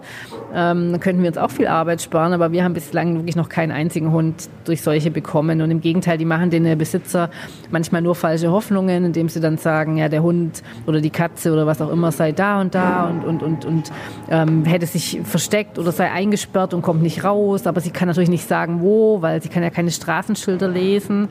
Ähm, 0.55 0.93
dann 0.93 1.01
könnten 1.01 1.23
wir 1.23 1.29
uns 1.29 1.39
auch 1.39 1.51
viel 1.51 1.67
Arbeit 1.67 2.03
sparen. 2.03 2.33
Aber 2.33 2.53
wir 2.53 2.65
haben 2.65 2.75
bislang 2.75 3.17
wirklich 3.17 3.37
noch 3.37 3.49
keinen 3.49 3.73
einzigen 3.73 4.13
Hund 4.13 4.49
durch 4.65 4.83
solche 4.83 5.11
bekommen. 5.11 5.61
Und 5.63 5.71
im 5.71 5.81
Gegenteil, 5.81 6.19
die 6.19 6.25
machen 6.25 6.51
den 6.51 6.77
Besitzer 6.79 7.31
manchmal 7.71 8.03
nur 8.03 8.15
falsche 8.15 8.51
Hoffnungen, 8.51 9.05
indem 9.05 9.29
sie 9.29 9.41
dann 9.41 9.59
sagen, 9.59 9.97
ja, 9.97 10.09
der 10.09 10.23
Hund 10.23 10.63
oder 10.87 11.01
die 11.01 11.11
Katze 11.11 11.53
oder 11.53 11.67
was 11.67 11.81
auch 11.81 11.91
immer 11.91 12.13
sei 12.13 12.33
da 12.33 12.61
und 12.61 12.75
da 12.75 13.09
und, 13.09 13.25
und, 13.25 13.43
und, 13.43 13.65
und 13.65 13.93
ähm, 14.31 14.65
hätte 14.65 14.87
sich 14.87 15.21
versteckt 15.25 15.79
oder 15.79 15.93
sei 15.93 16.11
eingesperrt 16.11 16.75
und 16.75 16.83
kommt 16.83 17.03
nicht 17.03 17.25
raus. 17.25 17.67
Aber 17.67 17.81
sie 17.81 17.91
kann 17.91 18.09
natürlich 18.09 18.31
nicht 18.31 18.47
sagen, 18.47 18.81
wo, 18.81 19.23
weil 19.23 19.43
sie 19.43 19.49
kann 19.49 19.63
ja 19.63 19.71
keine 19.71 19.91
Straßenschilder 19.91 20.69
lesen. 20.69 21.29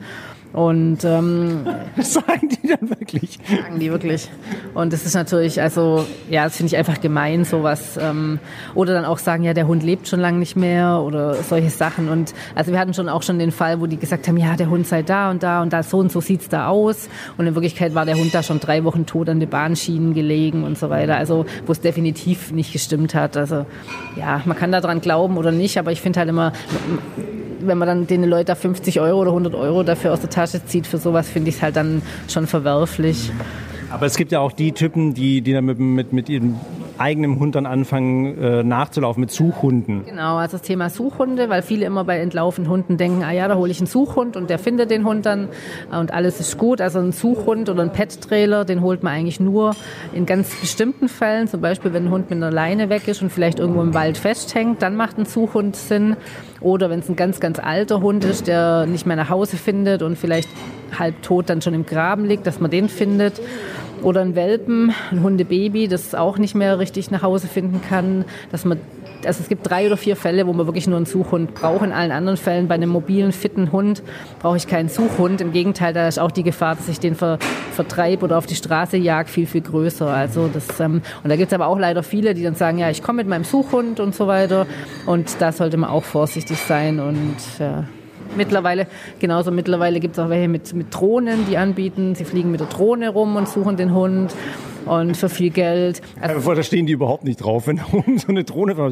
Und 0.56 1.04
ähm, 1.04 1.66
sagen 1.98 2.48
die 2.48 2.66
dann 2.66 2.88
wirklich? 2.88 3.38
Sagen 3.46 3.78
die 3.78 3.90
wirklich. 3.90 4.30
Und 4.72 4.90
das 4.94 5.04
ist 5.04 5.12
natürlich, 5.12 5.60
also 5.60 6.06
ja, 6.30 6.44
das 6.44 6.56
finde 6.56 6.68
ich 6.72 6.78
einfach 6.78 6.98
gemein, 6.98 7.44
sowas. 7.44 7.98
Ähm, 8.00 8.38
oder 8.74 8.94
dann 8.94 9.04
auch 9.04 9.18
sagen, 9.18 9.42
ja, 9.42 9.52
der 9.52 9.66
Hund 9.68 9.82
lebt 9.82 10.08
schon 10.08 10.18
lange 10.18 10.38
nicht 10.38 10.56
mehr 10.56 11.02
oder 11.02 11.34
solche 11.34 11.68
Sachen. 11.68 12.08
Und 12.08 12.32
also 12.54 12.72
wir 12.72 12.78
hatten 12.78 12.94
schon 12.94 13.10
auch 13.10 13.22
schon 13.22 13.38
den 13.38 13.52
Fall, 13.52 13.82
wo 13.82 13.86
die 13.86 13.98
gesagt 13.98 14.28
haben, 14.28 14.38
ja, 14.38 14.56
der 14.56 14.70
Hund 14.70 14.86
sei 14.86 15.02
da 15.02 15.30
und 15.30 15.42
da 15.42 15.60
und 15.60 15.74
da, 15.74 15.82
so 15.82 15.98
und 15.98 16.10
so 16.10 16.22
sieht's 16.22 16.48
da 16.48 16.68
aus. 16.68 17.10
Und 17.36 17.46
in 17.46 17.54
Wirklichkeit 17.54 17.94
war 17.94 18.06
der 18.06 18.16
Hund 18.16 18.34
da 18.34 18.42
schon 18.42 18.58
drei 18.58 18.82
Wochen 18.84 19.04
tot 19.04 19.28
an 19.28 19.40
den 19.40 19.50
Bahnschienen 19.50 20.14
gelegen 20.14 20.64
und 20.64 20.78
so 20.78 20.88
weiter. 20.88 21.18
Also 21.18 21.44
wo 21.66 21.72
es 21.72 21.82
definitiv 21.82 22.50
nicht 22.50 22.72
gestimmt 22.72 23.14
hat. 23.14 23.36
Also 23.36 23.66
ja, 24.16 24.40
man 24.46 24.56
kann 24.56 24.72
daran 24.72 25.02
glauben 25.02 25.36
oder 25.36 25.52
nicht, 25.52 25.76
aber 25.76 25.92
ich 25.92 26.00
finde 26.00 26.20
halt 26.20 26.30
immer, 26.30 26.52
wenn 27.66 27.78
man 27.78 27.88
dann 27.88 28.06
den 28.06 28.24
Leuten 28.24 28.46
da 28.46 28.54
50 28.54 29.00
Euro 29.00 29.20
oder 29.20 29.30
100 29.30 29.54
Euro 29.54 29.82
dafür 29.82 30.12
aus 30.12 30.20
der 30.20 30.30
Tasche 30.30 30.64
zieht, 30.64 30.86
für 30.86 30.98
sowas 30.98 31.28
finde 31.28 31.50
ich 31.50 31.56
es 31.56 31.62
halt 31.62 31.76
dann 31.76 32.02
schon 32.28 32.46
verwerflich. 32.46 33.30
Aber 33.90 34.06
es 34.06 34.16
gibt 34.16 34.32
ja 34.32 34.40
auch 34.40 34.52
die 34.52 34.72
Typen, 34.72 35.14
die, 35.14 35.40
die 35.40 35.52
dann 35.52 35.64
mit, 35.64 35.78
mit, 35.78 36.12
mit 36.12 36.28
ihren 36.28 36.60
eigenem 36.98 37.38
Hund 37.38 37.54
dann 37.54 37.66
anfangen 37.66 38.38
äh, 38.38 38.62
nachzulaufen 38.62 39.20
mit 39.20 39.30
Suchhunden. 39.30 40.04
Genau, 40.04 40.36
also 40.36 40.56
das 40.56 40.66
Thema 40.66 40.90
Suchhunde, 40.90 41.48
weil 41.48 41.62
viele 41.62 41.86
immer 41.86 42.04
bei 42.04 42.18
entlaufenden 42.18 42.72
Hunden 42.72 42.96
denken, 42.96 43.22
ah 43.22 43.32
ja, 43.32 43.48
da 43.48 43.56
hole 43.56 43.70
ich 43.70 43.78
einen 43.78 43.86
Suchhund 43.86 44.36
und 44.36 44.50
der 44.50 44.58
findet 44.58 44.90
den 44.90 45.04
Hund 45.04 45.26
dann 45.26 45.48
und 45.90 46.12
alles 46.12 46.40
ist 46.40 46.58
gut. 46.58 46.80
Also 46.80 46.98
ein 46.98 47.12
Suchhund 47.12 47.68
oder 47.68 47.82
ein 47.82 47.92
Pet-Trailer, 47.92 48.64
den 48.64 48.80
holt 48.80 49.02
man 49.02 49.12
eigentlich 49.12 49.40
nur 49.40 49.74
in 50.12 50.26
ganz 50.26 50.54
bestimmten 50.60 51.08
Fällen, 51.08 51.48
zum 51.48 51.60
Beispiel 51.60 51.92
wenn 51.92 52.06
ein 52.06 52.10
Hund 52.10 52.30
mit 52.30 52.36
einer 52.36 52.50
Leine 52.50 52.88
weg 52.88 53.08
ist 53.08 53.22
und 53.22 53.30
vielleicht 53.30 53.58
irgendwo 53.58 53.82
im 53.82 53.94
Wald 53.94 54.18
festhängt, 54.18 54.82
dann 54.82 54.96
macht 54.96 55.18
ein 55.18 55.26
Suchhund 55.26 55.76
Sinn. 55.76 56.16
Oder 56.60 56.88
wenn 56.90 57.00
es 57.00 57.08
ein 57.08 57.16
ganz, 57.16 57.40
ganz 57.40 57.58
alter 57.58 58.00
Hund 58.00 58.24
ist, 58.24 58.46
der 58.46 58.86
nicht 58.86 59.06
mehr 59.06 59.16
nach 59.16 59.28
Hause 59.28 59.56
findet 59.56 60.02
und 60.02 60.16
vielleicht 60.16 60.48
halb 60.98 61.20
tot 61.22 61.50
dann 61.50 61.60
schon 61.60 61.74
im 61.74 61.84
Graben 61.84 62.24
liegt, 62.24 62.46
dass 62.46 62.60
man 62.60 62.70
den 62.70 62.88
findet. 62.88 63.40
Oder 64.02 64.20
ein 64.20 64.34
Welpen, 64.34 64.92
ein 65.10 65.22
Hundebaby, 65.22 65.88
das 65.88 66.14
auch 66.14 66.38
nicht 66.38 66.54
mehr 66.54 66.78
richtig 66.78 67.10
nach 67.10 67.22
Hause 67.22 67.46
finden 67.46 67.80
kann, 67.88 68.24
dass 68.50 68.64
man 68.64 68.78
also 69.24 69.42
es 69.42 69.48
gibt 69.48 69.68
drei 69.68 69.86
oder 69.86 69.96
vier 69.96 70.16
Fälle, 70.16 70.46
wo 70.46 70.52
man 70.52 70.66
wirklich 70.66 70.86
nur 70.86 70.96
einen 70.96 71.06
Suchhund 71.06 71.54
braucht. 71.54 71.84
In 71.84 71.92
allen 71.92 72.12
anderen 72.12 72.36
Fällen, 72.36 72.68
bei 72.68 72.74
einem 72.74 72.90
mobilen, 72.90 73.32
fitten 73.32 73.72
Hund, 73.72 74.02
brauche 74.40 74.56
ich 74.56 74.66
keinen 74.66 74.88
Suchhund. 74.88 75.40
Im 75.40 75.52
Gegenteil, 75.52 75.92
da 75.92 76.08
ist 76.08 76.18
auch 76.18 76.30
die 76.30 76.42
Gefahr, 76.42 76.76
dass 76.76 76.88
ich 76.88 77.00
den 77.00 77.14
ver, 77.14 77.38
vertreibe 77.72 78.24
oder 78.24 78.38
auf 78.38 78.46
die 78.46 78.54
Straße 78.54 78.96
jag, 78.96 79.28
viel, 79.28 79.46
viel 79.46 79.62
größer. 79.62 80.06
Also 80.06 80.48
das, 80.52 80.80
ähm, 80.80 81.02
und 81.22 81.30
da 81.30 81.36
gibt 81.36 81.48
es 81.48 81.54
aber 81.54 81.66
auch 81.66 81.78
leider 81.78 82.02
viele, 82.02 82.34
die 82.34 82.42
dann 82.42 82.54
sagen, 82.54 82.78
ja, 82.78 82.90
ich 82.90 83.02
komme 83.02 83.18
mit 83.18 83.28
meinem 83.28 83.44
Suchhund 83.44 84.00
und 84.00 84.14
so 84.14 84.26
weiter. 84.26 84.66
Und 85.06 85.40
da 85.40 85.52
sollte 85.52 85.76
man 85.76 85.90
auch 85.90 86.04
vorsichtig 86.04 86.58
sein 86.58 87.00
und 87.00 87.36
ja. 87.58 87.84
Mittlerweile, 88.36 88.86
genauso 89.18 89.50
mittlerweile 89.50 90.00
gibt 90.00 90.18
es 90.18 90.24
auch 90.24 90.28
welche 90.28 90.48
mit, 90.48 90.72
mit 90.74 90.94
Drohnen, 90.94 91.46
die 91.48 91.56
anbieten. 91.56 92.14
Sie 92.14 92.24
fliegen 92.24 92.50
mit 92.50 92.60
der 92.60 92.68
Drohne 92.68 93.08
rum 93.10 93.36
und 93.36 93.48
suchen 93.48 93.76
den 93.76 93.94
Hund 93.94 94.34
und 94.86 95.16
für 95.16 95.28
viel 95.28 95.50
Geld. 95.50 96.00
Also, 96.20 96.54
da 96.54 96.62
stehen 96.62 96.86
die 96.86 96.92
überhaupt 96.92 97.24
nicht 97.24 97.42
drauf, 97.42 97.66
wenn 97.66 97.76
da 97.76 97.86
oben 97.92 98.18
so 98.18 98.28
eine 98.28 98.44
Drohne 98.44 98.76
war. 98.76 98.90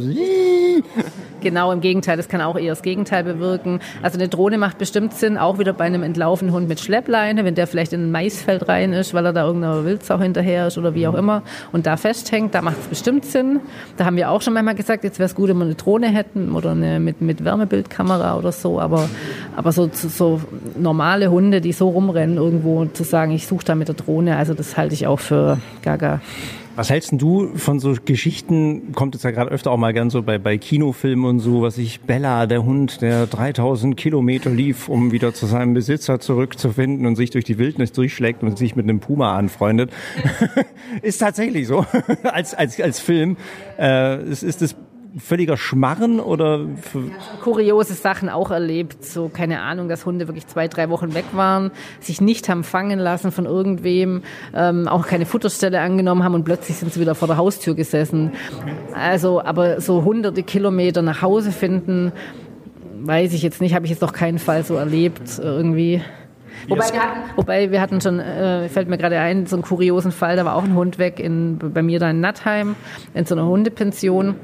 Genau, 1.44 1.70
im 1.72 1.82
Gegenteil, 1.82 2.16
das 2.16 2.28
kann 2.28 2.40
auch 2.40 2.56
eher 2.56 2.72
das 2.72 2.80
Gegenteil 2.80 3.22
bewirken. 3.22 3.80
Also 4.00 4.18
eine 4.18 4.28
Drohne 4.28 4.56
macht 4.56 4.78
bestimmt 4.78 5.12
Sinn, 5.12 5.36
auch 5.36 5.58
wieder 5.58 5.74
bei 5.74 5.84
einem 5.84 6.02
entlaufenen 6.02 6.54
Hund 6.54 6.68
mit 6.68 6.80
Schleppleine, 6.80 7.44
wenn 7.44 7.54
der 7.54 7.66
vielleicht 7.66 7.92
in 7.92 8.06
ein 8.06 8.10
Maisfeld 8.10 8.66
rein 8.66 8.94
ist, 8.94 9.12
weil 9.12 9.26
er 9.26 9.34
da 9.34 9.44
irgendeiner 9.44 9.84
Wildsau 9.84 10.18
hinterher 10.18 10.68
ist 10.68 10.78
oder 10.78 10.94
wie 10.94 11.06
auch 11.06 11.12
immer 11.12 11.42
und 11.70 11.84
da 11.84 11.98
festhängt, 11.98 12.54
da 12.54 12.62
macht 12.62 12.78
es 12.80 12.86
bestimmt 12.86 13.26
Sinn. 13.26 13.60
Da 13.98 14.06
haben 14.06 14.16
wir 14.16 14.30
auch 14.30 14.40
schon 14.40 14.54
manchmal 14.54 14.74
gesagt, 14.74 15.04
jetzt 15.04 15.18
wäre 15.18 15.26
es 15.26 15.34
gut, 15.34 15.50
wenn 15.50 15.58
wir 15.58 15.66
eine 15.66 15.74
Drohne 15.74 16.08
hätten 16.08 16.52
oder 16.52 16.70
eine 16.70 16.98
mit, 16.98 17.20
mit 17.20 17.44
Wärmebildkamera 17.44 18.38
oder 18.38 18.50
so, 18.50 18.80
aber, 18.80 19.06
aber 19.54 19.70
so, 19.72 19.90
so 19.92 20.40
normale 20.78 21.30
Hunde, 21.30 21.60
die 21.60 21.72
so 21.72 21.90
rumrennen 21.90 22.38
irgendwo, 22.38 22.86
zu 22.86 23.04
sagen, 23.04 23.32
ich 23.32 23.46
suche 23.46 23.66
da 23.66 23.74
mit 23.74 23.88
der 23.88 23.96
Drohne, 23.96 24.38
also 24.38 24.54
das 24.54 24.78
halte 24.78 24.94
ich 24.94 25.06
auch 25.06 25.20
für 25.20 25.58
gaga. 25.82 26.22
Was 26.76 26.90
hältst 26.90 27.12
du 27.12 27.56
von 27.56 27.78
so 27.78 27.94
Geschichten, 28.04 28.92
kommt 28.92 29.14
es 29.14 29.22
ja 29.22 29.30
gerade 29.30 29.50
öfter 29.52 29.70
auch 29.70 29.76
mal 29.76 29.92
gern 29.92 30.10
so 30.10 30.22
bei, 30.22 30.38
bei 30.38 30.58
Kinofilmen 30.58 31.24
und 31.24 31.38
so, 31.38 31.62
was 31.62 31.78
ich 31.78 32.00
Bella, 32.00 32.46
der 32.46 32.64
Hund, 32.64 33.00
der 33.00 33.26
3000 33.26 33.96
Kilometer 33.96 34.50
lief, 34.50 34.88
um 34.88 35.12
wieder 35.12 35.32
zu 35.32 35.46
seinem 35.46 35.74
Besitzer 35.74 36.18
zurückzufinden 36.18 37.06
und 37.06 37.14
sich 37.14 37.30
durch 37.30 37.44
die 37.44 37.58
Wildnis 37.58 37.92
durchschlägt 37.92 38.42
und 38.42 38.58
sich 38.58 38.74
mit 38.74 38.84
einem 38.84 38.98
Puma 38.98 39.36
anfreundet. 39.36 39.92
ist 41.02 41.18
tatsächlich 41.18 41.68
so, 41.68 41.86
als, 42.24 42.54
als, 42.54 42.80
als 42.80 42.98
Film. 42.98 43.36
Äh, 43.78 44.16
es 44.16 44.42
ist 44.42 44.60
das 44.60 44.74
völliger 45.18 45.56
Schmarren 45.56 46.20
oder? 46.20 46.66
Kuriose 47.42 47.94
Sachen 47.94 48.28
auch 48.28 48.50
erlebt. 48.50 49.04
So, 49.04 49.28
keine 49.28 49.60
Ahnung, 49.60 49.88
dass 49.88 50.06
Hunde 50.06 50.26
wirklich 50.28 50.46
zwei, 50.46 50.68
drei 50.68 50.90
Wochen 50.90 51.14
weg 51.14 51.26
waren, 51.32 51.70
sich 52.00 52.20
nicht 52.20 52.48
haben 52.48 52.64
fangen 52.64 52.98
lassen 52.98 53.30
von 53.30 53.46
irgendwem, 53.46 54.22
ähm, 54.54 54.88
auch 54.88 55.06
keine 55.06 55.26
Futterstelle 55.26 55.80
angenommen 55.80 56.24
haben 56.24 56.34
und 56.34 56.44
plötzlich 56.44 56.76
sind 56.76 56.92
sie 56.92 57.00
wieder 57.00 57.14
vor 57.14 57.28
der 57.28 57.36
Haustür 57.36 57.74
gesessen. 57.74 58.32
Also, 58.94 59.42
aber 59.42 59.80
so 59.80 60.04
hunderte 60.04 60.42
Kilometer 60.42 61.02
nach 61.02 61.22
Hause 61.22 61.52
finden, 61.52 62.12
weiß 63.02 63.32
ich 63.34 63.42
jetzt 63.42 63.60
nicht, 63.60 63.74
habe 63.74 63.86
ich 63.86 63.90
jetzt 63.90 64.02
noch 64.02 64.12
keinen 64.12 64.38
Fall 64.38 64.64
so 64.64 64.74
erlebt 64.74 65.38
irgendwie. 65.38 66.02
Wobei 66.68 66.92
wir, 66.92 67.02
hatten, 67.02 67.20
wobei 67.36 67.70
wir 67.70 67.80
hatten 67.80 68.00
schon, 68.00 68.20
äh, 68.20 68.68
fällt 68.68 68.88
mir 68.88 68.96
gerade 68.96 69.18
ein, 69.18 69.46
so 69.46 69.56
einen 69.56 69.62
kuriosen 69.62 70.12
Fall, 70.12 70.36
da 70.36 70.44
war 70.44 70.54
auch 70.54 70.64
ein 70.64 70.74
Hund 70.74 70.98
weg 70.98 71.20
in, 71.20 71.58
bei 71.58 71.82
mir 71.82 71.98
da 71.98 72.10
in 72.10 72.20
Nattheim, 72.20 72.74
in 73.12 73.26
so 73.26 73.34
einer 73.34 73.44
Hundepension 73.44 74.36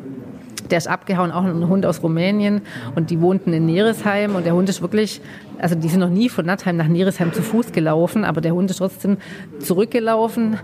der 0.71 0.79
ist 0.79 0.89
abgehauen, 0.89 1.31
auch 1.31 1.45
ein 1.45 1.69
Hund 1.69 1.87
aus 1.87 2.03
Rumänien. 2.03 2.63
Und 2.95 3.11
die 3.11 3.21
wohnten 3.21 3.53
in 3.53 3.67
Neresheim. 3.67 4.35
Und 4.35 4.47
der 4.47 4.55
Hund 4.55 4.69
ist 4.69 4.83
wirklich, 4.83 5.21
also 5.59 5.75
die 5.75 5.89
sind 5.89 6.01
noch 6.01 6.11
nie 6.11 6.29
von 6.29 6.47
Nattheim 6.47 6.77
nach 6.77 6.89
Neresheim 6.89 7.33
zu 7.33 7.43
Fuß 7.43 7.73
gelaufen, 7.73 8.25
aber 8.25 8.41
der 8.41 8.55
Hund 8.55 8.71
ist 8.71 8.79
trotzdem 8.79 9.19
zurückgelaufen 9.59 10.59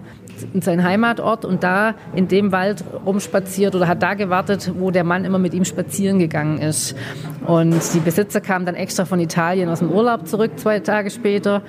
in 0.53 0.63
seinen 0.63 0.85
Heimatort 0.85 1.45
und 1.45 1.63
da 1.63 1.95
in 2.15 2.29
dem 2.29 2.53
Wald 2.53 2.85
rumspaziert 3.05 3.75
oder 3.75 3.89
hat 3.89 4.03
da 4.03 4.15
gewartet, 4.15 4.73
wo 4.79 4.91
der 4.91 5.05
Mann 5.05 5.25
immer 5.25 5.39
mit 5.39 5.55
ihm 5.55 5.65
spazieren 5.65 6.19
gegangen 6.19 6.59
ist. 6.59 6.97
Und 7.47 7.81
die 7.95 8.01
Besitzer 8.01 8.41
kamen 8.41 8.67
dann 8.67 8.75
extra 8.75 9.05
von 9.05 9.21
Italien 9.21 9.69
aus 9.69 9.79
dem 9.79 9.91
Urlaub 9.91 10.27
zurück, 10.27 10.53
zwei 10.57 10.81
Tage 10.81 11.11
später 11.11 11.63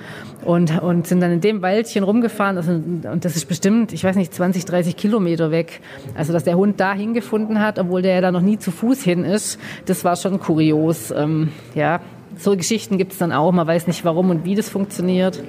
und, 0.44 0.82
und 0.82 1.06
sind 1.06 1.20
dann 1.20 1.32
in 1.32 1.40
dem 1.40 1.62
Wäldchen 1.62 2.04
rumgefahren. 2.04 2.60
Sind, 2.62 3.06
und 3.06 3.24
das 3.24 3.36
ist 3.36 3.46
bestimmt, 3.46 3.92
ich 3.92 4.04
weiß 4.04 4.16
nicht, 4.16 4.34
20, 4.34 4.64
30 4.64 4.96
Kilometer 4.96 5.50
weg. 5.50 5.80
Also, 6.16 6.32
dass 6.32 6.44
der 6.44 6.56
Hund 6.56 6.80
da 6.80 6.94
hingefunden 6.94 7.60
hat, 7.60 7.78
obwohl 7.78 8.02
der 8.02 8.14
ja 8.14 8.20
da 8.20 8.32
noch 8.32 8.40
nie 8.40 8.58
zu 8.58 8.70
Fuß 8.70 9.02
hin 9.02 9.24
ist, 9.24 9.58
das 9.86 10.04
war 10.04 10.16
schon 10.16 10.40
kurios. 10.40 11.10
Ähm, 11.10 11.50
ja, 11.74 12.00
so 12.36 12.56
Geschichten 12.56 12.98
gibt 12.98 13.12
es 13.12 13.18
dann 13.18 13.32
auch. 13.32 13.52
Man 13.52 13.66
weiß 13.66 13.86
nicht, 13.86 14.04
warum 14.04 14.30
und 14.30 14.44
wie 14.44 14.54
das 14.54 14.68
funktioniert. 14.68 15.42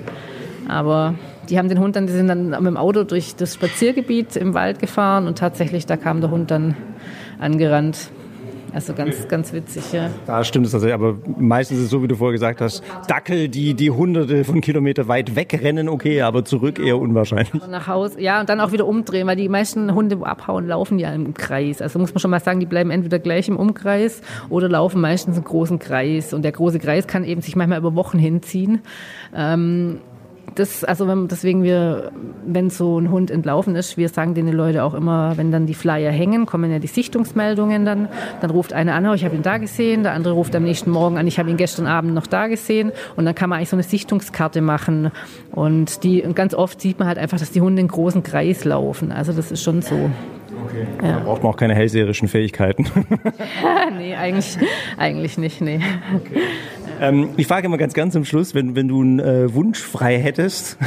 Aber 0.68 1.16
die 1.50 1.58
haben 1.58 1.70
den 1.70 1.80
Hund 1.80 1.96
dann, 1.96 2.08
die 2.08 2.14
sind 2.14 2.28
dann 2.28 2.50
mit 2.50 2.66
dem 2.66 2.78
Auto 2.78 3.04
durch 3.04 3.36
das 3.36 3.54
Spaziergebiet 3.54 4.36
im 4.36 4.54
Wald 4.54 4.80
gefahren 4.80 5.28
und 5.28 5.38
tatsächlich, 5.38 5.86
da 5.86 5.98
kam 5.98 6.22
der 6.22 6.32
Hund 6.32 6.52
dann 6.52 6.76
angerannt. 7.40 8.12
Also 8.74 8.94
ganz, 8.94 9.28
ganz 9.28 9.52
witzig, 9.52 9.92
ja. 9.94 10.10
Da 10.28 10.44
stimmt 10.44 10.68
es 10.68 10.72
tatsächlich, 10.72 10.94
aber 10.94 11.16
meistens 11.38 11.80
ist 11.80 11.86
es 11.86 11.90
so, 11.90 12.04
wie 12.04 12.08
du 12.08 12.16
vorher 12.16 12.34
gesagt 12.34 12.62
hast, 12.62 12.84
Dackel, 13.08 13.50
die, 13.50 13.74
die 13.74 13.90
hunderte 13.90 14.44
von 14.44 14.62
Kilometer 14.62 15.08
weit 15.08 15.36
wegrennen, 15.36 15.90
okay, 15.90 16.22
aber 16.22 16.46
zurück 16.46 16.78
eher 16.80 17.00
unwahrscheinlich. 17.00 17.52
Nach 17.54 17.88
Hause, 17.88 18.22
ja, 18.22 18.40
und 18.40 18.50
dann 18.50 18.60
auch 18.60 18.72
wieder 18.72 18.86
umdrehen, 18.86 19.26
weil 19.28 19.36
die 19.36 19.50
meisten 19.50 19.94
Hunde, 19.96 20.20
wo 20.20 20.26
abhauen, 20.26 20.68
laufen 20.68 21.00
ja 21.00 21.12
im 21.14 21.34
Kreis. 21.34 21.82
Also 21.82 21.98
muss 21.98 22.14
man 22.14 22.20
schon 22.20 22.32
mal 22.32 22.40
sagen, 22.40 22.60
die 22.60 22.68
bleiben 22.68 22.92
entweder 22.92 23.18
gleich 23.18 23.48
im 23.48 23.58
Umkreis 23.58 24.22
oder 24.50 24.70
laufen 24.70 25.02
meistens 25.02 25.36
einen 25.38 25.46
großen 25.46 25.80
Kreis. 25.80 26.34
Und 26.34 26.44
der 26.44 26.52
große 26.52 26.78
Kreis 26.78 27.08
kann 27.08 27.24
eben 27.24 27.42
sich 27.42 27.56
manchmal 27.56 27.80
über 27.80 27.96
Wochen 27.96 28.20
hinziehen. 28.20 28.82
Ähm, 29.36 30.00
das, 30.56 30.84
also 30.84 31.08
wenn, 31.08 31.28
deswegen 31.28 31.64
wir, 31.64 32.12
wenn 32.46 32.70
so 32.70 33.00
ein 33.00 33.12
Hund 33.12 33.32
entlaufen 33.32 33.76
ist, 33.76 33.98
wir 33.98 34.10
sagen 34.10 34.34
den 34.34 34.48
Leute 34.50 34.84
auch 34.84 34.94
immer, 34.94 35.38
wenn 35.38 35.52
dann 35.52 35.66
die 35.66 35.74
Flyer 35.74 36.12
hängen, 36.12 36.46
kommen 36.46 36.72
ja 36.72 36.80
die 36.80 36.88
Sichtungsmeldungen 36.88 37.86
dann, 37.86 38.10
dann 38.42 38.50
ruft 38.50 38.74
einer 38.74 38.94
an, 38.96 39.08
oh, 39.08 39.14
ich 39.14 39.26
habe 39.26 39.36
ihn 39.36 39.42
da 39.42 39.58
gesehen, 39.58 40.04
der 40.04 40.14
andere 40.14 40.34
ruft 40.34 40.56
am 40.56 40.64
nächsten 40.64 40.92
Morgen 40.92 41.18
an, 41.18 41.28
ich 41.28 41.40
habe 41.40 41.50
ihn 41.50 41.58
gestern 41.58 41.88
Abend 41.88 42.14
noch 42.14 42.28
da 42.28 42.48
gesehen 42.48 42.92
und 43.16 43.26
dann 43.26 43.36
kann 43.36 43.50
man 43.50 43.58
eigentlich 43.58 43.70
so 43.70 43.76
eine 43.76 43.84
Sichtungskarte 43.84 44.62
machen 44.62 45.12
und 45.52 46.04
die, 46.04 46.24
und 46.24 46.36
ganz 46.36 46.54
oft 46.54 46.82
sieht 46.82 47.00
man 47.00 47.08
halt 47.08 47.18
einfach, 47.18 47.40
dass 47.40 47.52
die 47.52 47.62
Hunde 47.62 47.82
in 47.82 47.88
großen 47.88 48.24
Kreis 48.24 48.66
laufen, 48.66 49.12
also 49.12 49.34
das 49.34 49.52
ist 49.52 49.64
schon 49.64 49.82
so. 49.82 50.10
Okay. 50.66 50.86
Ja. 51.02 51.14
Da 51.14 51.20
braucht 51.20 51.44
man 51.44 51.54
auch 51.54 51.58
keine 51.58 51.74
hellseherischen 51.74 52.28
Fähigkeiten. 52.28 52.86
nee, 53.98 54.16
eigentlich, 54.16 54.58
eigentlich 54.98 55.38
nicht, 55.38 55.62
nee. 55.62 55.80
Okay. 56.16 56.42
Ähm, 57.00 57.30
ich 57.38 57.48
frage 57.48 57.68
immer 57.68 57.78
ganz 57.78 57.94
ganz 57.94 58.14
zum 58.14 58.26
Schluss, 58.26 58.54
wenn, 58.54 58.76
wenn 58.76 58.88
du 58.88 59.02
einen 59.02 59.20
äh, 59.20 59.54
Wunsch 59.54 59.80
frei 59.80 60.20
hättest, 60.20 60.78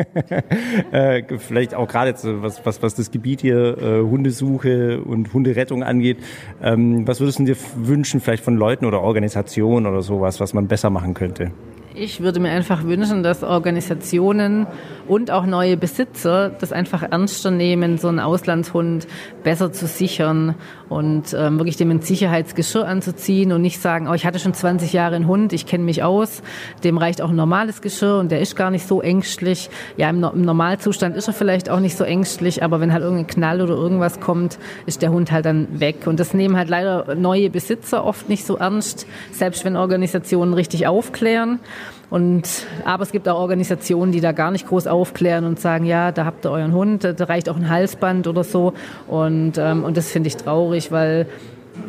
äh, 0.92 1.22
vielleicht 1.38 1.74
auch 1.74 1.88
gerade 1.88 2.10
jetzt, 2.10 2.26
was, 2.26 2.64
was, 2.66 2.82
was 2.82 2.94
das 2.94 3.10
Gebiet 3.10 3.40
hier 3.40 3.78
äh, 3.78 4.00
Hundesuche 4.02 5.00
und 5.00 5.32
Hunderettung 5.32 5.82
angeht, 5.82 6.18
ähm, 6.62 7.06
was 7.06 7.20
würdest 7.20 7.38
du 7.38 7.44
dir 7.44 7.56
wünschen, 7.76 8.20
vielleicht 8.20 8.44
von 8.44 8.56
Leuten 8.56 8.84
oder 8.84 9.00
Organisationen 9.00 9.86
oder 9.86 10.02
sowas, 10.02 10.40
was 10.40 10.52
man 10.52 10.66
besser 10.68 10.90
machen 10.90 11.14
könnte? 11.14 11.50
Ich 11.98 12.20
würde 12.20 12.40
mir 12.40 12.50
einfach 12.50 12.84
wünschen, 12.84 13.22
dass 13.22 13.42
Organisationen 13.42 14.66
und 15.08 15.30
auch 15.30 15.46
neue 15.46 15.76
Besitzer 15.76 16.50
das 16.50 16.72
einfach 16.72 17.02
ernster 17.02 17.50
nehmen, 17.50 17.98
so 17.98 18.08
einen 18.08 18.20
Auslandshund 18.20 19.06
besser 19.42 19.72
zu 19.72 19.86
sichern 19.86 20.54
und 20.88 21.34
ähm, 21.34 21.58
wirklich 21.58 21.76
dem 21.76 21.90
ein 21.90 22.00
Sicherheitsgeschirr 22.00 22.86
anzuziehen 22.86 23.52
und 23.52 23.62
nicht 23.62 23.80
sagen, 23.80 24.08
oh, 24.08 24.14
ich 24.14 24.26
hatte 24.26 24.38
schon 24.38 24.54
20 24.54 24.92
Jahre 24.92 25.16
einen 25.16 25.26
Hund, 25.26 25.52
ich 25.52 25.66
kenne 25.66 25.84
mich 25.84 26.02
aus, 26.02 26.42
dem 26.84 26.98
reicht 26.98 27.20
auch 27.20 27.30
ein 27.30 27.36
normales 27.36 27.80
Geschirr 27.80 28.18
und 28.18 28.30
der 28.30 28.40
ist 28.40 28.56
gar 28.56 28.70
nicht 28.70 28.86
so 28.86 29.00
ängstlich. 29.00 29.70
Ja, 29.96 30.10
im, 30.10 30.22
im 30.22 30.42
Normalzustand 30.42 31.16
ist 31.16 31.28
er 31.28 31.34
vielleicht 31.34 31.70
auch 31.70 31.80
nicht 31.80 31.96
so 31.96 32.04
ängstlich, 32.04 32.62
aber 32.62 32.80
wenn 32.80 32.92
halt 32.92 33.02
irgendein 33.02 33.26
Knall 33.26 33.60
oder 33.60 33.74
irgendwas 33.74 34.20
kommt, 34.20 34.58
ist 34.86 35.02
der 35.02 35.10
Hund 35.10 35.32
halt 35.32 35.46
dann 35.46 35.80
weg. 35.80 36.06
Und 36.06 36.20
das 36.20 36.34
nehmen 36.34 36.56
halt 36.56 36.68
leider 36.68 37.14
neue 37.14 37.50
Besitzer 37.50 38.04
oft 38.04 38.28
nicht 38.28 38.46
so 38.46 38.56
ernst, 38.56 39.06
selbst 39.32 39.64
wenn 39.64 39.76
Organisationen 39.76 40.54
richtig 40.54 40.86
aufklären. 40.86 41.60
Und, 42.08 42.66
aber 42.84 43.02
es 43.02 43.10
gibt 43.10 43.28
auch 43.28 43.38
Organisationen, 43.38 44.12
die 44.12 44.20
da 44.20 44.30
gar 44.30 44.52
nicht 44.52 44.68
groß 44.68 44.86
aufklären 44.96 45.44
und 45.44 45.60
sagen, 45.60 45.84
ja, 45.84 46.12
da 46.12 46.24
habt 46.24 46.44
ihr 46.44 46.50
euren 46.50 46.72
Hund, 46.72 47.04
da 47.04 47.24
reicht 47.24 47.48
auch 47.48 47.56
ein 47.56 47.68
Halsband 47.68 48.26
oder 48.26 48.44
so. 48.44 48.72
Und, 49.06 49.58
ähm, 49.58 49.84
und 49.84 49.96
das 49.96 50.10
finde 50.10 50.28
ich 50.28 50.36
traurig, 50.36 50.90
weil 50.90 51.26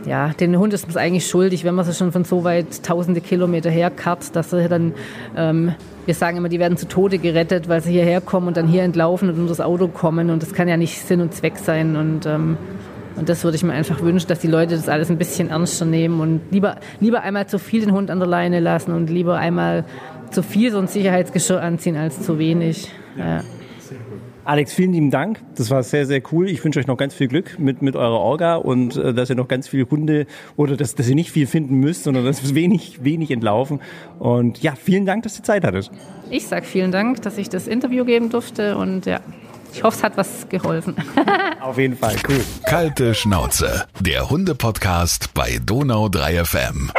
ja, 0.06 0.30
den 0.30 0.58
Hund 0.58 0.74
ist 0.74 0.88
man 0.88 0.98
eigentlich 0.98 1.28
schuldig, 1.28 1.64
wenn 1.64 1.76
man 1.76 1.86
sie 1.86 1.94
schon 1.94 2.12
von 2.12 2.24
so 2.24 2.44
weit 2.44 2.84
tausende 2.84 3.22
Kilometer 3.22 3.70
herkarrt, 3.70 4.36
dass 4.36 4.54
er 4.54 4.70
dann, 4.70 4.94
ähm, 5.36 5.74
wir 6.06 6.14
sagen 6.14 6.38
immer, 6.38 6.50
die 6.50 6.60
werden 6.60 6.78
zu 6.78 6.88
Tode 6.88 7.18
gerettet, 7.18 7.68
weil 7.70 7.82
sie 7.82 7.92
hierher 7.92 8.22
kommen 8.22 8.48
und 8.48 8.58
dann 8.58 8.68
hier 8.68 8.84
entlaufen 8.84 9.30
und 9.30 9.36
unter 9.36 9.50
das 9.50 9.62
Auto 9.62 9.88
kommen. 9.88 10.30
Und 10.30 10.44
das 10.44 10.54
kann 10.54 10.68
ja 10.68 10.78
nicht 10.78 11.02
Sinn 11.02 11.22
und 11.22 11.34
Zweck 11.34 11.58
sein. 11.58 11.96
Und 11.96 12.26
ähm, 12.26 12.58
und 13.18 13.30
das 13.30 13.44
würde 13.44 13.58
ich 13.58 13.64
mir 13.64 13.74
einfach 13.74 14.02
wünschen, 14.02 14.28
dass 14.28 14.40
die 14.40 14.48
Leute 14.48 14.76
das 14.76 14.88
alles 14.88 15.10
ein 15.10 15.18
bisschen 15.18 15.50
ernster 15.50 15.86
nehmen 15.86 16.22
und 16.22 16.42
lieber, 16.52 16.76
lieber 17.00 17.24
einmal 17.24 17.48
zu 17.48 17.58
viel 17.58 17.82
den 17.82 17.92
Hund 17.92 18.12
an 18.12 18.20
der 18.20 18.28
Leine 18.28 18.60
lassen 18.60 18.94
und 18.94 19.10
lieber 19.10 19.38
einmal 19.38 19.86
zu 20.32 20.44
viel 20.44 20.72
so 20.72 20.80
ein 20.80 20.88
Sicherheitsgeschirr 20.88 21.62
anziehen 21.62 21.96
als 21.96 22.22
zu 22.22 22.40
wenig. 22.40 22.90
Ja. 23.18 23.44
Alex, 24.48 24.74
vielen 24.74 24.94
lieben 24.94 25.12
Dank. 25.12 25.42
Das 25.56 25.70
war 25.72 25.84
sehr, 25.84 26.06
sehr 26.06 26.22
cool. 26.32 26.50
Ich 26.50 26.64
wünsche 26.64 26.80
euch 26.80 26.88
noch 26.88 26.96
ganz 26.96 27.14
viel 27.14 27.28
Glück 27.28 27.60
mit, 27.60 27.82
mit 27.82 27.98
eurer 27.98 28.18
Orga 28.18 28.56
und 28.56 28.96
äh, 28.96 29.14
dass 29.14 29.30
ihr 29.30 29.36
noch 29.36 29.50
ganz 29.50 29.68
viele 29.68 29.90
Hunde 29.90 30.26
oder 30.56 30.78
dass, 30.78 30.96
dass 30.96 31.10
ihr 31.10 31.16
nicht 31.16 31.32
viel 31.32 31.48
finden 31.48 31.76
müsst, 31.76 32.06
sondern 32.06 32.24
dass 32.24 32.42
es 32.42 32.56
wenig, 32.56 33.04
wenig 33.04 33.30
entlaufen. 33.32 33.82
Und 34.20 34.64
ja, 34.64 34.76
vielen 34.76 35.06
Dank, 35.06 35.24
dass 35.24 35.38
ihr 35.38 35.44
Zeit 35.44 35.66
hattet. 35.66 35.92
Ich 36.30 36.48
sage 36.48 36.66
vielen 36.66 36.94
Dank, 36.94 37.22
dass 37.24 37.38
ich 37.38 37.50
das 37.50 37.68
Interview 37.68 38.06
geben 38.06 38.30
durfte 38.30 38.78
und 38.78 39.06
ja, 39.06 39.20
ich 39.74 39.84
hoffe, 39.84 39.98
es 39.98 40.04
hat 40.04 40.16
was 40.16 40.48
geholfen. 40.48 40.96
Auf 41.62 41.78
jeden 41.78 41.98
Fall, 41.98 42.16
cool. 42.30 42.40
Kalte 42.66 43.14
Schnauze, 43.16 43.86
der 44.00 44.30
Hunde-Podcast 44.30 45.34
bei 45.34 45.60
Donau 45.62 46.08
3 46.08 46.46
FM. 46.46 46.92